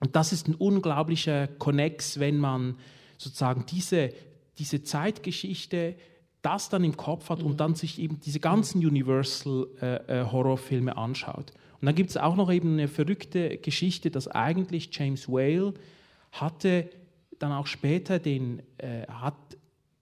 Und 0.01 0.15
das 0.15 0.35
ist 0.35 0.47
ein 0.47 0.55
unglaublicher 0.55 1.47
Konnex, 1.47 2.21
wenn 2.21 2.37
man 2.37 2.77
sozusagen 3.17 3.65
diese 3.65 4.13
diese 4.59 4.83
Zeitgeschichte 4.83 5.97
das 6.45 6.69
dann 6.69 6.85
im 6.85 6.97
Kopf 6.97 7.31
hat 7.31 7.41
mhm. 7.41 7.47
und 7.47 7.59
dann 7.61 7.75
sich 7.75 7.99
eben 7.99 8.21
diese 8.21 8.39
ganzen 8.39 8.85
Universal-Horrorfilme 8.85 10.91
äh, 10.91 10.95
äh 10.95 10.97
anschaut. 10.97 11.55
Und 11.81 11.87
dann 11.87 11.95
gibt 11.95 12.11
es 12.11 12.19
auch 12.19 12.37
noch 12.37 12.53
eben 12.53 12.75
eine 12.75 12.89
verrückte 12.89 13.57
Geschichte, 13.59 14.11
dass 14.11 14.29
eigentlich 14.29 14.91
James 14.93 15.27
Whale 15.29 15.73
hatte 16.33 16.91
dann 17.39 17.53
auch 17.53 17.67
später 17.67 18.19
den, 18.19 18.61
äh, 18.79 19.07
hat 19.09 19.37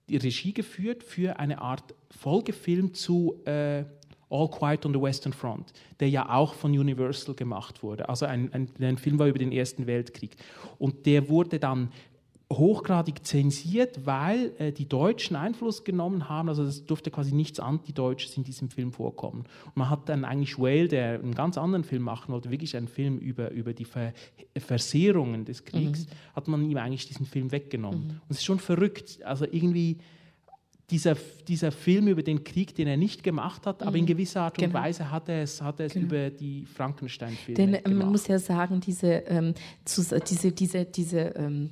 die 0.09 0.17
Regie 0.17 0.53
geführt 0.53 1.03
für 1.03 1.39
eine 1.39 1.61
Art 1.61 1.95
Folgefilm 2.11 2.93
zu 2.93 3.41
äh, 3.45 3.85
All 4.29 4.49
Quiet 4.49 4.85
on 4.85 4.93
the 4.93 5.01
Western 5.01 5.31
Front, 5.31 5.71
der 5.99 6.09
ja 6.09 6.29
auch 6.29 6.55
von 6.55 6.71
Universal 6.71 7.35
gemacht 7.35 7.83
wurde. 7.83 8.09
Also 8.09 8.25
ein, 8.25 8.51
ein, 8.51 8.67
ein 8.79 8.97
Film 8.97 9.19
war 9.19 9.27
über 9.27 9.39
den 9.39 9.51
Ersten 9.51 9.85
Weltkrieg. 9.87 10.35
Und 10.79 11.05
der 11.05 11.29
wurde 11.29 11.59
dann 11.59 11.91
hochgradig 12.57 13.25
zensiert, 13.25 14.05
weil 14.05 14.53
äh, 14.57 14.71
die 14.71 14.87
Deutschen 14.87 15.35
Einfluss 15.35 15.83
genommen 15.83 16.29
haben. 16.29 16.49
Also 16.49 16.63
es 16.63 16.85
durfte 16.85 17.11
quasi 17.11 17.33
nichts 17.33 17.59
Antideutsches 17.59 18.37
in 18.37 18.43
diesem 18.43 18.69
Film 18.69 18.91
vorkommen. 18.91 19.45
Und 19.65 19.77
man 19.77 19.89
hat 19.89 20.09
dann 20.09 20.25
eigentlich 20.25 20.57
Whale, 20.57 20.87
der 20.87 21.19
einen 21.19 21.35
ganz 21.35 21.57
anderen 21.57 21.83
Film 21.83 22.03
machen 22.03 22.33
wollte, 22.33 22.51
wirklich 22.51 22.75
einen 22.75 22.87
Film 22.87 23.17
über, 23.17 23.51
über 23.51 23.73
die 23.73 23.85
Ver 23.85 24.13
Versehrungen 24.57 25.45
des 25.45 25.65
Kriegs, 25.65 26.05
mhm. 26.05 26.35
hat 26.35 26.47
man 26.47 26.69
ihm 26.69 26.77
eigentlich 26.77 27.07
diesen 27.07 27.25
Film 27.25 27.51
weggenommen. 27.51 28.03
Mhm. 28.03 28.09
Und 28.09 28.29
es 28.29 28.37
ist 28.37 28.45
schon 28.45 28.59
verrückt. 28.59 29.19
Also 29.23 29.45
irgendwie 29.45 29.97
dieser, 30.89 31.15
dieser 31.47 31.71
Film 31.71 32.07
über 32.07 32.23
den 32.23 32.43
Krieg, 32.43 32.75
den 32.75 32.87
er 32.87 32.97
nicht 32.97 33.23
gemacht 33.23 33.65
hat, 33.65 33.81
mhm. 33.81 33.87
aber 33.87 33.97
in 33.97 34.03
mhm. 34.03 34.07
gewisser 34.07 34.41
Art 34.41 34.57
und 34.57 34.65
genau. 34.65 34.79
Weise 34.79 35.09
hat 35.09 35.29
er 35.29 35.43
es, 35.43 35.61
hat 35.61 35.79
er 35.79 35.87
es 35.87 35.93
genau. 35.93 36.05
über 36.05 36.29
die 36.29 36.65
Frankenstein-Filme 36.65 37.65
gemacht. 37.65 37.85
Denn 37.87 37.97
man 37.97 38.11
muss 38.11 38.27
ja 38.27 38.37
sagen, 38.37 38.79
diese, 38.79 39.07
ähm, 39.07 39.53
diese, 39.87 40.51
diese, 40.51 40.85
diese 40.85 41.19
ähm, 41.19 41.71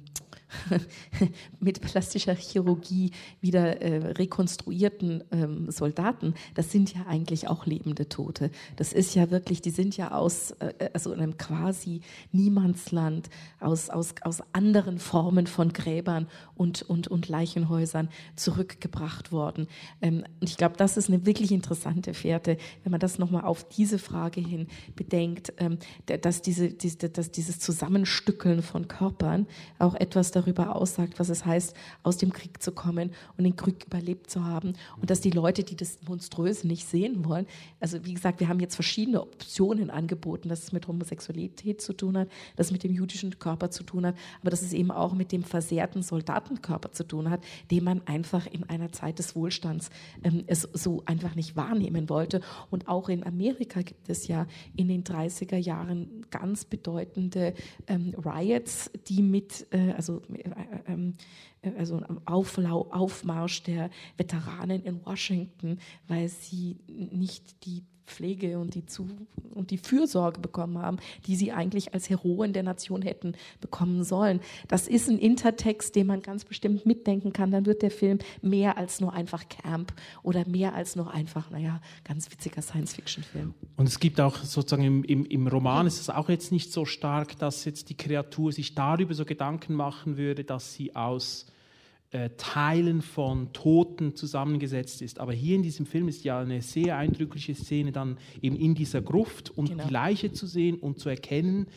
mit 1.59 1.81
plastischer 1.81 2.35
Chirurgie 2.35 3.11
wieder 3.39 3.81
äh, 3.81 4.11
rekonstruierten 4.11 5.23
ähm, 5.31 5.71
Soldaten, 5.71 6.33
das 6.55 6.71
sind 6.71 6.93
ja 6.93 7.05
eigentlich 7.07 7.47
auch 7.47 7.65
lebende 7.65 8.09
Tote. 8.09 8.51
Das 8.75 8.93
ist 8.93 9.15
ja 9.15 9.31
wirklich, 9.31 9.61
die 9.61 9.69
sind 9.69 9.97
ja 9.97 10.11
aus 10.11 10.51
äh, 10.59 10.89
also 10.93 11.11
einem 11.11 11.37
quasi 11.37 12.01
Niemandsland, 12.31 13.29
aus, 13.59 13.89
aus, 13.89 14.15
aus 14.21 14.41
anderen 14.53 14.99
Formen 14.99 15.47
von 15.47 15.73
Gräbern 15.73 16.27
und, 16.55 16.81
und, 16.83 17.07
und 17.07 17.27
Leichenhäusern 17.27 18.09
zurückgebracht 18.35 19.31
worden. 19.31 19.67
Ähm, 20.01 20.23
und 20.39 20.49
ich 20.49 20.57
glaube, 20.57 20.75
das 20.77 20.97
ist 20.97 21.09
eine 21.09 21.25
wirklich 21.25 21.51
interessante 21.51 22.13
Fährte, 22.13 22.57
wenn 22.83 22.91
man 22.91 22.99
das 22.99 23.19
nochmal 23.19 23.43
auf 23.43 23.67
diese 23.67 23.99
Frage 23.99 24.41
hin 24.41 24.67
bedenkt, 24.95 25.53
ähm, 25.57 25.77
dass, 26.05 26.41
diese, 26.41 26.69
diese, 26.69 27.09
dass 27.09 27.31
dieses 27.31 27.59
Zusammenstückeln 27.59 28.61
von 28.61 28.87
Körpern 28.87 29.47
auch 29.79 29.95
etwas 29.95 30.31
darüber 30.31 30.40
aussagt, 30.47 31.19
was 31.19 31.29
es 31.29 31.45
heißt, 31.45 31.75
aus 32.03 32.17
dem 32.17 32.33
Krieg 32.33 32.61
zu 32.61 32.71
kommen 32.71 33.11
und 33.37 33.43
den 33.43 33.55
Krieg 33.55 33.85
überlebt 33.85 34.29
zu 34.29 34.45
haben. 34.45 34.73
Und 34.99 35.09
dass 35.09 35.21
die 35.21 35.31
Leute, 35.31 35.63
die 35.63 35.75
das 35.75 35.99
Monströse 36.07 36.67
nicht 36.67 36.87
sehen 36.87 37.25
wollen, 37.25 37.47
also 37.79 38.03
wie 38.05 38.13
gesagt, 38.13 38.39
wir 38.39 38.47
haben 38.47 38.59
jetzt 38.59 38.75
verschiedene 38.75 39.21
Optionen 39.21 39.89
angeboten, 39.89 40.49
dass 40.49 40.63
es 40.63 40.71
mit 40.71 40.87
Homosexualität 40.87 41.81
zu 41.81 41.93
tun 41.93 42.17
hat, 42.17 42.29
dass 42.55 42.67
es 42.67 42.71
mit 42.71 42.83
dem 42.83 42.93
jüdischen 42.93 43.37
Körper 43.39 43.71
zu 43.71 43.83
tun 43.83 44.05
hat, 44.05 44.15
aber 44.41 44.51
dass 44.51 44.61
es 44.61 44.73
eben 44.73 44.91
auch 44.91 45.13
mit 45.13 45.31
dem 45.31 45.43
versehrten 45.43 46.03
Soldatenkörper 46.03 46.91
zu 46.91 47.03
tun 47.03 47.29
hat, 47.29 47.41
den 47.69 47.83
man 47.83 48.01
einfach 48.05 48.47
in 48.47 48.63
einer 48.69 48.91
Zeit 48.91 49.19
des 49.19 49.35
Wohlstands 49.35 49.89
ähm, 50.23 50.43
es 50.47 50.61
so 50.73 51.03
einfach 51.05 51.35
nicht 51.35 51.55
wahrnehmen 51.55 52.09
wollte. 52.09 52.41
Und 52.69 52.87
auch 52.87 53.09
in 53.09 53.25
Amerika 53.25 53.81
gibt 53.81 54.09
es 54.09 54.27
ja 54.27 54.47
in 54.75 54.87
den 54.87 55.03
30er 55.03 55.57
Jahren 55.57 56.25
ganz 56.29 56.65
bedeutende 56.65 57.53
ähm, 57.87 58.13
Riots, 58.23 58.91
die 59.07 59.21
mit, 59.21 59.67
äh, 59.71 59.91
also 59.91 60.21
äh, 60.35 60.51
ähm, 60.87 61.15
äh, 61.61 61.71
also 61.77 62.01
Auflau 62.25 62.87
Aufmarsch 62.91 63.63
der 63.63 63.89
Veteranen 64.17 64.83
in 64.83 65.05
Washington, 65.05 65.79
weil 66.07 66.27
sie 66.29 66.77
nicht 66.87 67.65
die 67.65 67.83
Pflege 68.11 68.59
und 68.59 68.75
die, 68.75 68.85
Zu 68.85 69.07
und 69.53 69.71
die 69.71 69.77
Fürsorge 69.77 70.39
bekommen 70.39 70.77
haben, 70.77 70.97
die 71.25 71.35
sie 71.35 71.51
eigentlich 71.51 71.93
als 71.93 72.09
Heroen 72.09 72.53
der 72.53 72.63
Nation 72.63 73.01
hätten 73.01 73.33
bekommen 73.59 74.03
sollen. 74.03 74.41
Das 74.67 74.87
ist 74.87 75.09
ein 75.09 75.17
Intertext, 75.17 75.95
den 75.95 76.07
man 76.07 76.21
ganz 76.21 76.45
bestimmt 76.45 76.85
mitdenken 76.85 77.33
kann. 77.33 77.51
Dann 77.51 77.65
wird 77.65 77.81
der 77.81 77.91
Film 77.91 78.19
mehr 78.41 78.77
als 78.77 79.01
nur 79.01 79.13
einfach 79.13 79.47
Camp 79.49 79.93
oder 80.23 80.47
mehr 80.47 80.73
als 80.75 80.95
nur 80.95 81.11
einfach, 81.13 81.49
naja, 81.49 81.81
ganz 82.03 82.31
witziger 82.31 82.61
Science-Fiction-Film. 82.61 83.53
Und 83.77 83.87
es 83.87 83.99
gibt 83.99 84.19
auch 84.19 84.37
sozusagen 84.37 84.83
im, 84.83 85.03
im, 85.03 85.25
im 85.25 85.47
Roman 85.47 85.87
ist 85.87 85.99
es 85.99 86.09
auch 86.09 86.29
jetzt 86.29 86.51
nicht 86.51 86.71
so 86.71 86.85
stark, 86.85 87.37
dass 87.39 87.65
jetzt 87.65 87.89
die 87.89 87.97
Kreatur 87.97 88.51
sich 88.51 88.75
darüber 88.75 89.13
so 89.13 89.25
Gedanken 89.25 89.73
machen 89.73 90.17
würde, 90.17 90.43
dass 90.43 90.73
sie 90.73 90.95
aus 90.95 91.45
äh, 92.11 92.29
Teilen 92.37 93.01
von 93.01 93.53
Toten 93.53 94.15
zusammengesetzt 94.15 95.01
ist. 95.01 95.19
Aber 95.19 95.33
hier 95.33 95.55
in 95.55 95.63
diesem 95.63 95.85
Film 95.85 96.07
ist 96.07 96.23
ja 96.23 96.39
eine 96.39 96.61
sehr 96.61 96.97
eindrückliche 96.97 97.55
Szene 97.55 97.91
dann 97.91 98.17
eben 98.41 98.55
in 98.55 98.75
dieser 98.75 99.01
Gruft 99.01 99.49
und 99.49 99.69
genau. 99.69 99.85
die 99.85 99.93
Leiche 99.93 100.31
zu 100.31 100.45
sehen 100.45 100.77
und 100.77 100.99
zu 100.99 101.09
erkennen, 101.09 101.67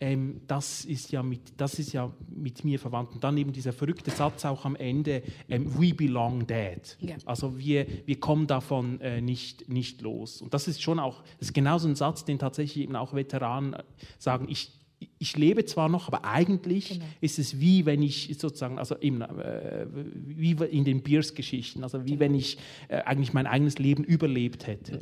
ähm, 0.00 0.42
das, 0.46 0.84
ist 0.84 1.10
ja 1.10 1.22
mit, 1.22 1.40
das 1.56 1.78
ist 1.78 1.92
ja 1.92 2.12
mit 2.28 2.64
mir 2.64 2.78
verwandt. 2.78 3.14
Und 3.14 3.24
dann 3.24 3.36
eben 3.36 3.52
dieser 3.52 3.72
verrückte 3.72 4.10
Satz 4.10 4.44
auch 4.44 4.64
am 4.64 4.76
Ende, 4.76 5.22
ähm, 5.48 5.72
we 5.78 5.94
belong 5.94 6.46
dead. 6.46 6.96
Ja. 7.00 7.16
Also 7.24 7.58
wir, 7.58 7.86
wir 8.06 8.20
kommen 8.20 8.46
davon 8.46 9.00
äh, 9.00 9.20
nicht, 9.20 9.68
nicht 9.68 10.02
los. 10.02 10.42
Und 10.42 10.54
das 10.54 10.68
ist 10.68 10.82
schon 10.82 10.98
auch, 10.98 11.22
das 11.38 11.48
ist 11.48 11.54
genauso 11.54 11.88
ein 11.88 11.96
Satz, 11.96 12.24
den 12.24 12.38
tatsächlich 12.38 12.84
eben 12.84 12.96
auch 12.96 13.14
Veteranen 13.14 13.76
sagen, 14.18 14.46
ich, 14.48 14.77
ich 15.18 15.36
lebe 15.36 15.64
zwar 15.64 15.88
noch, 15.88 16.08
aber 16.08 16.24
eigentlich 16.24 16.90
genau. 16.90 17.04
ist 17.20 17.38
es 17.38 17.60
wie 17.60 17.86
wenn 17.86 18.02
ich 18.02 18.36
sozusagen, 18.38 18.78
also 18.78 18.94
im, 18.96 19.22
äh, 19.22 19.86
wie 19.92 20.52
in 20.52 20.84
den 20.84 21.02
Beers-Geschichten, 21.02 21.82
also 21.82 22.06
wie 22.06 22.18
wenn 22.18 22.34
ich 22.34 22.58
äh, 22.88 22.98
eigentlich 22.98 23.32
mein 23.32 23.46
eigenes 23.46 23.78
Leben 23.78 24.04
überlebt 24.04 24.66
hätte. 24.66 25.00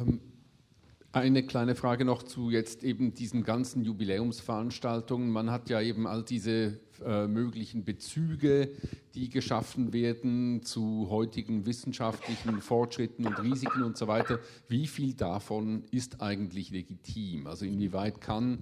Ähm, 0.00 0.20
eine 1.14 1.44
kleine 1.44 1.76
Frage 1.76 2.04
noch 2.04 2.22
zu 2.24 2.50
jetzt 2.50 2.82
eben 2.82 3.14
diesen 3.14 3.44
ganzen 3.44 3.84
Jubiläumsveranstaltungen. 3.84 5.30
Man 5.30 5.50
hat 5.50 5.70
ja 5.70 5.80
eben 5.80 6.06
all 6.06 6.24
diese 6.24 6.80
äh, 7.04 7.28
möglichen 7.28 7.84
Bezüge, 7.84 8.70
die 9.14 9.28
geschaffen 9.28 9.92
werden 9.92 10.62
zu 10.62 11.06
heutigen 11.10 11.66
wissenschaftlichen 11.66 12.60
Fortschritten 12.60 13.26
und 13.26 13.40
Risiken 13.40 13.84
und 13.84 13.96
so 13.96 14.08
weiter. 14.08 14.40
Wie 14.68 14.88
viel 14.88 15.14
davon 15.14 15.84
ist 15.92 16.20
eigentlich 16.20 16.70
legitim? 16.70 17.46
Also 17.46 17.64
inwieweit 17.64 18.20
kann 18.20 18.58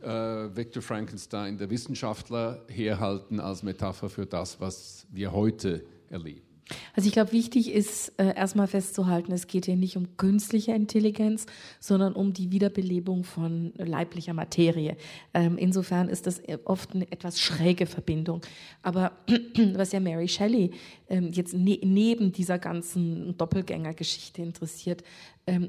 äh, 0.00 0.08
Victor 0.56 0.82
Frankenstein, 0.82 1.58
der 1.58 1.68
Wissenschaftler, 1.68 2.64
herhalten 2.68 3.40
als 3.40 3.62
Metapher 3.62 4.08
für 4.08 4.24
das, 4.24 4.58
was 4.58 5.06
wir 5.10 5.32
heute 5.32 5.84
erleben? 6.08 6.49
Also 6.94 7.06
ich 7.06 7.12
glaube, 7.12 7.32
wichtig 7.32 7.72
ist 7.72 8.12
äh, 8.18 8.34
erstmal 8.34 8.66
festzuhalten, 8.66 9.32
es 9.32 9.46
geht 9.46 9.66
hier 9.66 9.76
nicht 9.76 9.96
um 9.96 10.16
künstliche 10.16 10.72
Intelligenz, 10.72 11.46
sondern 11.78 12.14
um 12.14 12.32
die 12.32 12.50
Wiederbelebung 12.50 13.24
von 13.24 13.72
leiblicher 13.76 14.34
Materie. 14.34 14.96
Ähm, 15.34 15.58
insofern 15.58 16.08
ist 16.08 16.26
das 16.26 16.42
oft 16.64 16.94
eine 16.94 17.10
etwas 17.10 17.40
schräge 17.40 17.86
Verbindung. 17.86 18.40
Aber 18.82 19.12
was 19.74 19.92
ja 19.92 20.00
Mary 20.00 20.28
Shelley 20.28 20.70
ähm, 21.08 21.30
jetzt 21.32 21.54
ne 21.54 21.78
neben 21.82 22.32
dieser 22.32 22.58
ganzen 22.58 23.36
Doppelgängergeschichte 23.36 24.42
interessiert, 24.42 25.02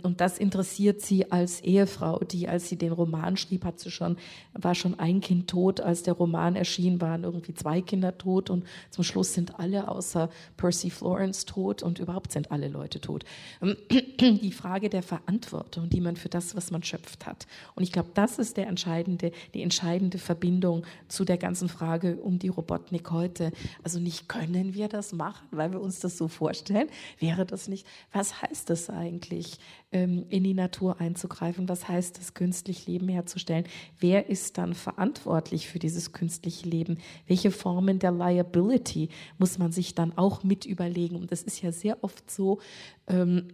und 0.04 0.22
das 0.22 0.38
interessiert 0.38 1.02
sie 1.02 1.32
als 1.32 1.62
Ehefrau, 1.62 2.20
die, 2.20 2.48
als 2.48 2.70
sie 2.70 2.78
den 2.78 2.91
Roman 2.91 3.38
schrieb, 3.38 3.65
hat 3.65 3.80
sie 3.80 3.91
schon, 3.91 4.17
war 4.54 4.76
schon 4.76 5.00
ein 5.00 5.22
Kind 5.22 5.50
tot. 5.50 5.82
Als 5.82 6.04
der 6.04 6.13
Roman 6.13 6.56
erschien, 6.56 7.02
waren 7.02 7.24
irgendwie 7.24 7.54
zwei 7.54 7.82
Kinder 7.82 8.17
tot 8.17 8.50
und 8.50 8.65
zum 8.89 9.04
Schluss 9.04 9.34
sind 9.34 9.60
alle 9.60 9.88
außer 9.88 10.30
Percy 10.58 10.89
Florence 10.89 11.46
tot 11.46 11.84
und 11.84 12.00
überhaupt 12.00 12.32
sind 12.32 12.52
alle 12.52 12.67
Leute 12.67 13.02
tot. 13.02 13.24
Ähm, 13.62 13.76
die 14.20 14.52
Frage 14.52 14.89
der 14.89 15.04
Verantwortung, 15.04 15.89
die 15.89 16.02
man 16.02 16.15
für 16.15 16.30
das, 16.30 16.56
was 16.56 16.72
man 16.72 16.84
schöpft 16.84 17.26
hat. 17.26 17.48
Und 17.76 17.84
ich 17.84 17.91
glaube, 17.91 18.10
das 18.13 18.39
ist 18.39 18.58
der 18.58 18.67
entscheidende, 18.67 19.32
die 19.54 19.62
entscheidende 19.62 20.17
Verbindung 20.17 20.86
zu 21.08 21.26
der 21.26 21.38
ganzen 21.38 21.70
Frage 21.70 22.17
um 22.17 22.39
die 22.39 22.50
Robotnik 22.50 23.12
heute. 23.12 23.52
Also 23.84 24.00
nicht 24.00 24.28
können 24.30 24.74
wir 24.74 24.88
das 24.88 25.13
machen, 25.13 25.48
weil 25.52 25.72
wir 25.72 25.82
uns 25.82 26.00
das 26.00 26.17
so 26.17 26.28
vorstellen. 26.28 26.89
Wäre 27.20 27.46
das 27.46 27.67
nicht, 27.67 27.88
was 28.12 28.41
heißt 28.41 28.70
das 28.70 28.89
eigentlich? 28.89 29.60
Ähm, 29.93 30.25
in 30.29 30.45
die 30.45 30.53
Natur 30.53 31.01
einzugreifen. 31.01 31.67
Was 31.67 31.89
heißt 31.89 32.17
es, 32.17 32.34
künstlich 32.34 32.88
Leben 32.88 33.10
herzustellen? 33.10 33.65
Wer 33.99 34.29
ist 34.29 34.57
dann 34.57 34.73
verantwortlich 34.73 35.67
für 35.67 35.79
dieses 35.79 36.13
künstliche 36.13 36.69
Leben? 36.69 36.97
Welche 37.27 37.51
Formen 37.51 37.99
der 37.99 38.13
Liability 38.13 39.10
muss 39.38 39.57
man 39.57 39.73
sich 39.73 39.93
dann 39.93 40.17
auch 40.17 40.43
mit 40.45 40.65
überlegen? 40.65 41.17
Und 41.17 41.34
das 41.34 41.43
ist 41.43 41.62
ja 41.62 41.73
sehr 41.73 42.01
oft 42.05 42.31
so, 42.31 42.62
ähm, 43.07 43.49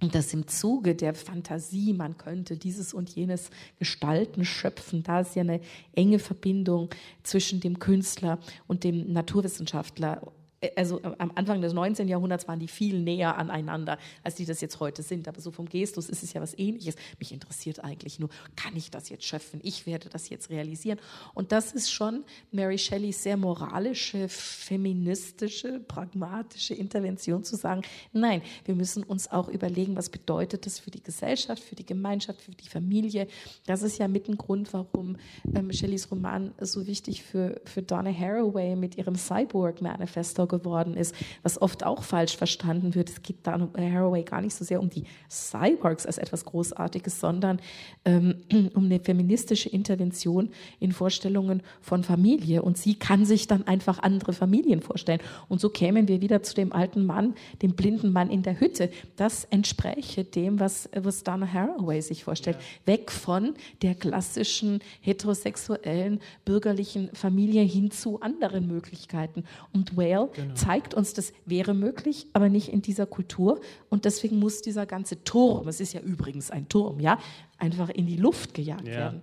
dass 0.00 0.34
im 0.34 0.48
Zuge 0.48 0.94
der 0.94 1.14
Fantasie, 1.14 1.94
man 1.94 2.18
könnte 2.18 2.58
dieses 2.58 2.92
und 2.92 3.08
jenes 3.08 3.48
gestalten, 3.78 4.44
schöpfen, 4.44 5.02
da 5.02 5.20
ist 5.20 5.34
ja 5.34 5.40
eine 5.40 5.62
enge 5.94 6.18
Verbindung 6.18 6.90
zwischen 7.22 7.60
dem 7.60 7.78
Künstler 7.78 8.38
und 8.66 8.84
dem 8.84 9.10
Naturwissenschaftler 9.12 10.30
also 10.76 11.00
am 11.18 11.32
Anfang 11.34 11.60
des 11.60 11.72
19. 11.72 12.08
Jahrhunderts 12.08 12.46
waren 12.46 12.60
die 12.60 12.68
viel 12.68 13.00
näher 13.00 13.36
aneinander, 13.36 13.98
als 14.22 14.36
die 14.36 14.44
das 14.44 14.60
jetzt 14.60 14.80
heute 14.80 15.02
sind. 15.02 15.26
Aber 15.28 15.40
so 15.40 15.50
vom 15.50 15.68
Gestus 15.68 16.08
ist 16.08 16.22
es 16.22 16.32
ja 16.32 16.40
was 16.40 16.56
ähnliches. 16.58 16.94
Mich 17.18 17.32
interessiert 17.32 17.82
eigentlich 17.82 18.18
nur, 18.18 18.28
kann 18.56 18.76
ich 18.76 18.90
das 18.90 19.08
jetzt 19.08 19.24
schöpfen? 19.24 19.60
Ich 19.62 19.86
werde 19.86 20.08
das 20.08 20.28
jetzt 20.28 20.50
realisieren. 20.50 20.98
Und 21.34 21.52
das 21.52 21.72
ist 21.72 21.90
schon 21.90 22.24
Mary 22.50 22.78
Shelleys 22.78 23.22
sehr 23.22 23.36
moralische, 23.36 24.28
feministische, 24.28 25.80
pragmatische 25.80 26.74
Intervention 26.74 27.44
zu 27.44 27.56
sagen, 27.56 27.82
nein, 28.12 28.42
wir 28.64 28.74
müssen 28.74 29.02
uns 29.02 29.30
auch 29.30 29.48
überlegen, 29.48 29.96
was 29.96 30.10
bedeutet 30.10 30.66
das 30.66 30.78
für 30.78 30.90
die 30.90 31.02
Gesellschaft, 31.02 31.62
für 31.62 31.74
die 31.74 31.86
Gemeinschaft, 31.86 32.40
für 32.40 32.52
die 32.52 32.68
Familie. 32.68 33.26
Das 33.66 33.82
ist 33.82 33.98
ja 33.98 34.08
mit 34.08 34.28
ein 34.28 34.36
Grund, 34.36 34.72
warum 34.72 35.16
ähm, 35.54 35.72
Shelleys 35.72 36.10
Roman 36.10 36.52
so 36.60 36.86
wichtig 36.86 37.22
für, 37.22 37.60
für 37.64 37.82
Donna 37.82 38.12
Haraway 38.12 38.76
mit 38.76 38.96
ihrem 38.96 39.16
Cyborg-Manifesto 39.16 40.51
geworden 40.52 40.94
ist, 40.94 41.14
was 41.42 41.60
oft 41.60 41.84
auch 41.84 42.04
falsch 42.04 42.36
verstanden 42.36 42.94
wird. 42.94 43.08
Es 43.08 43.22
geht 43.22 43.38
da 43.42 43.56
bei 43.56 43.90
Haraway 43.90 44.22
gar 44.22 44.40
nicht 44.42 44.54
so 44.54 44.64
sehr 44.64 44.80
um 44.80 44.90
die 44.90 45.04
Cyborgs 45.30 46.06
als 46.06 46.18
etwas 46.18 46.44
Großartiges, 46.44 47.18
sondern 47.18 47.60
ähm, 48.04 48.36
um 48.74 48.84
eine 48.84 49.00
feministische 49.00 49.68
Intervention 49.68 50.50
in 50.78 50.92
Vorstellungen 50.92 51.62
von 51.80 52.04
Familie. 52.04 52.62
Und 52.62 52.76
sie 52.78 52.94
kann 52.94 53.24
sich 53.24 53.46
dann 53.46 53.66
einfach 53.66 53.98
andere 54.00 54.32
Familien 54.32 54.82
vorstellen. 54.82 55.20
Und 55.48 55.60
so 55.60 55.70
kämen 55.70 56.06
wir 56.06 56.20
wieder 56.20 56.42
zu 56.42 56.54
dem 56.54 56.72
alten 56.72 57.06
Mann, 57.06 57.34
dem 57.62 57.72
blinden 57.72 58.12
Mann 58.12 58.30
in 58.30 58.42
der 58.42 58.60
Hütte. 58.60 58.90
Das 59.16 59.44
entspräche 59.44 60.24
dem, 60.24 60.60
was, 60.60 60.88
was 60.94 61.24
Donna 61.24 61.50
Haraway 61.50 62.00
sich 62.02 62.24
vorstellt. 62.24 62.58
Ja. 62.86 62.92
Weg 62.92 63.10
von 63.10 63.54
der 63.80 63.94
klassischen 63.94 64.80
heterosexuellen 65.00 66.20
bürgerlichen 66.44 67.10
Familie 67.14 67.62
hin 67.62 67.90
zu 67.90 68.20
anderen 68.20 68.66
Möglichkeiten. 68.66 69.44
Und 69.72 69.96
Whale 69.96 70.28
genau. 70.42 70.54
zeigt 70.54 70.94
uns, 70.94 71.14
das 71.14 71.32
wäre 71.46 71.74
möglich, 71.74 72.26
aber 72.32 72.48
nicht 72.48 72.68
in 72.68 72.82
dieser 72.82 73.06
Kultur. 73.06 73.60
Und 73.88 74.04
deswegen 74.04 74.38
muss 74.38 74.62
dieser 74.62 74.86
ganze 74.86 75.24
Turm, 75.24 75.68
es 75.68 75.80
ist 75.80 75.92
ja 75.92 76.00
übrigens 76.00 76.50
ein 76.50 76.68
Turm, 76.68 77.00
ja, 77.00 77.18
einfach 77.58 77.88
in 77.88 78.06
die 78.06 78.16
Luft 78.16 78.54
gejagt 78.54 78.86
ja. 78.86 78.94
werden. 78.94 79.22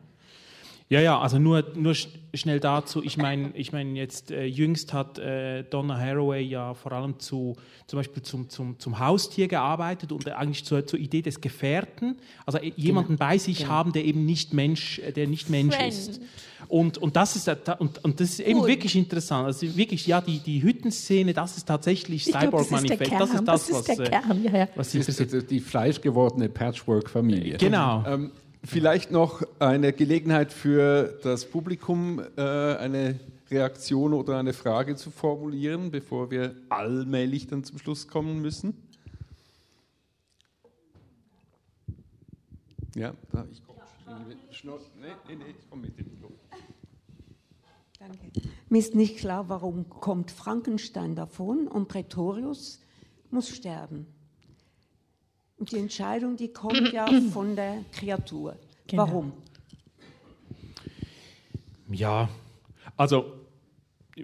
Ja, 0.91 1.01
ja, 1.01 1.19
also 1.19 1.37
nur, 1.37 1.63
nur 1.75 1.93
schnell 2.33 2.59
dazu. 2.59 3.03
Ich 3.03 3.15
meine, 3.15 3.51
ich 3.53 3.71
mein 3.71 3.95
jetzt 3.95 4.31
äh, 4.31 4.45
jüngst 4.45 4.91
hat 4.91 5.19
äh, 5.19 5.63
Donna 5.63 5.95
Haraway 5.95 6.41
ja 6.41 6.73
vor 6.73 6.91
allem 6.93 7.19
zu, 7.19 7.55
zum 7.85 7.99
Beispiel 7.99 8.23
zum, 8.23 8.49
zum, 8.49 8.79
zum 8.79 8.97
Haustier 8.97 9.47
gearbeitet 9.47 10.11
und 10.11 10.27
eigentlich 10.27 10.65
zur, 10.65 10.87
zur 10.87 10.97
Idee 10.97 11.21
des 11.21 11.41
Gefährten. 11.41 12.17
Also 12.47 12.57
äh, 12.57 12.73
jemanden 12.75 13.17
genau. 13.17 13.29
bei 13.29 13.37
sich 13.37 13.59
genau. 13.59 13.69
haben, 13.69 13.93
der 13.93 14.03
eben 14.03 14.25
nicht 14.25 14.51
Mensch, 14.55 14.97
äh, 14.97 15.11
der 15.11 15.27
nicht 15.27 15.47
Mensch 15.51 15.75
Friend. 15.75 15.93
ist. 15.93 16.21
Und, 16.67 16.97
und, 16.97 17.15
das 17.15 17.35
ist, 17.35 17.47
und, 17.77 18.03
und 18.03 18.19
das 18.19 18.31
ist 18.31 18.39
eben 18.39 18.59
Gut. 18.59 18.69
wirklich 18.69 18.95
interessant. 18.95 19.45
Also 19.45 19.77
wirklich, 19.77 20.07
ja, 20.07 20.21
die, 20.21 20.39
die 20.39 20.63
Hüttenszene, 20.63 21.33
das 21.33 21.55
ist 21.55 21.67
tatsächlich 21.67 22.25
Cyborg-Manifest. 22.25 23.11
Das 23.11 23.29
ist 23.29 23.47
das, 23.47 23.71
was, 23.71 23.85
das 23.85 23.89
ist 23.89 23.99
der 23.99 24.21
Kern, 24.21 24.43
ja, 24.43 24.57
ja. 24.57 24.67
was 24.75 24.95
ist 24.95 25.51
die 25.51 25.59
fleischgewordene 25.59 26.49
Patchwork-Familie. 26.49 27.57
Genau. 27.57 28.03
Ähm, 28.07 28.31
Vielleicht 28.63 29.11
noch 29.11 29.41
eine 29.59 29.93
Gelegenheit 29.93 30.51
für 30.51 31.17
das 31.23 31.45
Publikum, 31.45 32.21
äh, 32.35 32.41
eine 32.41 33.19
Reaktion 33.49 34.13
oder 34.13 34.37
eine 34.37 34.53
Frage 34.53 34.95
zu 34.95 35.11
formulieren, 35.11 35.91
bevor 35.91 36.29
wir 36.29 36.55
allmählich 36.69 37.47
dann 37.47 37.63
zum 37.63 37.77
Schluss 37.79 38.07
kommen 38.07 38.41
müssen. 38.41 38.73
Ja, 42.95 43.13
da, 43.31 43.45
ich 43.51 43.65
komme. 43.65 43.79
Nee, 44.99 45.07
nee, 45.27 45.35
nee, 45.35 45.43
ich 45.57 45.69
komme 45.69 45.83
mit 45.83 45.97
die 45.97 46.03
Luft. 46.21 46.33
Danke. 47.97 48.49
Mir 48.67 48.79
ist 48.79 48.93
nicht 48.93 49.17
klar, 49.17 49.47
warum 49.47 49.89
kommt 49.89 50.31
Frankenstein 50.31 51.15
davon 51.15 51.67
und 51.67 51.87
Prätorius 51.87 52.81
muss 53.31 53.49
sterben. 53.49 54.05
Und 55.59 55.71
die 55.71 55.77
Entscheidung, 55.77 56.37
die 56.37 56.47
kommt 56.47 56.93
ja 56.93 57.07
von 57.33 57.55
der 57.55 57.83
Kreatur. 57.91 58.55
Genau. 58.87 59.07
Warum? 59.07 59.33
Ja, 61.91 62.29
also 62.95 63.38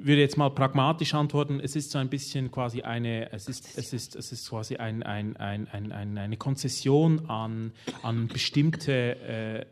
würde 0.03 0.21
jetzt 0.21 0.37
mal 0.37 0.49
pragmatisch 0.49 1.13
antworten, 1.13 1.59
es 1.59 1.75
ist 1.75 1.91
so 1.91 1.97
ein 1.97 2.09
bisschen 2.09 2.51
quasi 2.51 2.81
eine, 2.81 3.31
es 3.31 3.47
ist, 3.47 3.77
es 3.77 3.93
ist, 3.93 4.15
es 4.15 4.31
ist 4.31 4.49
quasi 4.49 4.75
ein, 4.77 5.03
ein, 5.03 5.35
ein, 5.37 5.67
ein 5.71 6.17
eine 6.17 6.37
Konzession 6.37 7.29
an, 7.29 7.71
an 8.03 8.27
bestimmte 8.27 8.91
äh, 8.91 9.59
äh, 9.61 9.65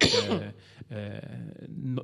äh, 0.89 1.21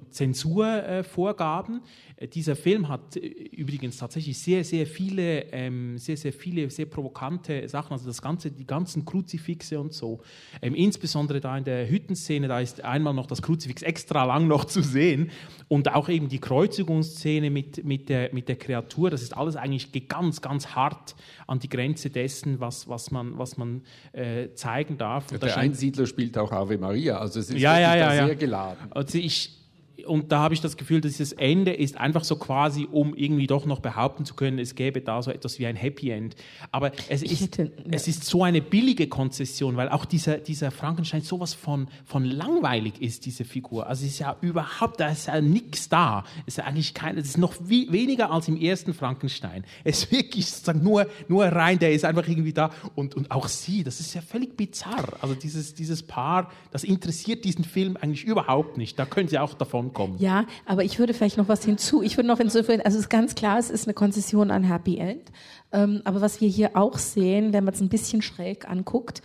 Zensurvorgaben. 0.09 1.81
Äh, 2.15 2.27
dieser 2.27 2.55
Film 2.55 2.87
hat 2.87 3.15
äh, 3.17 3.19
übrigens 3.19 3.97
tatsächlich 3.97 4.37
sehr, 4.39 4.63
sehr 4.63 4.87
viele, 4.87 5.51
ähm, 5.51 5.97
sehr, 5.97 6.17
sehr 6.17 6.33
viele, 6.33 6.69
sehr 6.69 6.85
provokante 6.85 7.67
Sachen, 7.67 7.93
also 7.93 8.07
das 8.07 8.21
ganze, 8.21 8.51
die 8.51 8.65
ganzen 8.65 9.05
Kruzifixe 9.05 9.79
und 9.79 9.93
so. 9.93 10.21
Ähm, 10.61 10.75
insbesondere 10.75 11.39
da 11.39 11.57
in 11.57 11.65
der 11.65 11.89
Hüttenszene, 11.89 12.47
da 12.47 12.59
ist 12.59 12.83
einmal 12.83 13.13
noch 13.13 13.27
das 13.27 13.41
Kruzifix 13.41 13.81
extra 13.81 14.25
lang 14.25 14.47
noch 14.47 14.65
zu 14.65 14.81
sehen 14.81 15.29
und 15.67 15.93
auch 15.93 16.09
eben 16.09 16.29
die 16.29 16.39
Kreuzigungsszene 16.39 17.49
mit, 17.49 17.83
mit, 17.85 18.08
der, 18.09 18.33
mit 18.33 18.49
der 18.49 18.55
Kreatur, 18.55 19.09
das 19.09 19.21
ist 19.21 19.35
alles 19.37 19.55
eigentlich 19.55 19.91
ganz, 20.07 20.41
ganz 20.41 20.67
hart 20.75 21.15
an 21.47 21.59
die 21.59 21.69
Grenze 21.69 22.09
dessen, 22.09 22.59
was, 22.59 22.89
was 22.89 23.11
man, 23.11 23.37
was 23.37 23.57
man 23.57 23.83
äh, 24.11 24.49
zeigen 24.55 24.97
darf. 24.97 25.31
Und 25.31 25.41
der 25.41 25.57
Einsiedler 25.57 26.05
spielt 26.05 26.37
auch 26.37 26.51
Ave 26.51 26.77
Maria, 26.77 27.17
also 27.17 27.39
es 27.39 27.49
ist 27.49 27.59
ja, 27.59 27.79
ja, 27.79 27.95
ja, 27.95 28.25
sehr 28.25 28.35
geladen. 28.35 28.91
Also 28.91 29.17
ich, 29.17 29.58
und 30.05 30.31
da 30.31 30.39
habe 30.39 30.53
ich 30.53 30.61
das 30.61 30.77
Gefühl, 30.77 31.01
dass 31.01 31.13
dieses 31.13 31.33
Ende 31.33 31.73
ist 31.73 31.97
einfach 31.97 32.23
so 32.23 32.35
quasi, 32.35 32.87
um 32.91 33.15
irgendwie 33.15 33.47
doch 33.47 33.65
noch 33.65 33.79
behaupten 33.79 34.25
zu 34.25 34.33
können, 34.33 34.59
es 34.59 34.75
gäbe 34.75 35.01
da 35.01 35.21
so 35.21 35.31
etwas 35.31 35.59
wie 35.59 35.65
ein 35.65 35.75
Happy 35.75 36.09
End. 36.11 36.35
Aber 36.71 36.91
es, 37.07 37.23
ist, 37.23 37.41
hätte, 37.41 37.71
es 37.91 38.07
ist 38.07 38.23
so 38.25 38.43
eine 38.43 38.61
billige 38.61 39.07
Konzession, 39.07 39.77
weil 39.77 39.89
auch 39.89 40.05
dieser, 40.05 40.37
dieser 40.37 40.71
Frankenstein 40.71 41.21
sowas 41.21 41.53
von, 41.53 41.87
von 42.05 42.25
langweilig 42.25 43.01
ist, 43.01 43.25
diese 43.25 43.45
Figur. 43.45 43.87
Also 43.87 44.05
es 44.05 44.13
ist 44.13 44.19
ja 44.19 44.35
überhaupt, 44.41 44.99
da 44.99 45.09
ist 45.09 45.27
ja 45.27 45.41
nichts 45.41 45.89
da. 45.89 46.23
Es 46.45 46.57
ist 46.57 46.63
eigentlich 46.63 46.93
kein, 46.93 47.17
es 47.17 47.29
ist 47.29 47.37
noch 47.37 47.53
wie, 47.63 47.91
weniger 47.91 48.31
als 48.31 48.47
im 48.47 48.57
ersten 48.57 48.93
Frankenstein. 48.93 49.63
Es 49.83 50.03
ist 50.03 50.11
wirklich 50.11 50.47
sozusagen 50.47 50.83
nur, 50.83 51.07
nur 51.27 51.45
rein, 51.45 51.79
der 51.79 51.93
ist 51.93 52.05
einfach 52.05 52.27
irgendwie 52.27 52.53
da. 52.53 52.71
Und, 52.95 53.15
und 53.15 53.31
auch 53.31 53.47
sie, 53.47 53.83
das 53.83 53.99
ist 53.99 54.13
ja 54.13 54.21
völlig 54.21 54.55
bizarr. 54.55 55.13
Also 55.21 55.35
dieses, 55.35 55.73
dieses 55.73 56.03
Paar, 56.03 56.51
das 56.71 56.83
interessiert 56.83 57.45
diesen 57.45 57.63
Film 57.63 57.97
eigentlich 57.97 58.23
überhaupt 58.23 58.77
nicht. 58.77 58.97
Da 58.97 59.05
können 59.05 59.27
sie 59.27 59.39
auch 59.39 59.53
davon 59.53 59.88
kommen. 59.89 60.15
Ja, 60.19 60.45
aber 60.65 60.83
ich 60.83 60.99
würde 60.99 61.13
vielleicht 61.13 61.37
noch 61.37 61.47
was 61.47 61.63
hinzu. 61.63 62.01
Ich 62.01 62.17
würde 62.17 62.27
noch 62.27 62.39
insofern, 62.39 62.81
also 62.81 62.97
es 62.97 63.05
ist 63.05 63.09
ganz 63.09 63.35
klar, 63.35 63.59
es 63.59 63.69
ist 63.69 63.87
eine 63.87 63.93
Konzession 63.93 64.51
an 64.51 64.63
Happy 64.63 64.97
End. 64.97 65.31
Ähm, 65.71 66.01
aber 66.03 66.21
was 66.21 66.41
wir 66.41 66.49
hier 66.49 66.75
auch 66.75 66.97
sehen, 66.97 67.53
wenn 67.53 67.63
man 67.63 67.73
es 67.73 67.81
ein 67.81 67.89
bisschen 67.89 68.21
schräg 68.21 68.69
anguckt, 68.69 69.21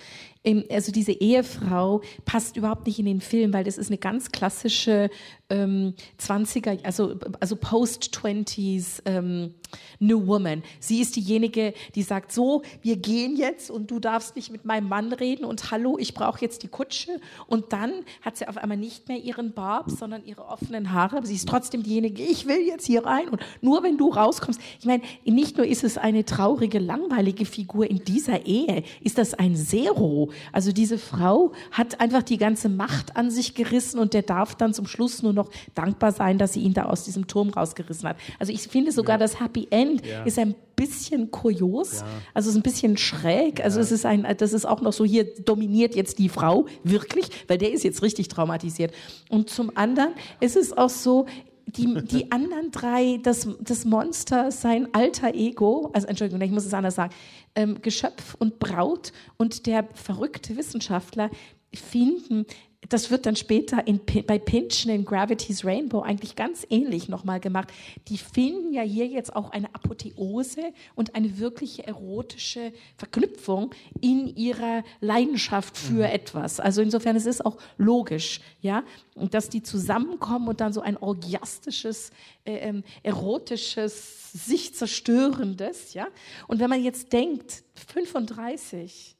also 0.70 0.92
diese 0.92 1.12
Ehefrau 1.12 2.02
passt 2.26 2.56
überhaupt 2.56 2.86
nicht 2.86 2.98
in 2.98 3.06
den 3.06 3.20
Film, 3.22 3.54
weil 3.54 3.64
das 3.64 3.78
ist 3.78 3.88
eine 3.88 3.96
ganz 3.96 4.30
klassische 4.30 5.08
ähm, 5.48 5.94
20er, 6.20 6.84
also, 6.84 7.14
also 7.40 7.56
Post-20s 7.56 9.02
ähm, 9.06 9.54
New 9.98 10.26
Woman. 10.26 10.62
Sie 10.80 11.00
ist 11.00 11.16
diejenige, 11.16 11.72
die 11.94 12.02
sagt, 12.02 12.30
so, 12.30 12.62
wir 12.82 12.96
gehen 12.96 13.36
jetzt 13.36 13.70
und 13.70 13.90
du 13.90 13.98
darfst 14.00 14.36
nicht 14.36 14.50
mit 14.50 14.64
meinem 14.64 14.88
Mann 14.88 15.12
reden 15.12 15.44
und 15.44 15.70
hallo, 15.70 15.96
ich 15.98 16.12
brauche 16.12 16.40
jetzt 16.42 16.62
die 16.62 16.68
Kutsche. 16.68 17.20
Und 17.46 17.72
dann 17.72 17.92
hat 18.20 18.36
sie 18.36 18.46
auf 18.46 18.58
einmal 18.58 18.76
nicht 18.76 19.08
mehr 19.08 19.18
ihren 19.18 19.52
Barb, 19.52 19.90
sondern 19.90 20.24
ihre 20.24 20.46
offenen 20.46 20.92
Haare. 20.92 21.16
Aber 21.16 21.26
sie 21.26 21.34
ist 21.34 21.48
trotzdem 21.48 21.82
diejenige, 21.82 22.22
ich 22.22 22.46
will 22.46 22.60
jetzt 22.60 22.86
hier 22.86 23.04
rein 23.06 23.28
und 23.30 23.40
nur 23.62 23.82
wenn 23.82 23.96
du 23.96 24.10
rauskommst. 24.10 24.60
Ich 24.78 24.86
meine, 24.86 25.02
nicht 25.24 25.56
nur 25.56 25.66
ist 25.66 25.84
es 25.84 25.96
eine 25.96 26.24
traurige, 26.34 26.78
langweilige 26.80 27.44
Figur 27.44 27.88
in 27.88 28.04
dieser 28.04 28.44
Ehe, 28.44 28.82
ist 29.00 29.18
das 29.18 29.34
ein 29.34 29.54
Zero. 29.54 30.30
Also 30.52 30.72
diese 30.72 30.98
Frau 30.98 31.52
hat 31.70 32.00
einfach 32.00 32.22
die 32.22 32.38
ganze 32.38 32.68
Macht 32.68 33.16
an 33.16 33.30
sich 33.30 33.54
gerissen 33.54 33.98
und 34.00 34.14
der 34.14 34.22
darf 34.22 34.56
dann 34.56 34.74
zum 34.74 34.86
Schluss 34.86 35.22
nur 35.22 35.32
noch 35.32 35.50
dankbar 35.74 36.12
sein, 36.12 36.38
dass 36.38 36.52
sie 36.54 36.60
ihn 36.60 36.74
da 36.74 36.86
aus 36.86 37.04
diesem 37.04 37.28
Turm 37.28 37.50
rausgerissen 37.50 38.08
hat. 38.08 38.16
Also 38.38 38.52
ich 38.52 38.62
finde 38.62 38.90
sogar 38.90 39.14
ja. 39.14 39.18
das 39.18 39.40
Happy 39.40 39.68
End 39.70 40.04
ja. 40.04 40.24
ist 40.24 40.38
ein 40.38 40.56
bisschen 40.74 41.30
kurios, 41.30 42.00
ja. 42.00 42.06
also 42.34 42.50
ist 42.50 42.56
ein 42.56 42.62
bisschen 42.62 42.96
schräg. 42.96 43.62
Also 43.62 43.78
es 43.78 43.92
ist 43.92 44.04
ein, 44.04 44.26
das 44.36 44.52
ist 44.52 44.64
auch 44.64 44.80
noch 44.80 44.92
so 44.92 45.04
hier 45.04 45.24
dominiert 45.44 45.94
jetzt 45.94 46.18
die 46.18 46.28
Frau 46.28 46.66
wirklich, 46.82 47.28
weil 47.46 47.58
der 47.58 47.72
ist 47.72 47.84
jetzt 47.84 48.02
richtig 48.02 48.26
traumatisiert. 48.26 48.92
Und 49.28 49.50
zum 49.50 49.76
anderen 49.76 50.14
ist 50.40 50.56
es 50.56 50.76
auch 50.76 50.90
so, 50.90 51.26
die, 51.66 52.02
die 52.04 52.30
anderen 52.32 52.70
drei, 52.70 53.18
das, 53.22 53.48
das 53.60 53.84
Monster, 53.84 54.50
sein 54.50 54.88
alter 54.92 55.34
Ego, 55.34 55.90
also 55.92 56.06
Entschuldigung, 56.06 56.40
ich 56.42 56.50
muss 56.50 56.64
es 56.64 56.74
anders 56.74 56.94
sagen, 56.94 57.12
ähm, 57.54 57.82
Geschöpf 57.82 58.34
und 58.38 58.58
Braut 58.58 59.12
und 59.36 59.66
der 59.66 59.88
verrückte 59.94 60.56
Wissenschaftler, 60.56 61.30
finden, 61.74 62.46
das 62.88 63.10
wird 63.10 63.26
dann 63.26 63.36
später 63.36 63.86
in, 63.86 64.00
bei 64.26 64.38
Pynchon 64.38 64.92
in 64.92 65.04
Gravity's 65.04 65.64
Rainbow 65.64 66.00
eigentlich 66.00 66.36
ganz 66.36 66.66
ähnlich 66.68 67.08
nochmal 67.08 67.40
gemacht. 67.40 67.72
Die 68.08 68.18
finden 68.18 68.72
ja 68.72 68.82
hier 68.82 69.06
jetzt 69.06 69.34
auch 69.34 69.50
eine 69.50 69.74
Apotheose 69.74 70.72
und 70.94 71.14
eine 71.14 71.38
wirkliche 71.38 71.86
erotische 71.86 72.72
Verknüpfung 72.96 73.74
in 74.00 74.34
ihrer 74.36 74.84
Leidenschaft 75.00 75.76
für 75.76 75.92
mhm. 75.94 76.14
etwas. 76.14 76.60
Also 76.60 76.82
insofern 76.82 77.16
es 77.16 77.26
ist 77.26 77.44
auch 77.44 77.58
logisch, 77.78 78.40
ja, 78.60 78.84
dass 79.14 79.48
die 79.48 79.62
zusammenkommen 79.62 80.48
und 80.48 80.60
dann 80.60 80.72
so 80.72 80.80
ein 80.80 80.96
orgiastisches, 80.96 82.10
äh, 82.44 82.56
ähm, 82.56 82.84
erotisches, 83.02 84.32
sich 84.32 84.74
zerstörendes, 84.74 85.94
ja. 85.94 86.08
Und 86.48 86.58
wenn 86.58 86.68
man 86.68 86.82
jetzt 86.82 87.12
denkt, 87.12 87.62
35, 87.74 89.16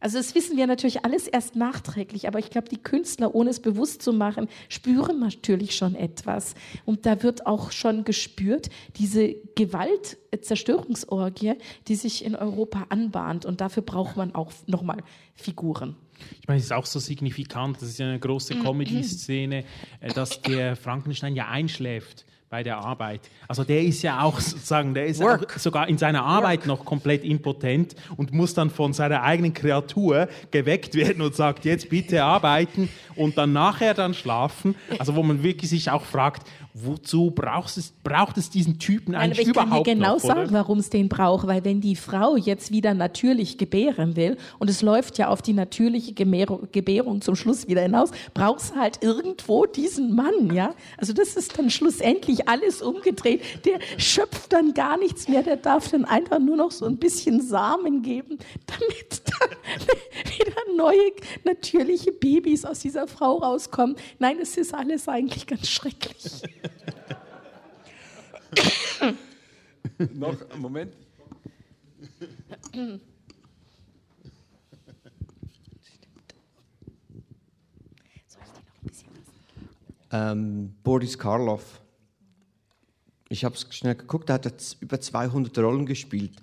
also 0.00 0.18
das 0.18 0.34
wissen 0.34 0.56
wir 0.56 0.66
natürlich 0.66 1.04
alles 1.04 1.26
erst 1.26 1.56
nachträglich, 1.56 2.28
aber 2.28 2.38
ich 2.38 2.50
glaube, 2.50 2.68
die 2.68 2.78
Künstler, 2.78 3.34
ohne 3.34 3.50
es 3.50 3.60
bewusst 3.60 4.02
zu 4.02 4.12
machen, 4.12 4.48
spüren 4.68 5.20
natürlich 5.20 5.74
schon 5.74 5.94
etwas. 5.94 6.54
Und 6.84 7.06
da 7.06 7.22
wird 7.22 7.46
auch 7.46 7.72
schon 7.72 8.04
gespürt, 8.04 8.68
diese 8.96 9.34
Gewaltzerstörungsorgie, 9.54 11.54
die 11.88 11.94
sich 11.94 12.24
in 12.24 12.36
Europa 12.36 12.86
anbahnt. 12.90 13.46
Und 13.46 13.60
dafür 13.60 13.82
braucht 13.82 14.16
man 14.16 14.34
auch 14.34 14.52
nochmal 14.66 14.98
Figuren. 15.34 15.96
Ich 16.40 16.48
meine, 16.48 16.58
es 16.58 16.66
ist 16.66 16.72
auch 16.72 16.86
so 16.86 16.98
signifikant, 16.98 17.76
das 17.76 17.90
ist 17.90 17.98
ja 17.98 18.06
eine 18.06 18.18
große 18.18 18.54
mm, 18.54 18.58
mm. 18.58 18.62
Comedy-Szene, 18.62 19.64
äh, 20.00 20.12
dass 20.12 20.40
der 20.40 20.74
Frankenstein 20.76 21.36
ja 21.36 21.48
einschläft 21.48 22.24
bei 22.48 22.62
der 22.62 22.78
Arbeit. 22.78 23.22
Also 23.48 23.64
der 23.64 23.82
ist 23.82 24.02
ja 24.02 24.22
auch 24.22 24.38
sozusagen, 24.38 24.94
der 24.94 25.06
ist 25.06 25.20
auch 25.20 25.38
sogar 25.56 25.88
in 25.88 25.98
seiner 25.98 26.24
Arbeit 26.24 26.60
Work. 26.60 26.66
noch 26.66 26.84
komplett 26.84 27.24
impotent 27.24 27.96
und 28.16 28.32
muss 28.32 28.54
dann 28.54 28.70
von 28.70 28.92
seiner 28.92 29.22
eigenen 29.24 29.52
Kreatur 29.52 30.28
geweckt 30.52 30.94
werden 30.94 31.22
und 31.22 31.34
sagt, 31.34 31.64
jetzt 31.64 31.88
bitte 31.88 32.22
arbeiten 32.22 32.88
und 33.16 33.36
dann 33.36 33.52
nachher 33.52 33.94
dann 33.94 34.14
schlafen. 34.14 34.76
Also 34.98 35.16
wo 35.16 35.24
man 35.24 35.42
wirklich 35.42 35.70
sich 35.70 35.90
auch 35.90 36.04
fragt, 36.04 36.46
wozu 36.84 37.30
braucht 37.30 37.76
es, 37.76 37.92
braucht 38.04 38.36
es 38.36 38.50
diesen 38.50 38.78
Typen 38.78 39.12
Nein, 39.12 39.30
eigentlich 39.30 39.48
überhaupt 39.48 39.70
noch? 39.70 39.78
Ich 39.78 39.84
kann 39.84 39.98
dir 39.98 40.02
genau 40.02 40.14
noch, 40.14 40.20
sagen, 40.20 40.48
warum 40.52 40.78
es 40.78 40.90
den 40.90 41.08
braucht, 41.08 41.46
weil 41.46 41.64
wenn 41.64 41.80
die 41.80 41.96
Frau 41.96 42.36
jetzt 42.36 42.70
wieder 42.70 42.92
natürlich 42.92 43.56
gebären 43.56 44.16
will 44.16 44.36
und 44.58 44.68
es 44.68 44.82
läuft 44.82 45.16
ja 45.18 45.28
auf 45.28 45.40
die 45.40 45.54
natürliche 45.54 46.12
Gebärung 46.12 47.20
zum 47.22 47.34
Schluss 47.34 47.66
wieder 47.66 47.82
hinaus, 47.82 48.10
braucht 48.34 48.60
es 48.60 48.74
halt 48.74 49.02
irgendwo 49.02 49.64
diesen 49.64 50.14
Mann, 50.14 50.54
ja? 50.54 50.74
Also 50.98 51.12
das 51.12 51.36
ist 51.36 51.58
dann 51.58 51.70
schlussendlich 51.70 52.48
alles 52.48 52.82
umgedreht. 52.82 53.42
Der 53.64 53.78
schöpft 53.98 54.52
dann 54.52 54.74
gar 54.74 54.98
nichts 54.98 55.28
mehr, 55.28 55.42
der 55.42 55.56
darf 55.56 55.90
dann 55.90 56.04
einfach 56.04 56.38
nur 56.38 56.56
noch 56.56 56.70
so 56.70 56.84
ein 56.84 56.98
bisschen 56.98 57.40
Samen 57.40 58.02
geben, 58.02 58.38
damit 58.66 59.22
dann 59.24 59.58
neue 60.76 61.12
natürliche 61.44 62.12
Babys 62.12 62.64
aus 62.64 62.80
dieser 62.80 63.06
Frau 63.06 63.38
rauskommen. 63.38 63.96
Nein, 64.18 64.38
es 64.40 64.56
ist 64.56 64.74
alles 64.74 65.08
eigentlich 65.08 65.46
ganz 65.46 65.68
schrecklich. 65.68 66.42
Noch, 70.14 70.36
Moment. 70.58 70.92
Ähm, 80.12 80.74
Boris 80.82 81.18
Karloff. 81.18 81.80
Ich 83.28 83.44
habe 83.44 83.54
es 83.54 83.66
schnell 83.74 83.96
geguckt, 83.96 84.30
er 84.30 84.34
hat 84.34 84.76
über 84.80 85.00
200 85.00 85.58
Rollen 85.58 85.84
gespielt. 85.84 86.36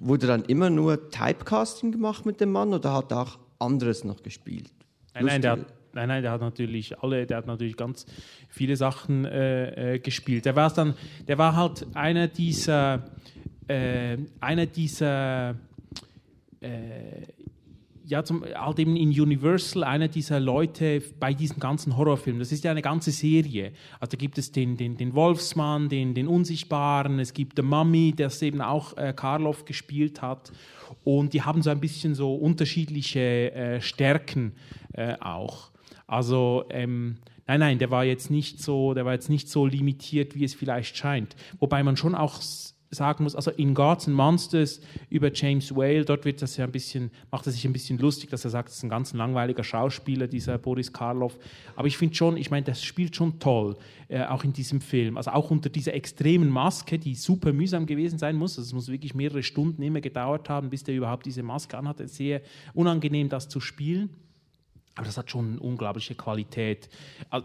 Wurde 0.00 0.26
dann 0.26 0.44
immer 0.44 0.68
nur 0.68 1.10
Typecasting 1.10 1.92
gemacht 1.92 2.26
mit 2.26 2.40
dem 2.40 2.50
Mann 2.50 2.74
oder 2.74 2.92
hat 2.92 3.12
er 3.12 3.20
auch 3.20 3.38
anderes 3.64 4.04
noch 4.04 4.22
gespielt? 4.22 4.70
Nein, 5.14 5.26
nein, 5.26 5.42
der 5.42 5.50
hat, 5.52 5.66
Nein, 5.94 6.08
nein, 6.08 6.22
der 6.22 6.32
hat 6.32 6.40
natürlich 6.40 6.98
alle, 6.98 7.24
der 7.24 7.36
hat 7.36 7.46
natürlich 7.46 7.76
ganz 7.76 8.04
viele 8.48 8.76
Sachen 8.76 9.24
äh, 9.24 9.94
äh, 9.94 9.98
gespielt. 10.00 10.44
Der 10.44 10.56
war 10.56 10.72
dann, 10.72 10.94
der 11.28 11.38
war 11.38 11.54
halt 11.54 11.86
einer 11.94 12.26
dieser, 12.26 13.04
äh, 13.68 14.16
einer 14.40 14.66
dieser, 14.66 15.50
äh, 16.60 17.26
ja, 18.06 18.22
zum, 18.24 18.44
halt 18.44 18.78
eben 18.80 18.96
in 18.96 19.08
Universal 19.08 19.84
einer 19.84 20.08
dieser 20.08 20.40
Leute 20.40 21.00
bei 21.20 21.32
diesen 21.32 21.60
ganzen 21.60 21.96
Horrorfilmen. 21.96 22.40
Das 22.40 22.52
ist 22.52 22.64
ja 22.64 22.72
eine 22.72 22.82
ganze 22.82 23.12
Serie. 23.12 23.72
Also 24.00 24.10
da 24.10 24.16
gibt 24.16 24.36
es 24.36 24.50
den, 24.52 24.76
den, 24.76 24.96
den 24.96 25.14
Wolfsmann, 25.14 25.88
den, 25.88 26.12
den 26.12 26.26
Unsichtbaren, 26.26 27.20
es 27.20 27.32
gibt 27.32 27.56
The 27.56 27.62
Mummy, 27.62 28.12
das 28.14 28.42
eben 28.42 28.60
auch 28.60 28.96
äh, 28.96 29.14
Karloff 29.16 29.64
gespielt 29.64 30.20
hat. 30.20 30.52
Und 31.02 31.32
die 31.32 31.42
haben 31.42 31.62
so 31.62 31.70
ein 31.70 31.80
bisschen 31.80 32.14
so 32.14 32.34
unterschiedliche 32.34 33.52
äh, 33.52 33.80
Stärken 33.80 34.52
äh, 34.92 35.14
auch. 35.20 35.70
Also 36.06 36.64
ähm, 36.70 37.16
nein, 37.46 37.60
nein, 37.60 37.78
der 37.78 37.90
war 37.90 38.04
jetzt 38.04 38.30
nicht 38.30 38.60
so, 38.60 38.94
der 38.94 39.04
war 39.04 39.12
jetzt 39.12 39.30
nicht 39.30 39.48
so 39.48 39.66
limitiert, 39.66 40.34
wie 40.34 40.44
es 40.44 40.54
vielleicht 40.54 40.96
scheint. 40.96 41.34
Wobei 41.58 41.82
man 41.82 41.96
schon 41.96 42.14
auch 42.14 42.40
sagen 42.94 43.24
muss, 43.24 43.36
also 43.36 43.50
in 43.50 43.74
Gods 43.74 44.06
and 44.06 44.16
Monsters 44.16 44.80
über 45.10 45.32
James 45.32 45.74
Whale, 45.74 46.04
dort 46.04 46.24
wird 46.24 46.40
das 46.40 46.56
ja 46.56 46.64
ein 46.64 46.72
bisschen, 46.72 47.10
macht 47.30 47.46
er 47.46 47.52
sich 47.52 47.64
ein 47.64 47.72
bisschen 47.72 47.98
lustig, 47.98 48.30
dass 48.30 48.44
er 48.44 48.50
sagt, 48.50 48.70
es 48.70 48.76
ist 48.76 48.82
ein 48.82 48.88
ganz 48.88 49.12
langweiliger 49.12 49.64
Schauspieler, 49.64 50.26
dieser 50.26 50.58
Boris 50.58 50.92
Karloff. 50.92 51.38
Aber 51.76 51.86
ich 51.86 51.96
finde 51.96 52.14
schon, 52.14 52.36
ich 52.36 52.50
meine, 52.50 52.64
das 52.64 52.82
spielt 52.82 53.14
schon 53.16 53.38
toll, 53.38 53.76
äh, 54.08 54.24
auch 54.24 54.44
in 54.44 54.52
diesem 54.52 54.80
Film. 54.80 55.16
Also 55.16 55.32
auch 55.32 55.50
unter 55.50 55.68
dieser 55.68 55.94
extremen 55.94 56.48
Maske, 56.48 56.98
die 56.98 57.14
super 57.14 57.52
mühsam 57.52 57.86
gewesen 57.86 58.18
sein 58.18 58.36
muss. 58.36 58.58
Also 58.58 58.68
es 58.68 58.72
muss 58.72 58.88
wirklich 58.88 59.14
mehrere 59.14 59.42
Stunden 59.42 59.82
immer 59.82 60.00
gedauert 60.00 60.48
haben, 60.48 60.70
bis 60.70 60.84
der 60.84 60.94
überhaupt 60.94 61.26
diese 61.26 61.42
Maske 61.42 61.76
anhatte. 61.76 62.08
Sehr 62.08 62.40
unangenehm, 62.72 63.28
das 63.28 63.48
zu 63.48 63.60
spielen. 63.60 64.10
Aber 64.94 65.06
das 65.06 65.16
hat 65.16 65.30
schon 65.30 65.52
eine 65.52 65.60
unglaubliche 65.60 66.14
Qualität. 66.14 66.88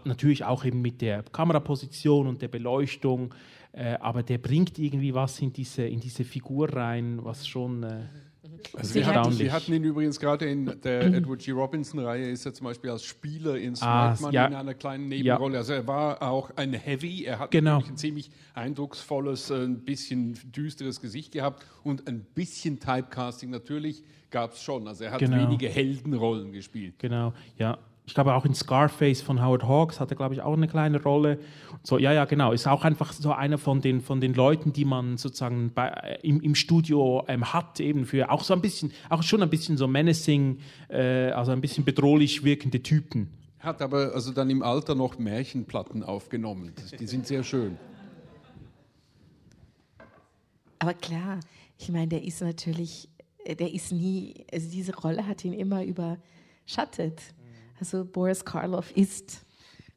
Natürlich 0.04 0.44
auch 0.44 0.64
eben 0.64 0.80
mit 0.80 1.00
der 1.00 1.22
Kameraposition 1.24 2.26
und 2.26 2.42
der 2.42 2.48
Beleuchtung. 2.48 3.34
Äh, 3.72 3.94
aber 4.00 4.22
der 4.22 4.38
bringt 4.38 4.78
irgendwie 4.78 5.14
was 5.14 5.40
in 5.40 5.52
diese, 5.52 5.82
in 5.86 6.00
diese 6.00 6.24
Figur 6.24 6.72
rein, 6.72 7.18
was 7.22 7.46
schon. 7.46 7.82
Äh, 7.82 8.02
also 8.76 8.94
wir, 8.94 9.06
hatten, 9.06 9.38
wir 9.38 9.52
hatten 9.52 9.72
ihn 9.72 9.84
übrigens 9.84 10.20
gerade 10.20 10.46
in 10.46 10.80
der 10.82 11.02
Edward 11.14 11.40
G. 11.40 11.50
Robinson-Reihe, 11.52 12.30
ist 12.30 12.46
er 12.46 12.54
zum 12.54 12.66
Beispiel 12.66 12.90
als 12.90 13.04
Spieler 13.04 13.56
in 13.56 13.76
Smartman 13.76 14.30
ah, 14.30 14.34
ja. 14.34 14.46
in 14.46 14.54
einer 14.54 14.74
kleinen 14.74 15.08
Nebenrolle. 15.08 15.54
Ja. 15.54 15.60
Also 15.60 15.72
er 15.72 15.86
war 15.86 16.22
auch 16.22 16.50
ein 16.56 16.72
Heavy, 16.72 17.24
er 17.24 17.38
hat 17.38 17.50
genau. 17.50 17.82
ein 17.86 17.96
ziemlich 17.96 18.30
eindrucksvolles, 18.54 19.50
ein 19.50 19.84
bisschen 19.84 20.38
düsteres 20.52 21.00
Gesicht 21.00 21.32
gehabt 21.32 21.64
und 21.82 22.08
ein 22.08 22.24
bisschen 22.34 22.80
Typecasting 22.80 23.50
natürlich 23.50 24.02
gab 24.30 24.52
es 24.52 24.62
schon. 24.62 24.86
Also 24.88 25.04
er 25.04 25.12
hat 25.12 25.18
genau. 25.18 25.36
wenige 25.36 25.68
Heldenrollen 25.68 26.52
gespielt. 26.52 26.94
Genau, 26.98 27.32
ja. 27.56 27.78
Ich 28.10 28.14
glaube 28.14 28.34
auch 28.34 28.44
in 28.44 28.54
Scarface 28.54 29.22
von 29.22 29.40
Howard 29.40 29.62
Hawks 29.62 30.00
hat 30.00 30.10
er, 30.10 30.16
glaube 30.16 30.34
ich, 30.34 30.42
auch 30.42 30.54
eine 30.54 30.66
kleine 30.66 31.00
Rolle. 31.00 31.38
So, 31.84 31.96
ja, 31.96 32.12
ja, 32.12 32.24
genau. 32.24 32.50
Ist 32.50 32.66
auch 32.66 32.84
einfach 32.84 33.12
so 33.12 33.30
einer 33.30 33.56
von 33.56 33.80
den, 33.80 34.00
von 34.00 34.20
den 34.20 34.34
Leuten, 34.34 34.72
die 34.72 34.84
man 34.84 35.16
sozusagen 35.16 35.70
bei, 35.72 35.86
äh, 35.90 36.18
im, 36.26 36.40
im 36.40 36.56
Studio 36.56 37.24
ähm, 37.28 37.52
hat, 37.52 37.78
eben 37.78 38.06
für 38.06 38.28
auch 38.32 38.42
so 38.42 38.52
ein 38.52 38.60
bisschen, 38.60 38.90
auch 39.10 39.22
schon 39.22 39.44
ein 39.44 39.48
bisschen 39.48 39.76
so 39.76 39.86
menacing, 39.86 40.58
äh, 40.88 41.30
also 41.30 41.52
ein 41.52 41.60
bisschen 41.60 41.84
bedrohlich 41.84 42.42
wirkende 42.42 42.82
Typen. 42.82 43.30
Hat 43.60 43.80
aber 43.80 44.10
also 44.12 44.32
dann 44.32 44.50
im 44.50 44.64
Alter 44.64 44.96
noch 44.96 45.16
Märchenplatten 45.16 46.02
aufgenommen. 46.02 46.72
Die 46.98 47.06
sind 47.06 47.28
sehr 47.28 47.44
schön. 47.44 47.78
Aber 50.80 50.94
klar, 50.94 51.38
ich 51.78 51.90
meine, 51.90 52.08
der 52.08 52.24
ist 52.24 52.42
natürlich 52.42 53.08
äh, 53.44 53.54
der 53.54 53.72
ist 53.72 53.92
nie, 53.92 54.44
also 54.52 54.68
diese 54.68 54.96
Rolle 54.96 55.24
hat 55.28 55.44
ihn 55.44 55.52
immer 55.52 55.84
überschattet. 55.84 57.22
Also 57.80 58.04
Boris 58.04 58.44
Karloff 58.44 58.92
ist, 58.92 59.44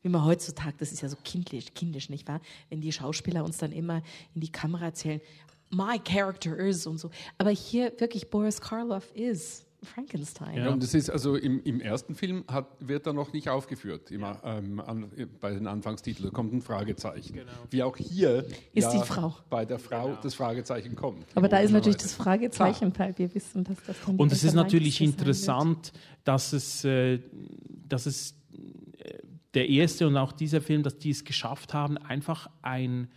wie 0.01 0.09
man 0.09 0.25
heutzutage, 0.25 0.75
das 0.79 0.91
ist 0.91 1.01
ja 1.01 1.09
so 1.09 1.17
kindlich, 1.23 1.73
kindisch, 1.73 2.09
nicht 2.09 2.27
wahr? 2.27 2.41
Wenn 2.69 2.81
die 2.81 2.91
Schauspieler 2.91 3.43
uns 3.43 3.57
dann 3.57 3.71
immer 3.71 4.01
in 4.33 4.41
die 4.41 4.51
Kamera 4.51 4.85
erzählen, 4.85 5.21
my 5.69 5.99
character 5.99 6.57
is 6.57 6.87
und 6.87 6.97
so. 6.97 7.11
Aber 7.37 7.49
hier 7.49 7.93
wirklich 7.99 8.29
Boris 8.29 8.61
Karloff 8.61 9.11
ist. 9.13 9.67
Frankenstein. 9.83 10.57
Ja, 10.57 10.69
und 10.69 10.81
das 10.81 10.93
ist 10.93 11.09
also 11.09 11.35
im, 11.35 11.61
im 11.63 11.81
ersten 11.81 12.15
Film 12.15 12.43
hat, 12.47 12.67
wird 12.79 13.05
er 13.05 13.13
noch 13.13 13.33
nicht 13.33 13.49
aufgeführt, 13.49 14.11
immer 14.11 14.39
ähm, 14.43 14.79
an, 14.79 15.11
bei 15.39 15.51
den 15.51 15.67
Anfangstiteln. 15.67 16.29
Da 16.29 16.33
kommt 16.33 16.53
ein 16.53 16.61
Fragezeichen. 16.61 17.33
Genau. 17.33 17.51
Wie 17.69 17.83
auch 17.83 17.97
hier 17.97 18.45
ist 18.73 18.93
ja 18.93 19.01
die 19.01 19.05
Frau. 19.05 19.35
bei 19.49 19.65
der 19.65 19.79
Frau 19.79 20.07
genau. 20.07 20.19
das 20.21 20.35
Fragezeichen 20.35 20.95
kommt. 20.95 21.25
Aber 21.35 21.47
da 21.47 21.59
ist 21.59 21.71
natürlich 21.71 21.97
das 21.97 22.13
Fragezeichen, 22.13 22.93
weil 22.97 23.17
wir 23.17 23.33
wissen, 23.35 23.63
dass 23.63 23.77
das 23.85 23.97
dann 24.05 24.15
Und 24.15 24.31
es 24.31 24.43
ist 24.43 24.53
natürlich 24.53 25.01
interessant, 25.01 25.91
dass 26.23 26.53
es, 26.53 26.85
äh, 26.85 27.19
dass 27.93 28.05
es 28.05 28.35
äh, 28.97 29.19
der 29.53 29.69
erste 29.69 30.07
und 30.07 30.17
auch 30.17 30.31
dieser 30.31 30.61
Film, 30.61 30.83
dass 30.83 30.97
die 30.97 31.11
es 31.11 31.23
geschafft 31.23 31.73
haben, 31.73 31.97
einfach 31.97 32.49
ein, 32.61 33.07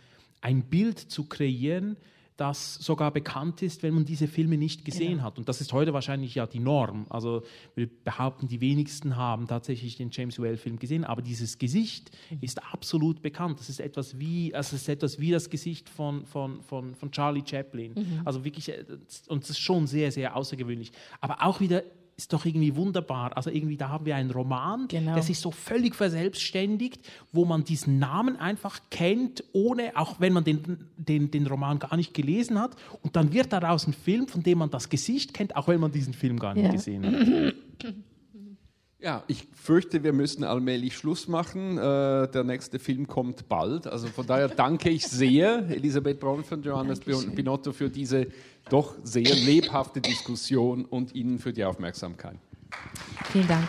ein 0.41 0.63
Bild 0.63 0.99
zu 0.99 1.25
kreieren, 1.25 1.97
das 2.37 2.75
sogar 2.75 3.11
bekannt 3.11 3.63
ist, 3.63 3.81
wenn 3.81 3.95
man 3.95 4.05
diese 4.05 4.27
Filme 4.27 4.57
nicht 4.57 4.85
gesehen 4.85 5.13
genau. 5.13 5.23
hat. 5.23 5.39
Und 5.39 5.49
das 5.49 5.59
ist 5.59 5.73
heute 5.73 5.91
wahrscheinlich 5.93 6.35
ja 6.35 6.45
die 6.45 6.59
Norm. 6.59 7.07
Also 7.09 7.41
wir 7.73 7.89
behaupten, 8.03 8.47
die 8.47 8.61
wenigsten 8.61 9.15
haben 9.15 9.47
tatsächlich 9.47 9.97
den 9.97 10.11
James 10.11 10.37
Whale-Film 10.37 10.77
gesehen, 10.77 11.03
aber 11.03 11.23
dieses 11.23 11.57
Gesicht 11.57 12.11
mhm. 12.29 12.37
ist 12.41 12.63
absolut 12.71 13.23
bekannt. 13.23 13.59
Das 13.59 13.69
ist 13.69 13.79
etwas 13.79 14.19
wie, 14.19 14.53
also 14.53 14.75
es 14.75 14.83
ist 14.83 14.89
etwas 14.89 15.19
wie 15.19 15.31
das 15.31 15.49
Gesicht 15.49 15.89
von, 15.89 16.27
von, 16.27 16.61
von, 16.61 16.93
von 16.93 17.11
Charlie 17.11 17.43
Chaplin. 17.43 17.93
Mhm. 17.95 18.21
Also 18.23 18.45
wirklich, 18.45 18.69
äh, 18.69 18.85
und 19.27 19.41
das 19.41 19.49
ist 19.49 19.59
schon 19.59 19.87
sehr, 19.87 20.11
sehr 20.11 20.35
außergewöhnlich. 20.35 20.91
Aber 21.19 21.43
auch 21.43 21.59
wieder 21.59 21.81
ist 22.17 22.33
doch 22.33 22.45
irgendwie 22.45 22.75
wunderbar. 22.75 23.37
Also 23.37 23.51
irgendwie, 23.51 23.77
da 23.77 23.89
haben 23.89 24.05
wir 24.07 24.15
einen 24.15 24.31
Roman, 24.31 24.87
Genau. 24.87 25.13
der 25.13 25.21
sich 25.21 25.37
so 25.39 25.51
völlig 25.51 25.93
verselbstständigt, 25.95 27.07
wo 27.31 27.45
man 27.45 27.63
diesen 27.63 27.99
Namen 27.99 28.37
einfach 28.37 28.79
kennt, 28.89 29.43
ohne, 29.53 29.91
auch 29.95 30.19
wenn 30.19 30.33
man 30.33 30.43
den, 30.43 30.79
den, 30.97 31.29
den 31.29 31.45
Roman 31.45 31.77
gar 31.77 31.95
nicht 31.95 32.15
gelesen 32.15 32.59
hat. 32.59 32.75
Und 33.03 33.15
dann 33.15 33.33
wird 33.33 33.53
daraus 33.53 33.85
ein 33.85 33.93
Film, 33.93 34.27
von 34.27 34.41
dem 34.41 34.57
man 34.57 34.71
das 34.71 34.89
Gesicht 34.89 35.33
kennt, 35.35 35.55
auch 35.55 35.67
wenn 35.67 35.79
man 35.79 35.91
diesen 35.91 36.13
Film 36.15 36.39
gar 36.39 36.55
nicht 36.55 36.65
Ja. 36.65 36.71
gesehen 36.71 37.05
hat. 37.05 37.53
Ja, 38.99 39.23
ich 39.27 39.47
fürchte, 39.53 40.03
wir 40.03 40.11
müssen 40.11 40.43
allmählich 40.43 40.97
Schluss 40.97 41.27
machen. 41.27 41.77
Äh, 41.77 42.27
der 42.29 42.43
nächste 42.43 42.79
Film 42.79 43.07
kommt 43.07 43.47
bald. 43.47 43.85
Also 43.85 44.07
von 44.07 44.25
daher 44.25 44.47
danke 44.47 44.89
ich 44.89 45.05
sehr, 45.07 45.65
Elisabeth 45.69 46.19
Braun 46.19 46.43
und 46.49 46.65
Johannes 46.65 46.99
Dankeschön. 47.01 47.35
Binotto, 47.35 47.73
für 47.73 47.89
diese 47.89 48.27
doch 48.69 48.95
sehr 49.03 49.35
lebhafte 49.35 50.01
Diskussion 50.01 50.83
und 50.83 51.13
Ihnen 51.13 51.37
für 51.37 51.53
die 51.53 51.63
Aufmerksamkeit. 51.63 52.37
Vielen 53.31 53.47
Dank. 53.47 53.67